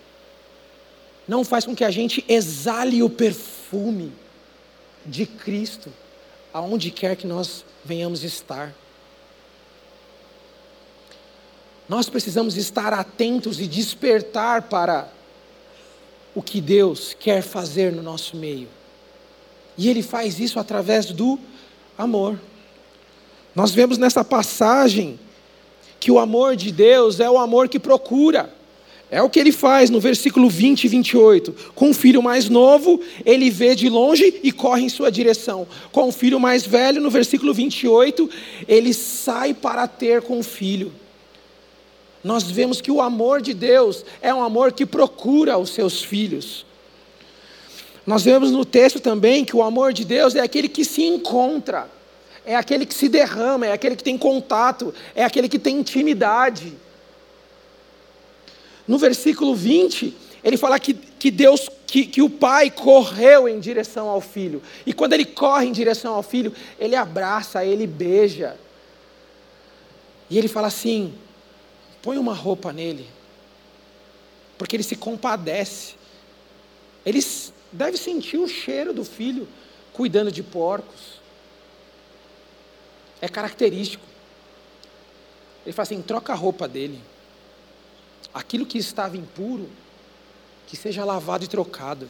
Não 1.27 1.45
faz 1.45 1.65
com 1.65 1.75
que 1.75 1.83
a 1.83 1.91
gente 1.91 2.25
exale 2.27 3.03
o 3.03 3.11
perfume 3.11 4.11
de 5.05 5.27
Cristo 5.27 5.93
aonde 6.51 6.89
quer 6.89 7.15
que 7.15 7.27
nós 7.27 7.63
venhamos 7.85 8.23
estar. 8.23 8.73
Nós 11.87 12.09
precisamos 12.09 12.57
estar 12.57 12.91
atentos 12.91 13.59
e 13.59 13.67
despertar 13.67 14.63
para 14.63 15.07
o 16.33 16.41
que 16.41 16.59
Deus 16.59 17.15
quer 17.19 17.43
fazer 17.43 17.91
no 17.91 18.01
nosso 18.01 18.35
meio. 18.35 18.78
E 19.79 19.87
Ele 19.87 20.03
faz 20.03 20.41
isso 20.41 20.59
através 20.59 21.05
do 21.05 21.39
amor. 21.97 22.37
Nós 23.55 23.71
vemos 23.71 23.97
nessa 23.97 24.25
passagem 24.25 25.17
que 26.01 26.11
o 26.11 26.19
amor 26.19 26.57
de 26.57 26.69
Deus 26.69 27.21
é 27.21 27.29
o 27.29 27.37
amor 27.37 27.69
que 27.69 27.79
procura. 27.79 28.53
É 29.09 29.23
o 29.23 29.29
que 29.29 29.39
ele 29.39 29.51
faz 29.51 29.89
no 29.89 29.99
versículo 29.99 30.49
20 30.49 30.83
e 30.83 30.87
28. 30.87 31.55
Com 31.73 31.89
o 31.89 31.93
filho 31.93 32.21
mais 32.21 32.47
novo, 32.47 33.01
ele 33.25 33.49
vê 33.49 33.73
de 33.73 33.89
longe 33.89 34.39
e 34.43 34.51
corre 34.51 34.83
em 34.83 34.89
sua 34.89 35.09
direção. 35.09 35.65
Com 35.91 36.09
o 36.09 36.11
filho 36.11 36.39
mais 36.39 36.65
velho, 36.65 37.01
no 37.01 37.09
versículo 37.09 37.53
28, 37.53 38.29
ele 38.67 38.93
sai 38.93 39.53
para 39.53 39.87
ter 39.87 40.21
com 40.21 40.39
o 40.39 40.43
filho. 40.43 40.91
Nós 42.23 42.43
vemos 42.43 42.81
que 42.81 42.91
o 42.91 43.01
amor 43.01 43.41
de 43.41 43.53
Deus 43.53 44.05
é 44.21 44.33
um 44.33 44.43
amor 44.43 44.73
que 44.73 44.85
procura 44.85 45.57
os 45.57 45.69
seus 45.69 46.03
filhos. 46.03 46.65
Nós 48.09 48.23
vemos 48.23 48.49
no 48.49 48.65
texto 48.65 48.99
também 48.99 49.45
que 49.45 49.55
o 49.55 49.61
amor 49.61 49.93
de 49.93 50.03
Deus 50.03 50.33
é 50.33 50.39
aquele 50.39 50.67
que 50.67 50.83
se 50.83 51.03
encontra, 51.03 51.87
é 52.43 52.55
aquele 52.55 52.83
que 52.83 52.95
se 52.95 53.07
derrama, 53.07 53.67
é 53.67 53.71
aquele 53.71 53.95
que 53.95 54.03
tem 54.03 54.17
contato, 54.17 54.91
é 55.13 55.23
aquele 55.23 55.47
que 55.47 55.59
tem 55.59 55.77
intimidade. 55.77 56.73
No 58.87 58.97
versículo 58.97 59.53
20, 59.53 60.17
ele 60.43 60.57
fala 60.57 60.79
que, 60.79 60.95
que 60.95 61.29
Deus, 61.29 61.69
que, 61.85 62.03
que 62.03 62.19
o 62.19 62.31
pai 62.31 62.71
correu 62.71 63.47
em 63.47 63.59
direção 63.59 64.09
ao 64.09 64.21
filho. 64.21 64.59
E 64.87 64.91
quando 64.91 65.13
ele 65.13 65.25
corre 65.25 65.67
em 65.67 65.71
direção 65.71 66.15
ao 66.15 66.23
filho, 66.23 66.51
ele 66.79 66.95
abraça, 66.95 67.63
ele 67.63 67.85
beija. 67.85 68.57
E 70.31 70.35
ele 70.39 70.47
fala 70.47 70.65
assim: 70.65 71.13
põe 72.01 72.17
uma 72.17 72.33
roupa 72.33 72.73
nele, 72.73 73.05
porque 74.57 74.75
ele 74.75 74.81
se 74.81 74.95
compadece. 74.95 75.93
Ele 77.05 77.21
deve 77.71 77.97
sentir 77.97 78.37
o 78.37 78.47
cheiro 78.47 78.93
do 78.93 79.03
filho 79.03 79.47
cuidando 79.93 80.31
de 80.31 80.41
porcos. 80.41 81.19
É 83.21 83.27
característico. 83.27 84.03
Ele 85.65 85.73
fala 85.73 85.83
assim: 85.83 86.01
troca 86.01 86.33
a 86.33 86.35
roupa 86.35 86.67
dele. 86.67 87.01
Aquilo 88.33 88.65
que 88.65 88.77
estava 88.77 89.17
impuro, 89.17 89.69
que 90.67 90.77
seja 90.77 91.03
lavado 91.03 91.43
e 91.43 91.47
trocado. 91.47 92.09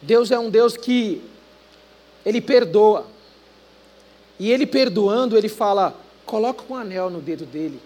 Deus 0.00 0.30
é 0.30 0.38
um 0.38 0.50
Deus 0.50 0.76
que 0.76 1.22
ele 2.24 2.40
perdoa. 2.40 3.06
E 4.38 4.50
ele 4.50 4.66
perdoando, 4.66 5.36
ele 5.36 5.48
fala: 5.48 5.98
coloca 6.24 6.64
um 6.68 6.76
anel 6.76 7.10
no 7.10 7.20
dedo 7.20 7.44
dele, 7.46 7.80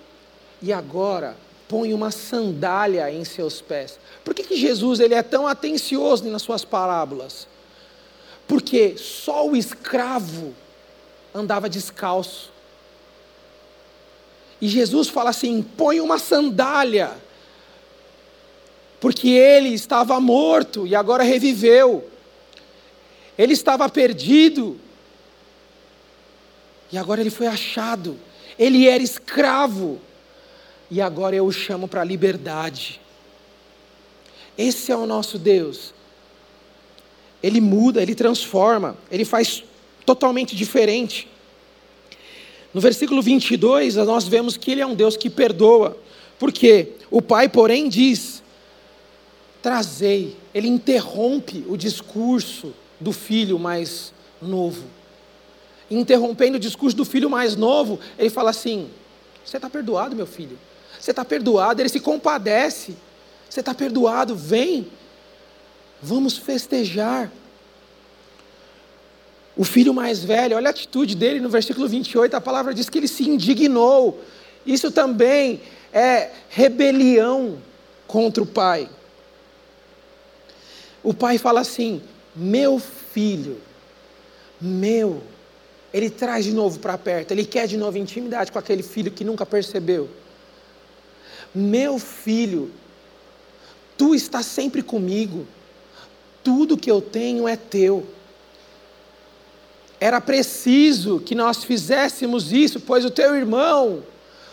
e 0.62 0.72
agora 0.72 1.36
põe 1.70 1.94
uma 1.94 2.10
sandália 2.10 3.08
em 3.12 3.24
seus 3.24 3.60
pés. 3.60 3.96
Por 4.24 4.34
que, 4.34 4.42
que 4.42 4.56
Jesus 4.56 4.98
ele 4.98 5.14
é 5.14 5.22
tão 5.22 5.46
atencioso 5.46 6.28
nas 6.28 6.42
suas 6.42 6.64
parábolas? 6.64 7.46
Porque 8.48 8.98
só 8.98 9.46
o 9.46 9.56
escravo 9.56 10.52
andava 11.32 11.68
descalço. 11.68 12.50
E 14.60 14.66
Jesus 14.66 15.08
fala 15.08 15.30
assim: 15.30 15.62
põe 15.62 16.00
uma 16.00 16.18
sandália, 16.18 17.12
porque 19.00 19.28
ele 19.28 19.68
estava 19.68 20.20
morto 20.20 20.88
e 20.88 20.96
agora 20.96 21.22
reviveu. 21.22 22.10
Ele 23.38 23.52
estava 23.52 23.88
perdido 23.88 24.76
e 26.90 26.98
agora 26.98 27.20
ele 27.20 27.30
foi 27.30 27.46
achado 27.46 28.18
ele 28.60 28.86
era 28.86 29.02
escravo, 29.02 29.98
e 30.90 31.00
agora 31.00 31.36
eu 31.36 31.46
o 31.46 31.52
chamo 31.52 31.86
para 31.86 32.00
a 32.00 32.04
liberdade. 32.04 33.00
Esse 34.56 34.90
é 34.90 34.96
o 34.96 35.06
nosso 35.06 35.38
Deus. 35.38 35.94
Ele 37.42 37.60
muda, 37.60 38.02
ele 38.02 38.14
transforma, 38.14 38.96
ele 39.10 39.24
faz 39.24 39.62
totalmente 40.04 40.56
diferente. 40.56 41.28
No 42.74 42.80
versículo 42.80 43.22
22, 43.22 43.96
nós 43.96 44.26
vemos 44.26 44.56
que 44.56 44.70
ele 44.70 44.80
é 44.80 44.86
um 44.86 44.94
Deus 44.94 45.16
que 45.16 45.30
perdoa, 45.30 45.96
porque 46.38 46.92
o 47.10 47.22
pai, 47.22 47.48
porém, 47.48 47.88
diz: 47.88 48.42
trazei, 49.62 50.36
ele 50.52 50.68
interrompe 50.68 51.64
o 51.68 51.76
discurso 51.76 52.74
do 53.00 53.12
filho 53.12 53.58
mais 53.58 54.12
novo 54.40 55.00
interrompendo 55.90 56.56
o 56.56 56.60
discurso 56.60 56.96
do 56.96 57.04
filho 57.04 57.28
mais 57.28 57.56
novo, 57.56 57.98
ele 58.18 58.30
fala 58.30 58.50
assim: 58.50 58.88
Você 59.44 59.56
está 59.56 59.68
perdoado, 59.68 60.14
meu 60.14 60.26
filho. 60.26 60.58
Você 61.00 61.10
está 61.10 61.24
perdoado. 61.24 61.80
Ele 61.80 61.88
se 61.88 62.00
compadece. 62.00 62.94
Você 63.48 63.60
está 63.60 63.74
perdoado. 63.74 64.36
Vem. 64.36 64.88
Vamos 66.02 66.36
festejar. 66.36 67.30
O 69.56 69.64
filho 69.64 69.92
mais 69.92 70.22
velho, 70.24 70.56
olha 70.56 70.68
a 70.68 70.70
atitude 70.70 71.14
dele 71.14 71.40
no 71.40 71.50
versículo 71.50 71.86
28, 71.86 72.34
a 72.34 72.40
palavra 72.40 72.72
diz 72.72 72.88
que 72.88 72.98
ele 72.98 73.08
se 73.08 73.28
indignou. 73.28 74.18
Isso 74.64 74.90
também 74.90 75.60
é 75.92 76.30
rebelião 76.48 77.58
contra 78.06 78.42
o 78.42 78.46
pai. 78.46 78.88
O 81.02 81.12
pai 81.12 81.36
fala 81.36 81.60
assim: 81.60 82.00
Meu 82.34 82.78
filho, 82.78 83.60
meu 84.60 85.22
ele 85.92 86.08
traz 86.08 86.44
de 86.44 86.52
novo 86.52 86.78
para 86.78 86.96
perto, 86.96 87.32
ele 87.32 87.44
quer 87.44 87.66
de 87.66 87.76
novo 87.76 87.98
intimidade 87.98 88.52
com 88.52 88.58
aquele 88.58 88.82
filho 88.82 89.10
que 89.10 89.24
nunca 89.24 89.44
percebeu. 89.44 90.08
Meu 91.54 91.98
filho, 91.98 92.70
tu 93.96 94.14
estás 94.14 94.46
sempre 94.46 94.82
comigo, 94.82 95.46
tudo 96.42 96.76
que 96.76 96.90
eu 96.90 97.00
tenho 97.00 97.48
é 97.48 97.56
teu. 97.56 98.06
Era 99.98 100.20
preciso 100.20 101.20
que 101.20 101.34
nós 101.34 101.64
fizéssemos 101.64 102.52
isso, 102.52 102.80
pois 102.80 103.04
o 103.04 103.10
teu 103.10 103.34
irmão, 103.34 104.02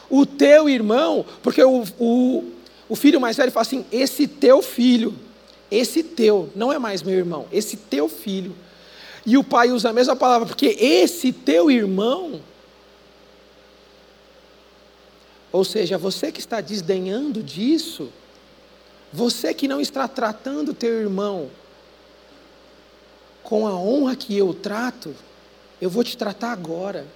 o 0.10 0.26
teu 0.26 0.68
irmão, 0.68 1.26
porque 1.42 1.64
o, 1.64 1.84
o, 1.98 2.44
o 2.90 2.96
filho 2.96 3.22
mais 3.22 3.38
velho 3.38 3.52
fala 3.52 3.66
assim: 3.66 3.86
esse 3.92 4.28
teu 4.28 4.62
filho, 4.62 5.14
esse 5.72 6.04
teu, 6.04 6.50
não 6.56 6.74
é 6.74 6.78
mais 6.78 7.02
meu 7.02 7.16
irmão, 7.16 7.46
esse 7.52 7.78
teu 7.78 8.10
filho 8.10 8.54
e 9.28 9.38
o 9.38 9.44
pai 9.44 9.72
usa 9.72 9.90
a 9.90 9.94
mesma 9.94 10.16
palavra, 10.16 10.48
porque 10.48 10.78
esse 10.80 11.34
teu 11.34 11.70
irmão, 11.70 12.40
ou 15.52 15.64
seja, 15.64 15.98
você 15.98 16.32
que 16.32 16.40
está 16.40 16.62
desdenhando 16.62 17.42
disso, 17.42 18.10
você 19.12 19.54
que 19.54 19.68
não 19.68 19.80
está 19.80 20.08
tratando 20.08 20.74
teu 20.74 21.02
irmão 21.02 21.50
com 23.44 23.66
a 23.66 23.74
honra 23.74 24.16
que 24.16 24.38
eu 24.38 24.54
trato, 24.54 25.16
eu 25.82 25.90
vou 25.90 26.04
te 26.04 26.18
tratar 26.18 26.52
agora. 26.52 27.08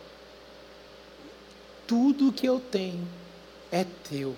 Tudo 1.85 2.31
que 2.31 2.47
eu 2.47 2.59
tenho 2.59 3.05
é 3.69 3.85
teu. 4.09 4.33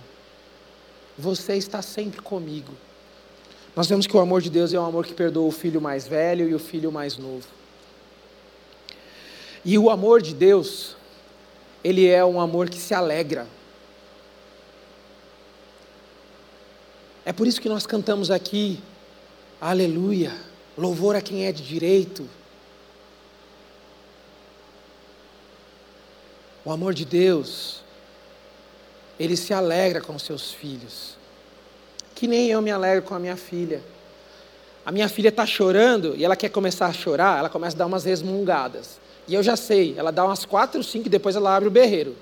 Você 1.17 1.55
está 1.55 1.83
sempre 1.83 2.19
comigo. 2.19 2.73
Nós 3.75 3.87
vemos 3.87 4.07
que 4.07 4.17
o 4.17 4.19
amor 4.19 4.41
de 4.41 4.49
Deus 4.49 4.73
é 4.73 4.79
um 4.79 4.85
amor 4.85 5.05
que 5.05 5.13
perdoa 5.13 5.47
o 5.47 5.51
filho 5.51 5.79
mais 5.79 6.07
velho 6.07 6.49
e 6.49 6.55
o 6.55 6.59
filho 6.59 6.91
mais 6.91 7.17
novo. 7.17 7.47
E 9.63 9.77
o 9.77 9.89
amor 9.89 10.21
de 10.21 10.33
Deus, 10.33 10.95
ele 11.83 12.07
é 12.07 12.25
um 12.25 12.41
amor 12.41 12.69
que 12.69 12.77
se 12.77 12.93
alegra. 12.93 13.47
É 17.25 17.31
por 17.31 17.47
isso 17.47 17.61
que 17.61 17.69
nós 17.69 17.85
cantamos 17.85 18.29
aqui, 18.29 18.79
aleluia, 19.61 20.33
louvor 20.77 21.15
a 21.15 21.21
quem 21.21 21.45
é 21.45 21.51
de 21.51 21.63
direito. 21.63 22.27
O 26.65 26.71
amor 26.71 26.93
de 26.93 27.05
Deus, 27.05 27.81
ele 29.19 29.37
se 29.37 29.53
alegra 29.53 30.01
com 30.01 30.17
seus 30.19 30.51
filhos, 30.51 31.17
que 32.13 32.27
nem 32.27 32.47
eu 32.49 32.61
me 32.61 32.71
alegro 32.71 33.03
com 33.03 33.15
a 33.15 33.19
minha 33.19 33.37
filha. 33.37 33.81
A 34.85 34.91
minha 34.91 35.07
filha 35.07 35.29
está 35.29 35.45
chorando 35.45 36.13
e 36.17 36.25
ela 36.25 36.35
quer 36.35 36.49
começar 36.49 36.87
a 36.87 36.93
chorar, 36.93 37.39
ela 37.39 37.49
começa 37.49 37.75
a 37.75 37.79
dar 37.79 37.85
umas 37.85 38.03
resmungadas. 38.03 38.99
E 39.27 39.33
eu 39.33 39.41
já 39.41 39.55
sei, 39.55 39.95
ela 39.97 40.11
dá 40.11 40.25
umas 40.25 40.43
quatro, 40.43 40.83
cinco 40.83 41.07
e 41.07 41.09
depois 41.09 41.37
ela 41.37 41.55
abre 41.55 41.69
o 41.69 41.71
berreiro. 41.71 42.17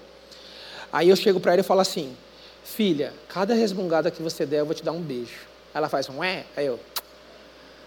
Aí 0.93 1.09
eu 1.09 1.15
chego 1.15 1.39
para 1.39 1.53
ela 1.53 1.61
e 1.61 1.63
falo 1.63 1.79
assim: 1.79 2.15
Filha, 2.63 3.13
cada 3.27 3.53
resmungada 3.53 4.11
que 4.11 4.21
você 4.21 4.45
der, 4.45 4.59
eu 4.59 4.65
vou 4.65 4.75
te 4.75 4.83
dar 4.83 4.91
um 4.91 5.01
beijo. 5.01 5.47
Ela 5.73 5.89
faz 5.89 6.07
um 6.09 6.23
é, 6.23 6.45
aí 6.55 6.65
eu. 6.65 6.79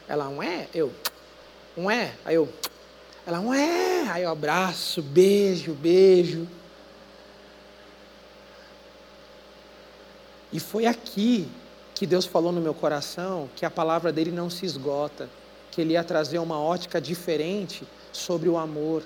Ela 0.09 0.29
um 0.29 0.43
é, 0.43 0.69
eu. 0.75 0.93
Um 1.77 1.91
é, 1.91 2.13
aí 2.25 2.35
eu. 2.35 2.49
Ela, 3.27 3.41
ué, 3.41 4.07
aí 4.11 4.23
eu 4.23 4.31
abraço, 4.31 5.01
beijo, 5.01 5.73
beijo. 5.73 6.47
E 10.53 10.61
foi 10.61 10.85
aqui 10.85 11.49
que 11.95 12.07
Deus 12.07 12.27
falou 12.27 12.53
no 12.53 12.61
meu 12.61 12.75
coração 12.75 13.49
que 13.57 13.65
a 13.65 13.71
palavra 13.71 14.13
dele 14.13 14.31
não 14.31 14.51
se 14.51 14.67
esgota, 14.67 15.29
que 15.71 15.81
ele 15.81 15.95
ia 15.95 16.05
trazer 16.05 16.39
uma 16.39 16.61
ótica 16.61 17.01
diferente 17.01 17.85
sobre 18.13 18.49
o 18.49 18.59
amor. 18.59 19.03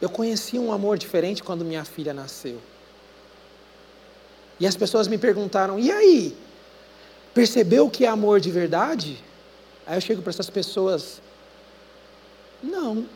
Eu 0.00 0.08
conheci 0.08 0.58
um 0.58 0.72
amor 0.72 0.96
diferente 0.96 1.44
quando 1.44 1.66
minha 1.66 1.84
filha 1.84 2.14
nasceu. 2.14 2.58
E 4.60 4.66
as 4.66 4.76
pessoas 4.76 5.08
me 5.08 5.18
perguntaram: 5.18 5.78
e 5.78 5.90
aí? 5.90 6.36
Percebeu 7.34 7.86
o 7.86 7.90
que 7.90 8.04
é 8.04 8.08
amor 8.08 8.40
de 8.40 8.50
verdade? 8.50 9.22
Aí 9.86 9.96
eu 9.96 10.00
chego 10.00 10.22
para 10.22 10.30
essas 10.30 10.50
pessoas: 10.50 11.20
não. 12.62 13.06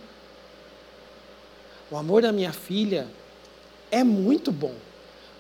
O 1.91 1.97
amor 1.97 2.23
da 2.23 2.33
minha 2.33 2.53
filha 2.53 3.07
é 3.91 4.03
muito 4.03 4.51
bom, 4.51 4.75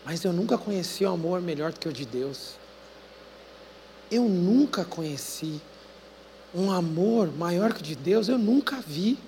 mas 0.04 0.22
eu 0.24 0.32
nunca 0.32 0.58
conheci 0.58 1.04
um 1.04 1.12
amor 1.12 1.40
melhor 1.40 1.72
que 1.72 1.88
o 1.88 1.92
de 1.92 2.04
Deus. 2.04 2.56
Eu 4.10 4.24
nunca 4.24 4.84
conheci 4.84 5.60
um 6.54 6.70
amor 6.70 7.32
maior 7.34 7.72
que 7.72 7.80
o 7.80 7.82
de 7.82 7.94
Deus, 7.94 8.28
eu 8.28 8.36
nunca 8.36 8.82
vi. 8.86 9.18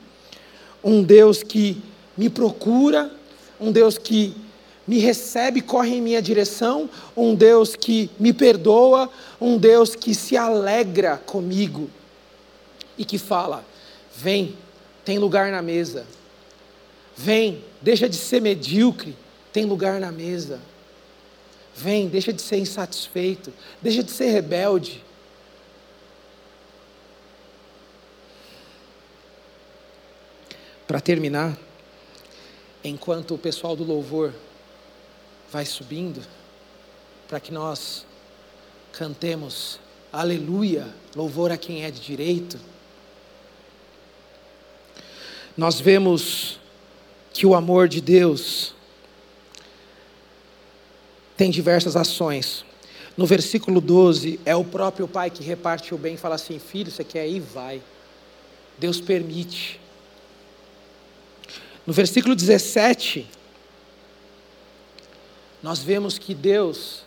Um 0.83 1.03
Deus 1.03 1.43
que 1.43 1.83
me 2.15 2.29
procura, 2.29 3.11
um 3.59 3.73
Deus 3.73 3.97
que 3.97 4.37
me 4.87 4.99
recebe, 4.99 5.61
corre 5.61 5.97
em 5.97 6.03
minha 6.03 6.21
direção, 6.21 6.91
um 7.17 7.35
Deus 7.35 7.75
que 7.75 8.11
me 8.19 8.33
perdoa, 8.33 9.11
um 9.41 9.57
Deus 9.57 9.95
que 9.95 10.15
se 10.15 10.37
alegra 10.37 11.17
comigo 11.17 11.91
e 12.99 13.05
que 13.05 13.19
fala: 13.19 13.65
vem, 14.15 14.57
tem 15.05 15.19
lugar 15.19 15.51
na 15.51 15.63
mesa. 15.63 16.07
Vem, 17.17 17.65
deixa 17.81 18.09
de 18.09 18.17
ser 18.17 18.41
medíocre, 18.41 19.17
tem 19.53 19.65
lugar 19.65 20.01
na 20.01 20.13
mesa. 20.13 20.61
Vem, 21.75 22.09
deixa 22.09 22.33
de 22.33 22.43
ser 22.43 22.59
insatisfeito, 22.59 23.53
deixa 23.81 24.03
de 24.03 24.11
ser 24.11 24.31
rebelde. 24.31 25.03
Para 30.87 31.01
terminar, 31.01 31.57
enquanto 32.85 33.35
o 33.35 33.39
pessoal 33.39 33.75
do 33.75 33.83
louvor 33.83 34.33
vai 35.55 35.65
subindo, 35.65 36.21
para 37.27 37.41
que 37.41 37.51
nós 37.51 38.05
cantemos 38.93 39.81
aleluia, 40.13 40.87
louvor 41.17 41.51
a 41.51 41.57
quem 41.57 41.85
é 41.85 41.91
de 41.91 42.01
direito 42.01 42.59
nós 45.57 45.81
vemos 45.81 46.59
que 47.33 47.47
o 47.47 47.55
amor 47.55 47.89
de 47.89 48.01
Deus 48.01 48.75
tem 51.37 51.51
diversas 51.51 51.97
ações. 51.97 52.65
No 53.17 53.25
versículo 53.27 53.81
12, 53.81 54.41
é 54.45 54.57
o 54.57 54.65
próprio 54.65 55.07
pai 55.07 55.31
que 55.31 55.45
reparte 55.45 55.95
o 55.95 55.99
bem 55.99 56.15
e 56.15 56.19
fala 56.19 56.35
assim: 56.35 56.59
Filho, 56.59 56.91
você 56.91 57.05
quer 57.05 57.29
ir? 57.29 57.41
Vai. 57.41 57.81
Deus 58.79 59.01
permite. 59.01 59.81
No 61.87 61.93
versículo 61.93 62.35
17, 62.35 63.27
nós 65.65 65.79
vemos 65.79 66.19
que 66.19 66.35
Deus 66.35 67.05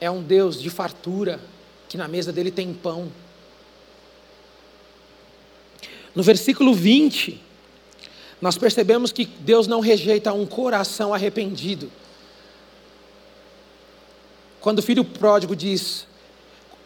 é 0.00 0.08
um 0.08 0.22
Deus 0.22 0.62
de 0.62 0.70
fartura, 0.70 1.40
que 1.88 1.96
na 1.96 2.06
mesa 2.06 2.32
dele 2.32 2.52
tem 2.52 2.72
pão. 2.72 3.10
No 6.14 6.22
versículo 6.22 6.72
20, 6.72 7.42
nós 8.40 8.56
percebemos 8.56 9.10
que 9.10 9.24
Deus 9.24 9.66
não 9.66 9.80
rejeita 9.80 10.32
um 10.32 10.46
coração 10.46 11.12
arrependido. 11.12 11.90
Quando 14.60 14.78
o 14.78 14.82
filho 14.82 15.04
pródigo 15.04 15.56
diz, 15.56 16.06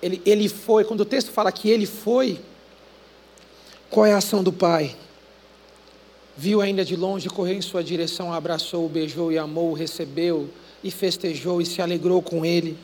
ele, 0.00 0.22
ele 0.24 0.48
foi, 0.48 0.84
quando 0.84 1.02
o 1.02 1.04
texto 1.04 1.30
fala 1.30 1.52
que 1.52 1.68
ele 1.68 1.84
foi, 1.84 2.40
qual 3.90 4.06
é 4.06 4.14
a 4.14 4.16
ação 4.16 4.42
do 4.42 4.50
pai? 4.54 4.96
Viu 6.34 6.62
ainda 6.62 6.82
de 6.82 6.96
longe, 6.96 7.28
correu 7.28 7.56
em 7.56 7.60
sua 7.60 7.84
direção, 7.84 8.32
abraçou, 8.32 8.88
beijou 8.88 9.30
e 9.30 9.36
amou, 9.36 9.74
recebeu 9.74 10.48
e 10.82 10.90
festejou 10.90 11.60
e 11.60 11.66
se 11.66 11.80
alegrou 11.80 12.20
com 12.22 12.44
ele. 12.44 12.76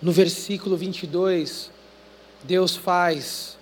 No 0.00 0.10
versículo 0.10 0.76
22, 0.76 1.70
Deus 2.42 2.74
faz 2.74 3.56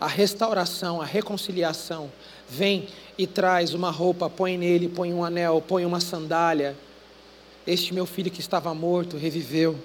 a 0.00 0.06
restauração, 0.06 1.00
a 1.00 1.04
reconciliação. 1.04 2.10
Vem 2.48 2.86
e 3.18 3.26
traz 3.26 3.74
uma 3.74 3.90
roupa, 3.90 4.30
põe 4.30 4.56
nele, 4.56 4.88
põe 4.88 5.12
um 5.12 5.24
anel, 5.24 5.62
põe 5.66 5.84
uma 5.84 6.00
sandália. 6.00 6.76
Este 7.66 7.92
meu 7.92 8.06
filho 8.06 8.30
que 8.30 8.40
estava 8.40 8.72
morto 8.72 9.16
reviveu. 9.16 9.76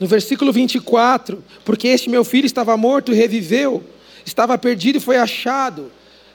No 0.00 0.06
versículo 0.06 0.52
24, 0.52 1.42
porque 1.64 1.86
este 1.86 2.10
meu 2.10 2.24
filho 2.24 2.46
estava 2.46 2.76
morto 2.76 3.12
e 3.12 3.14
reviveu, 3.14 3.84
estava 4.26 4.58
perdido 4.58 4.96
e 4.96 5.00
foi 5.00 5.16
achado. 5.16 5.92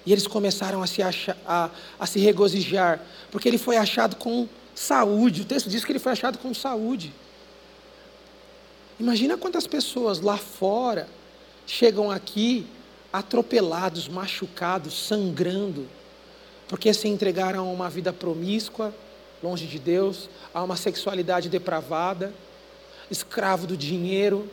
E 0.07 0.13
eles 0.13 0.25
começaram 0.25 0.81
a 0.81 0.87
se, 0.87 1.03
achar, 1.03 1.35
a, 1.45 1.69
a 1.99 2.05
se 2.07 2.17
regozijar, 2.17 3.01
porque 3.29 3.45
ele 3.45 3.57
foi 3.57 3.75
achado 3.75 4.15
com 4.15 4.47
saúde. 4.73 5.41
O 5.41 5.45
texto 5.45 5.69
diz 5.69 5.83
que 5.83 5.91
ele 5.91 5.99
foi 5.99 6.13
achado 6.13 6.37
com 6.37 6.53
saúde. 6.53 7.13
Imagina 8.97 9.35
quantas 9.35 9.67
pessoas 9.67 10.21
lá 10.21 10.37
fora 10.37 11.09
chegam 11.65 12.09
aqui 12.09 12.65
atropelados, 13.11 14.07
machucados, 14.07 14.93
sangrando, 14.97 15.85
porque 16.69 16.93
se 16.93 17.09
entregaram 17.09 17.67
a 17.67 17.69
uma 17.73 17.89
vida 17.89 18.13
promíscua, 18.13 18.95
longe 19.43 19.67
de 19.67 19.77
Deus, 19.77 20.29
a 20.53 20.63
uma 20.63 20.77
sexualidade 20.77 21.49
depravada, 21.49 22.33
escravo 23.11 23.67
do 23.67 23.75
dinheiro. 23.75 24.49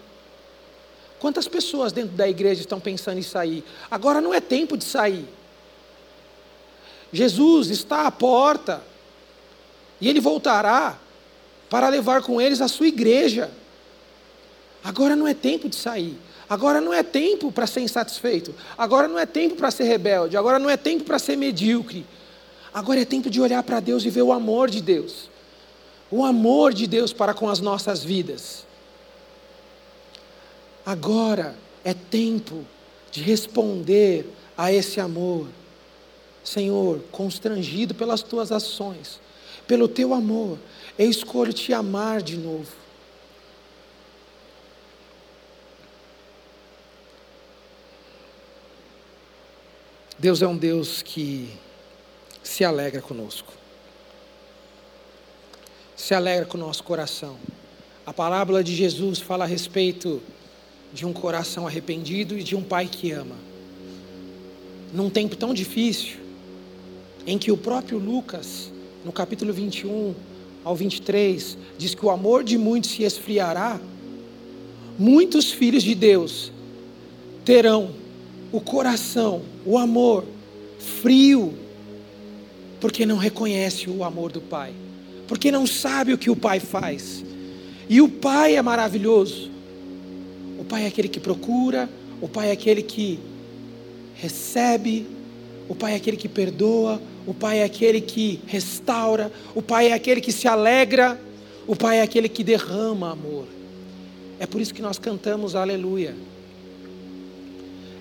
Quantas 1.20 1.46
pessoas 1.46 1.92
dentro 1.92 2.16
da 2.16 2.28
igreja 2.28 2.62
estão 2.62 2.80
pensando 2.80 3.18
em 3.18 3.22
sair? 3.22 3.62
Agora 3.88 4.20
não 4.20 4.34
é 4.34 4.40
tempo 4.40 4.76
de 4.76 4.82
sair. 4.82 5.28
Jesus 7.14 7.70
está 7.70 8.08
à 8.08 8.10
porta 8.10 8.82
e 10.00 10.08
ele 10.08 10.20
voltará 10.20 10.98
para 11.70 11.88
levar 11.88 12.22
com 12.22 12.40
eles 12.40 12.60
a 12.60 12.66
sua 12.66 12.88
igreja. 12.88 13.50
Agora 14.82 15.14
não 15.14 15.26
é 15.26 15.32
tempo 15.32 15.68
de 15.68 15.76
sair. 15.76 16.18
Agora 16.50 16.80
não 16.80 16.92
é 16.92 17.04
tempo 17.04 17.52
para 17.52 17.68
ser 17.68 17.80
insatisfeito. 17.80 18.52
Agora 18.76 19.06
não 19.06 19.16
é 19.16 19.24
tempo 19.24 19.54
para 19.54 19.70
ser 19.70 19.84
rebelde. 19.84 20.36
Agora 20.36 20.58
não 20.58 20.68
é 20.68 20.76
tempo 20.76 21.04
para 21.04 21.18
ser 21.20 21.36
medíocre. 21.36 22.04
Agora 22.72 23.00
é 23.00 23.04
tempo 23.04 23.30
de 23.30 23.40
olhar 23.40 23.62
para 23.62 23.78
Deus 23.78 24.04
e 24.04 24.10
ver 24.10 24.22
o 24.22 24.32
amor 24.32 24.68
de 24.68 24.82
Deus. 24.82 25.30
O 26.10 26.24
amor 26.24 26.74
de 26.74 26.88
Deus 26.88 27.12
para 27.12 27.32
com 27.32 27.48
as 27.48 27.60
nossas 27.60 28.02
vidas. 28.02 28.66
Agora 30.84 31.54
é 31.84 31.94
tempo 31.94 32.64
de 33.12 33.22
responder 33.22 34.28
a 34.58 34.72
esse 34.72 35.00
amor. 35.00 35.46
Senhor, 36.44 37.00
constrangido 37.10 37.94
pelas 37.94 38.22
tuas 38.22 38.52
ações, 38.52 39.18
pelo 39.66 39.88
teu 39.88 40.12
amor, 40.12 40.58
eu 40.98 41.08
escolho 41.08 41.52
te 41.52 41.72
amar 41.72 42.22
de 42.22 42.36
novo. 42.36 42.70
Deus 50.18 50.42
é 50.42 50.46
um 50.46 50.56
Deus 50.56 51.02
que 51.02 51.50
se 52.42 52.64
alegra 52.64 53.02
conosco. 53.02 53.52
Se 55.96 56.14
alegra 56.14 56.46
com 56.46 56.56
o 56.56 56.60
nosso 56.60 56.82
coração. 56.84 57.38
A 58.06 58.12
parábola 58.12 58.62
de 58.62 58.74
Jesus 58.74 59.18
fala 59.18 59.44
a 59.44 59.46
respeito 59.46 60.22
de 60.92 61.04
um 61.04 61.12
coração 61.12 61.66
arrependido 61.66 62.38
e 62.38 62.42
de 62.42 62.54
um 62.54 62.62
pai 62.62 62.86
que 62.86 63.10
ama. 63.12 63.36
Num 64.92 65.10
tempo 65.10 65.36
tão 65.36 65.52
difícil, 65.52 66.23
em 67.26 67.38
que 67.38 67.50
o 67.50 67.56
próprio 67.56 67.98
Lucas, 67.98 68.70
no 69.04 69.12
capítulo 69.12 69.52
21 69.52 70.14
ao 70.64 70.74
23, 70.74 71.56
diz 71.78 71.94
que 71.94 72.04
o 72.04 72.10
amor 72.10 72.44
de 72.44 72.58
muitos 72.58 72.90
se 72.90 73.02
esfriará, 73.02 73.80
muitos 74.98 75.50
filhos 75.50 75.82
de 75.82 75.94
Deus 75.94 76.52
terão 77.44 77.90
o 78.52 78.60
coração, 78.60 79.42
o 79.66 79.76
amor 79.76 80.24
frio, 80.78 81.54
porque 82.80 83.06
não 83.06 83.16
reconhece 83.16 83.88
o 83.88 84.04
amor 84.04 84.30
do 84.30 84.40
Pai, 84.40 84.72
porque 85.26 85.50
não 85.50 85.66
sabe 85.66 86.12
o 86.12 86.18
que 86.18 86.30
o 86.30 86.36
Pai 86.36 86.60
faz. 86.60 87.24
E 87.88 88.00
o 88.00 88.08
Pai 88.08 88.56
é 88.56 88.62
maravilhoso. 88.62 89.50
O 90.58 90.64
Pai 90.64 90.84
é 90.84 90.86
aquele 90.86 91.08
que 91.08 91.20
procura, 91.20 91.88
o 92.20 92.28
Pai 92.28 92.48
é 92.48 92.52
aquele 92.52 92.82
que 92.82 93.18
recebe, 94.14 95.06
o 95.68 95.74
Pai 95.74 95.92
é 95.92 95.96
aquele 95.96 96.16
que 96.16 96.28
perdoa, 96.28 97.00
o 97.26 97.32
Pai 97.32 97.58
é 97.60 97.64
aquele 97.64 98.00
que 98.00 98.40
restaura, 98.46 99.32
o 99.54 99.62
Pai 99.62 99.88
é 99.88 99.92
aquele 99.92 100.20
que 100.20 100.32
se 100.32 100.46
alegra, 100.46 101.18
o 101.66 101.74
Pai 101.74 101.98
é 101.98 102.02
aquele 102.02 102.28
que 102.28 102.44
derrama 102.44 103.12
amor. 103.12 103.46
É 104.38 104.46
por 104.46 104.60
isso 104.60 104.74
que 104.74 104.82
nós 104.82 104.98
cantamos 104.98 105.54
aleluia. 105.54 106.14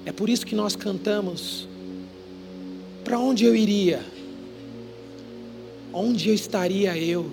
É 0.05 0.11
por 0.11 0.30
isso 0.30 0.45
que 0.45 0.55
nós 0.55 0.76
cantamos. 0.76 1.67
Para 3.03 3.17
onde 3.19 3.45
eu 3.45 3.55
iria? 3.55 4.03
Onde 5.93 6.30
eu 6.30 6.36
estaria 6.36 6.97
eu 6.97 7.30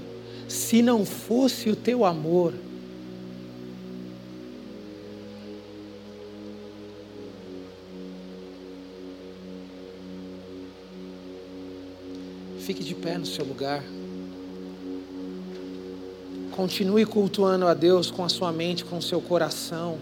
se 0.47 0.83
não 0.83 1.05
fosse 1.05 1.71
o 1.71 1.77
teu 1.77 2.05
amor? 2.05 2.55
Fique 12.71 12.85
de 12.85 12.95
pé 12.95 13.19
no 13.19 13.27
seu 13.27 13.45
lugar. 13.45 13.83
Continue 16.53 17.05
cultuando 17.05 17.67
a 17.67 17.75
Deus 17.75 18.13
com 18.13 18.25
a 18.25 18.29
sua 18.29 18.53
mente, 18.53 18.85
com 18.85 18.99
o 18.99 19.03
seu 19.03 19.21
coração. 19.21 19.99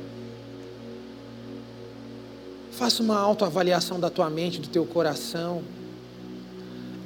Faça 2.73 3.03
uma 3.03 3.19
autoavaliação 3.19 3.99
da 3.99 4.11
tua 4.11 4.29
mente, 4.29 4.61
do 4.61 4.69
teu 4.69 4.85
coração. 4.85 5.63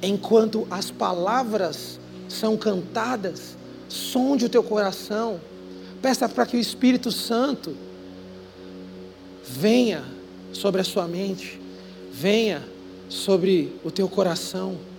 Enquanto 0.03 0.67
as 0.69 0.91
palavras 0.91 2.01
são 2.29 2.57
cantadas, 2.57 3.57
sonde 3.89 4.47
o 4.47 4.49
teu 4.49 4.65
coração. 4.65 5.41
Peça 6.03 6.29
para 6.29 6.45
que 6.45 6.57
o 6.57 6.61
Espírito 6.61 7.13
Santo 7.13 7.77
venha 9.47 10.03
sobre 10.53 10.81
a 10.81 10.85
sua 10.85 11.07
mente, 11.07 11.61
venha 12.13 12.65
sobre 13.09 13.77
o 13.85 13.93
teu 13.93 14.09
coração. 14.09 14.91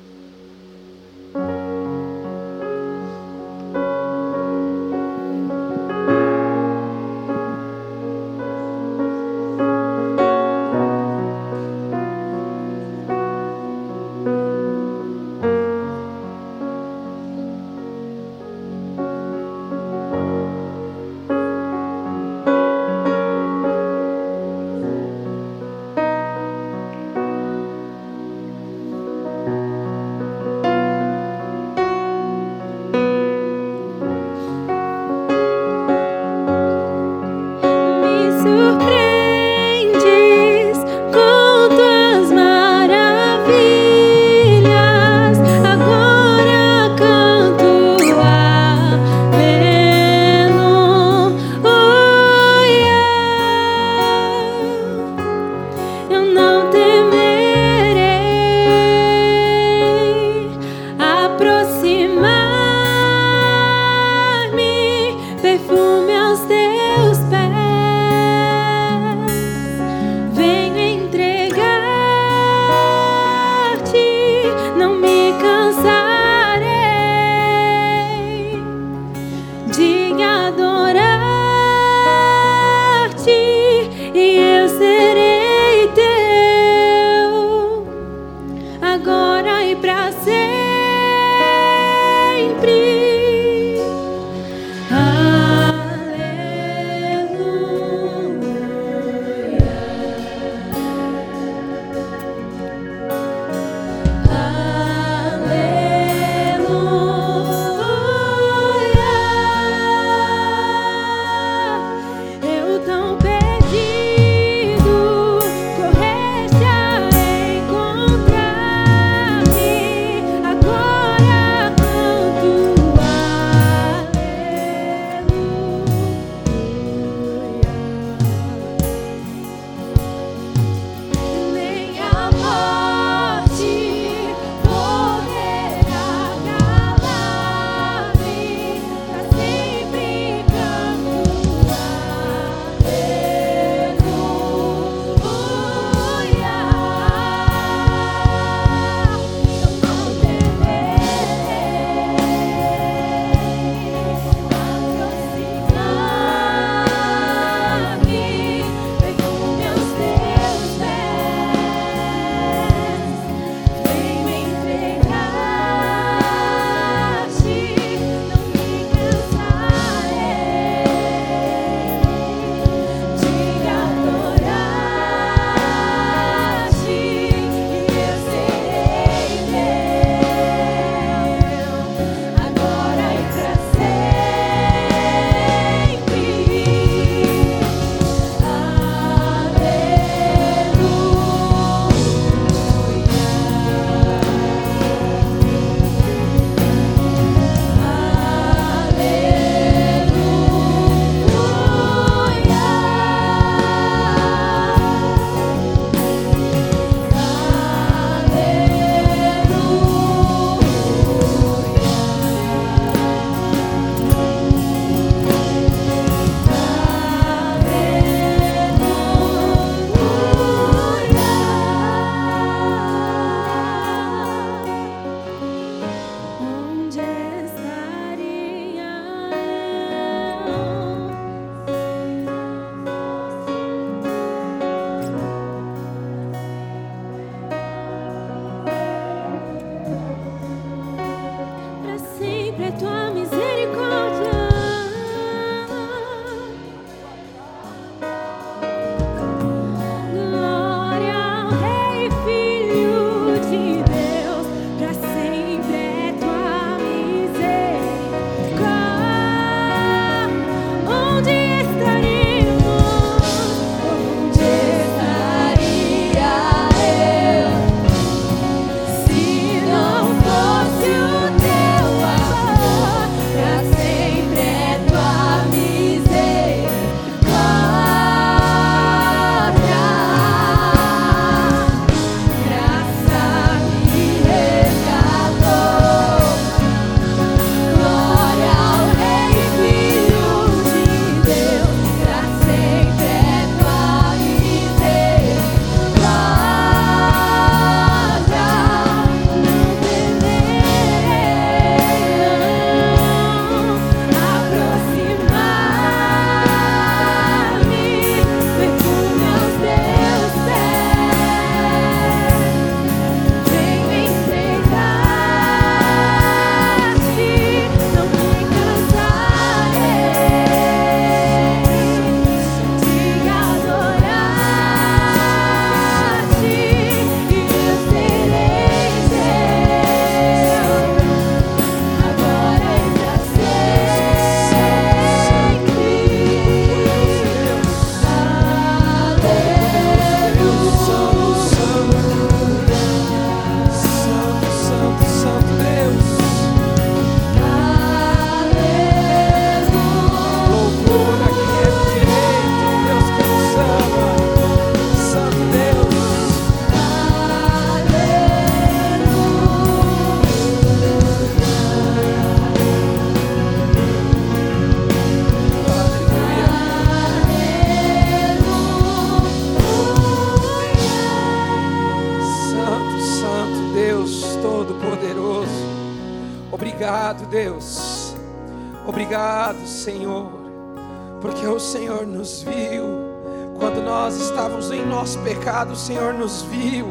O 385.73 385.75
Senhor 385.75 386.13
nos 386.13 386.43
viu. 386.43 386.87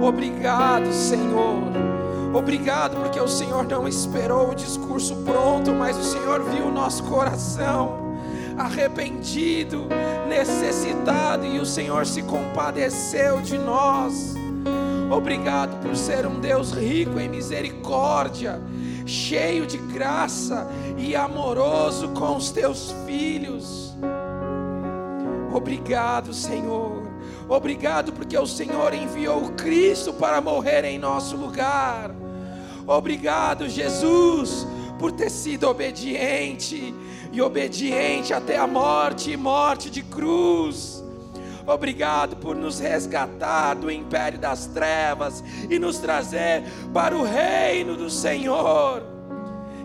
Obrigado, 0.00 0.92
Senhor. 0.92 1.62
Obrigado 2.34 2.96
porque 2.96 3.20
o 3.20 3.28
Senhor 3.28 3.64
não 3.64 3.86
esperou 3.86 4.50
o 4.50 4.54
discurso 4.54 5.14
pronto, 5.24 5.72
mas 5.72 5.96
o 5.96 6.02
Senhor 6.02 6.42
viu 6.42 6.66
o 6.66 6.72
nosso 6.72 7.04
coração 7.04 8.02
arrependido, 8.56 9.86
necessitado, 10.28 11.46
e 11.46 11.58
o 11.58 11.64
Senhor 11.64 12.04
se 12.04 12.22
compadeceu 12.22 13.40
de 13.40 13.56
nós. 13.56 14.34
Obrigado 15.10 15.80
por 15.80 15.96
ser 15.96 16.26
um 16.26 16.40
Deus 16.40 16.72
rico 16.72 17.18
em 17.20 17.28
misericórdia, 17.28 18.60
cheio 19.06 19.66
de 19.66 19.78
graça 19.78 20.66
e 20.98 21.14
amoroso 21.14 22.08
com 22.08 22.36
os 22.36 22.50
teus 22.50 22.94
filhos. 23.06 23.94
Obrigado, 25.52 26.32
Senhor. 26.32 26.91
Obrigado 27.48 28.12
porque 28.12 28.36
o 28.38 28.46
Senhor 28.46 28.94
enviou 28.94 29.50
Cristo 29.50 30.12
para 30.12 30.40
morrer 30.40 30.84
em 30.84 30.98
nosso 30.98 31.36
lugar. 31.36 32.10
Obrigado, 32.86 33.68
Jesus, 33.68 34.66
por 34.98 35.12
ter 35.12 35.30
sido 35.30 35.68
obediente 35.68 36.94
e 37.32 37.40
obediente 37.40 38.32
até 38.32 38.56
a 38.56 38.66
morte 38.66 39.30
e 39.30 39.36
morte 39.36 39.90
de 39.90 40.02
cruz. 40.02 41.02
Obrigado 41.66 42.36
por 42.36 42.56
nos 42.56 42.80
resgatar 42.80 43.74
do 43.74 43.90
império 43.90 44.38
das 44.38 44.66
trevas 44.66 45.42
e 45.70 45.78
nos 45.78 45.98
trazer 45.98 46.64
para 46.92 47.16
o 47.16 47.22
reino 47.22 47.96
do 47.96 48.10
Senhor, 48.10 49.02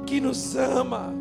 que 0.05 0.19
nos 0.19 0.55
ama. 0.55 1.16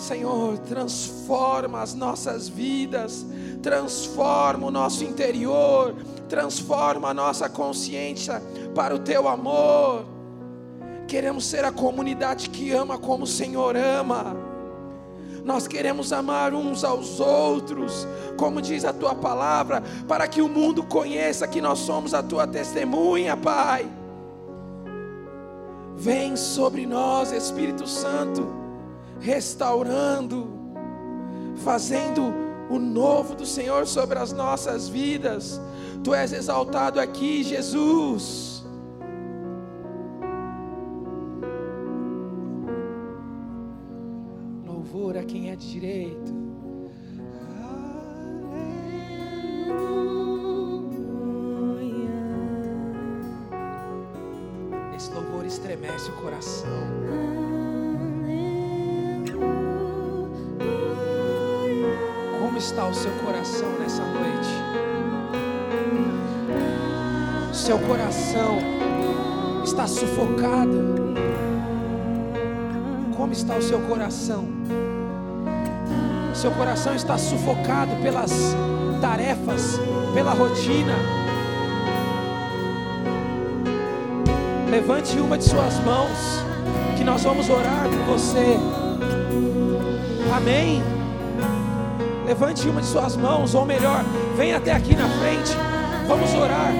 Senhor, 0.00 0.58
transforma 0.58 1.80
as 1.82 1.94
nossas 1.94 2.48
vidas, 2.48 3.24
transforma 3.62 4.66
o 4.66 4.70
nosso 4.70 5.04
interior, 5.04 5.94
transforma 6.28 7.10
a 7.10 7.14
nossa 7.14 7.48
consciência 7.48 8.42
para 8.74 8.94
o 8.94 8.98
teu 8.98 9.28
amor. 9.28 10.04
Queremos 11.06 11.44
ser 11.44 11.64
a 11.64 11.72
comunidade 11.72 12.50
que 12.50 12.70
ama 12.72 12.98
como 12.98 13.24
o 13.24 13.26
Senhor 13.26 13.76
ama 13.76 14.50
nós 15.44 15.66
queremos 15.66 16.12
amar 16.12 16.52
uns 16.54 16.84
aos 16.84 17.18
outros, 17.18 18.06
como 18.36 18.60
diz 18.60 18.84
a 18.84 18.92
tua 18.92 19.14
palavra, 19.14 19.82
para 20.06 20.28
que 20.28 20.42
o 20.42 20.48
mundo 20.48 20.82
conheça 20.82 21.48
que 21.48 21.60
nós 21.60 21.78
somos 21.80 22.14
a 22.14 22.22
tua 22.22 22.46
testemunha, 22.46 23.36
Pai. 23.36 23.90
Vem 25.96 26.36
sobre 26.36 26.86
nós, 26.86 27.32
Espírito 27.32 27.86
Santo, 27.86 28.59
restaurando, 29.20 30.48
fazendo 31.62 32.34
o 32.68 32.78
novo 32.78 33.34
do 33.34 33.46
Senhor 33.46 33.86
sobre 33.86 34.18
as 34.18 34.32
nossas 34.32 34.88
vidas. 34.88 35.60
Tu 36.02 36.14
és 36.14 36.32
exaltado 36.32 36.98
aqui, 36.98 37.42
Jesus. 37.42 38.50
de 45.60 45.72
direito. 45.72 46.39
O 62.90 62.94
seu 62.94 63.12
coração 63.24 63.68
nessa 63.78 64.02
noite? 64.02 64.48
Seu 67.52 67.78
coração 67.78 68.58
está 69.64 69.86
sufocado. 69.86 71.14
Como 73.16 73.32
está 73.32 73.56
o 73.56 73.62
seu 73.62 73.80
coração? 73.82 74.48
Seu 76.34 76.50
coração 76.52 76.94
está 76.94 77.16
sufocado 77.16 77.94
pelas 78.02 78.32
tarefas, 79.00 79.78
pela 80.12 80.32
rotina. 80.32 80.96
Levante 84.68 85.18
uma 85.18 85.38
de 85.38 85.44
suas 85.44 85.78
mãos, 85.84 86.44
que 86.96 87.04
nós 87.04 87.22
vamos 87.22 87.48
orar 87.48 87.84
por 87.88 88.16
você. 88.16 88.56
Amém. 90.36 90.99
Levante 92.30 92.68
uma 92.68 92.80
de 92.80 92.86
suas 92.86 93.16
mãos, 93.16 93.56
ou 93.56 93.66
melhor, 93.66 94.04
venha 94.36 94.58
até 94.58 94.70
aqui 94.70 94.94
na 94.94 95.08
frente. 95.18 95.50
Vamos 96.06 96.32
orar. 96.32 96.72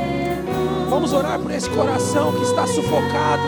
Vamos 0.89 1.13
orar 1.13 1.41
por 1.41 1.51
esse 1.51 1.69
coração 1.71 2.33
que 2.33 2.43
está 2.43 2.69
sufocado. 2.69 3.43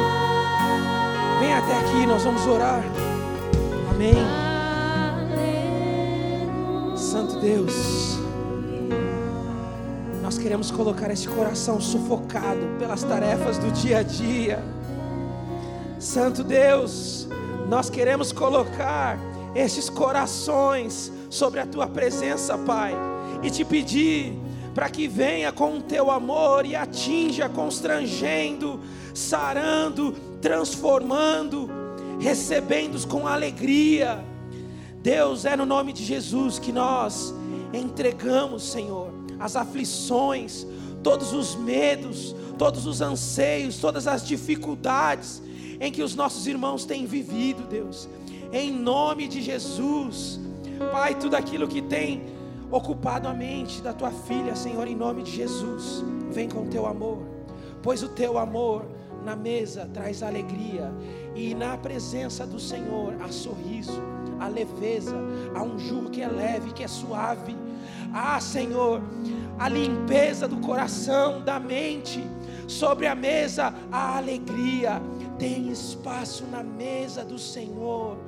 Venha 1.38 1.58
até 1.58 1.78
aqui, 1.78 2.04
nós 2.04 2.24
vamos 2.24 2.44
orar. 2.44 2.82
Amém. 3.88 4.16
Deus, 7.40 8.18
nós 10.22 10.38
queremos 10.38 10.72
colocar 10.72 11.10
esse 11.10 11.28
coração 11.28 11.80
sufocado 11.80 12.60
pelas 12.80 13.04
tarefas 13.04 13.58
do 13.58 13.70
dia 13.70 13.98
a 13.98 14.02
dia. 14.02 14.62
Santo 16.00 16.42
Deus, 16.42 17.28
nós 17.68 17.88
queremos 17.90 18.32
colocar 18.32 19.18
esses 19.54 19.90
corações 19.90 21.12
sobre 21.32 21.60
a 21.60 21.66
tua 21.66 21.86
presença, 21.86 22.58
Pai, 22.58 22.94
e 23.42 23.50
te 23.50 23.64
pedir 23.64 24.34
para 24.74 24.90
que 24.90 25.08
venha 25.08 25.50
com 25.50 25.78
o 25.78 25.82
teu 25.82 26.10
amor 26.10 26.66
e 26.66 26.76
atinja, 26.76 27.48
constrangendo, 27.48 28.78
sarando, 29.14 30.12
transformando, 30.42 31.70
recebendo-os 32.20 33.06
com 33.06 33.26
alegria 33.26 34.22
Deus, 35.02 35.46
é 35.46 35.56
no 35.56 35.64
nome 35.64 35.92
de 35.92 36.04
Jesus 36.04 36.58
que 36.58 36.70
nós 36.70 37.34
entregamos, 37.72 38.62
Senhor, 38.62 39.10
as 39.40 39.56
aflições, 39.56 40.66
todos 41.02 41.32
os 41.32 41.56
medos, 41.56 42.36
todos 42.58 42.86
os 42.86 43.00
anseios, 43.00 43.78
todas 43.78 44.06
as 44.06 44.24
dificuldades 44.24 45.42
em 45.80 45.90
que 45.90 46.02
os 46.02 46.14
nossos 46.14 46.46
irmãos 46.46 46.84
têm 46.84 47.06
vivido, 47.06 47.64
Deus. 47.64 48.06
Em 48.52 48.70
nome 48.70 49.26
de 49.26 49.40
Jesus, 49.40 50.38
Pai, 50.90 51.14
tudo 51.14 51.34
aquilo 51.34 51.68
que 51.68 51.82
tem 51.82 52.24
ocupado 52.70 53.28
a 53.28 53.34
mente 53.34 53.82
da 53.82 53.92
tua 53.92 54.10
filha, 54.10 54.56
Senhor, 54.56 54.86
em 54.86 54.96
nome 54.96 55.22
de 55.22 55.30
Jesus, 55.30 56.04
vem 56.30 56.48
com 56.48 56.62
o 56.62 56.68
teu 56.68 56.86
amor, 56.86 57.18
pois 57.82 58.02
o 58.02 58.08
teu 58.08 58.38
amor 58.38 58.86
na 59.24 59.36
mesa 59.36 59.88
traz 59.92 60.22
alegria 60.22 60.92
e 61.34 61.54
na 61.54 61.76
presença 61.76 62.46
do 62.46 62.58
Senhor 62.58 63.14
há 63.20 63.28
sorriso 63.28 64.02
a 64.42 64.48
leveza, 64.48 65.14
há 65.54 65.62
um 65.62 65.78
jugo 65.78 66.10
que 66.10 66.20
é 66.20 66.26
leve, 66.26 66.72
que 66.72 66.82
é 66.82 66.88
suave. 66.88 67.56
Ah, 68.12 68.40
Senhor, 68.40 69.00
a 69.58 69.68
limpeza 69.68 70.48
do 70.48 70.56
coração, 70.56 71.40
da 71.40 71.60
mente, 71.60 72.24
sobre 72.66 73.06
a 73.06 73.14
mesa 73.14 73.72
a 73.90 74.16
alegria. 74.16 75.00
Tem 75.38 75.70
espaço 75.70 76.44
na 76.50 76.62
mesa 76.62 77.24
do 77.24 77.38
Senhor. 77.38 78.18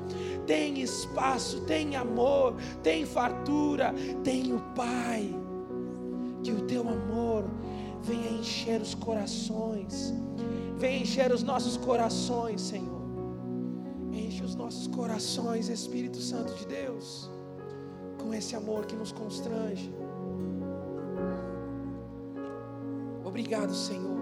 Tem 0.47 0.81
espaço, 0.81 1.61
tem 1.63 1.97
amor, 1.97 2.55
tem 2.83 3.07
fartura, 3.07 3.95
tem 4.23 4.53
o 4.53 4.61
Pai. 4.75 5.35
Que 6.43 6.53
o 6.53 6.63
teu 6.63 6.83
amor 6.89 7.45
venha 8.03 8.31
encher 8.33 8.81
os 8.81 8.95
corações, 8.95 10.13
venha 10.77 11.03
encher 11.03 11.33
os 11.33 11.43
nossos 11.43 11.79
corações, 11.79 12.61
Senhor 12.61 12.95
Enche 14.15 14.45
os 14.45 14.55
nossos 14.55 14.87
corações, 14.87 15.69
Espírito 15.69 16.19
Santo 16.19 16.55
de 16.55 16.67
Deus, 16.67 17.29
com 18.23 18.33
esse 18.33 18.55
amor 18.55 18.87
que 18.87 18.95
nos 18.95 19.11
constrange. 19.11 19.93
Obrigado, 23.25 23.75
Senhor. 23.75 24.21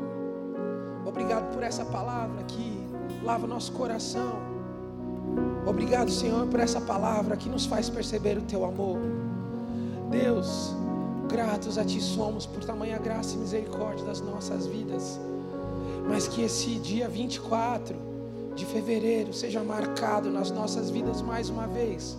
Obrigado 1.05 1.53
por 1.53 1.63
essa 1.63 1.85
palavra 1.85 2.43
que 2.45 2.73
lava 3.23 3.47
nosso 3.47 3.73
coração. 3.73 4.52
Obrigado, 5.67 6.11
Senhor, 6.11 6.47
por 6.47 6.61
essa 6.61 6.81
palavra 6.81 7.37
que 7.37 7.49
nos 7.49 7.67
faz 7.67 7.89
perceber 7.89 8.37
o 8.39 8.43
teu 8.43 8.65
amor. 8.65 8.99
Deus, 10.11 10.75
gratos 11.29 11.79
a 11.79 11.85
ti 11.85 12.01
somos 12.01 12.47
por 12.47 12.65
tamanha 12.65 12.99
graça 12.99 13.35
e 13.35 13.39
misericórdia 13.39 14.05
das 14.05 14.21
nossas 14.21 14.67
vidas. 14.67 15.21
Mas 16.09 16.27
que 16.27 16.43
esse 16.43 16.79
dia 16.81 17.09
24 17.09 17.97
de 18.55 18.67
fevereiro 18.67 19.33
seja 19.33 19.63
marcado 19.63 20.31
nas 20.31 20.51
nossas 20.51 20.91
vidas 20.91 21.23
mais 21.23 21.49
uma 21.49 21.67
vez, 21.67 22.17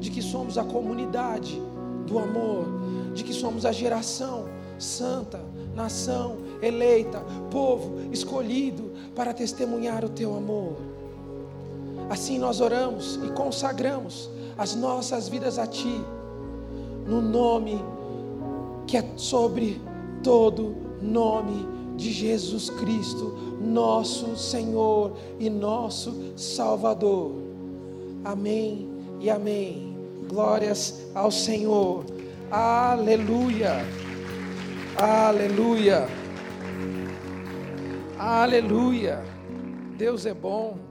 de 0.00 0.10
que 0.10 0.22
somos 0.22 0.58
a 0.58 0.64
comunidade 0.64 1.60
do 2.06 2.18
amor, 2.18 2.66
de 3.14 3.22
que 3.22 3.32
somos 3.32 3.64
a 3.66 3.72
geração 3.72 4.56
santa, 4.78 5.40
nação 5.74 6.38
eleita, 6.62 7.20
povo 7.50 8.00
escolhido 8.12 8.92
para 9.14 9.32
testemunhar 9.32 10.04
o 10.04 10.08
teu 10.08 10.36
amor. 10.36 10.76
Assim 12.08 12.38
nós 12.38 12.60
oramos 12.60 13.18
e 13.24 13.30
consagramos 13.30 14.30
as 14.56 14.74
nossas 14.74 15.28
vidas 15.28 15.58
a 15.58 15.66
Ti, 15.66 16.00
no 17.06 17.20
nome 17.20 17.82
que 18.86 18.96
é 18.96 19.04
sobre 19.16 19.80
todo 20.22 20.76
nome 21.02 21.66
de 21.96 22.12
Jesus 22.12 22.70
Cristo, 22.70 23.36
nosso 23.60 24.36
Senhor 24.36 25.16
e 25.38 25.50
nosso 25.50 26.32
Salvador. 26.36 27.32
Amém 28.24 28.88
e 29.20 29.30
amém. 29.30 29.96
Glórias 30.28 31.06
ao 31.14 31.30
Senhor. 31.30 32.04
Aleluia. 32.50 33.84
Aleluia. 34.96 36.06
Aleluia. 38.18 39.24
Deus 39.96 40.26
é 40.26 40.34
bom. 40.34 40.85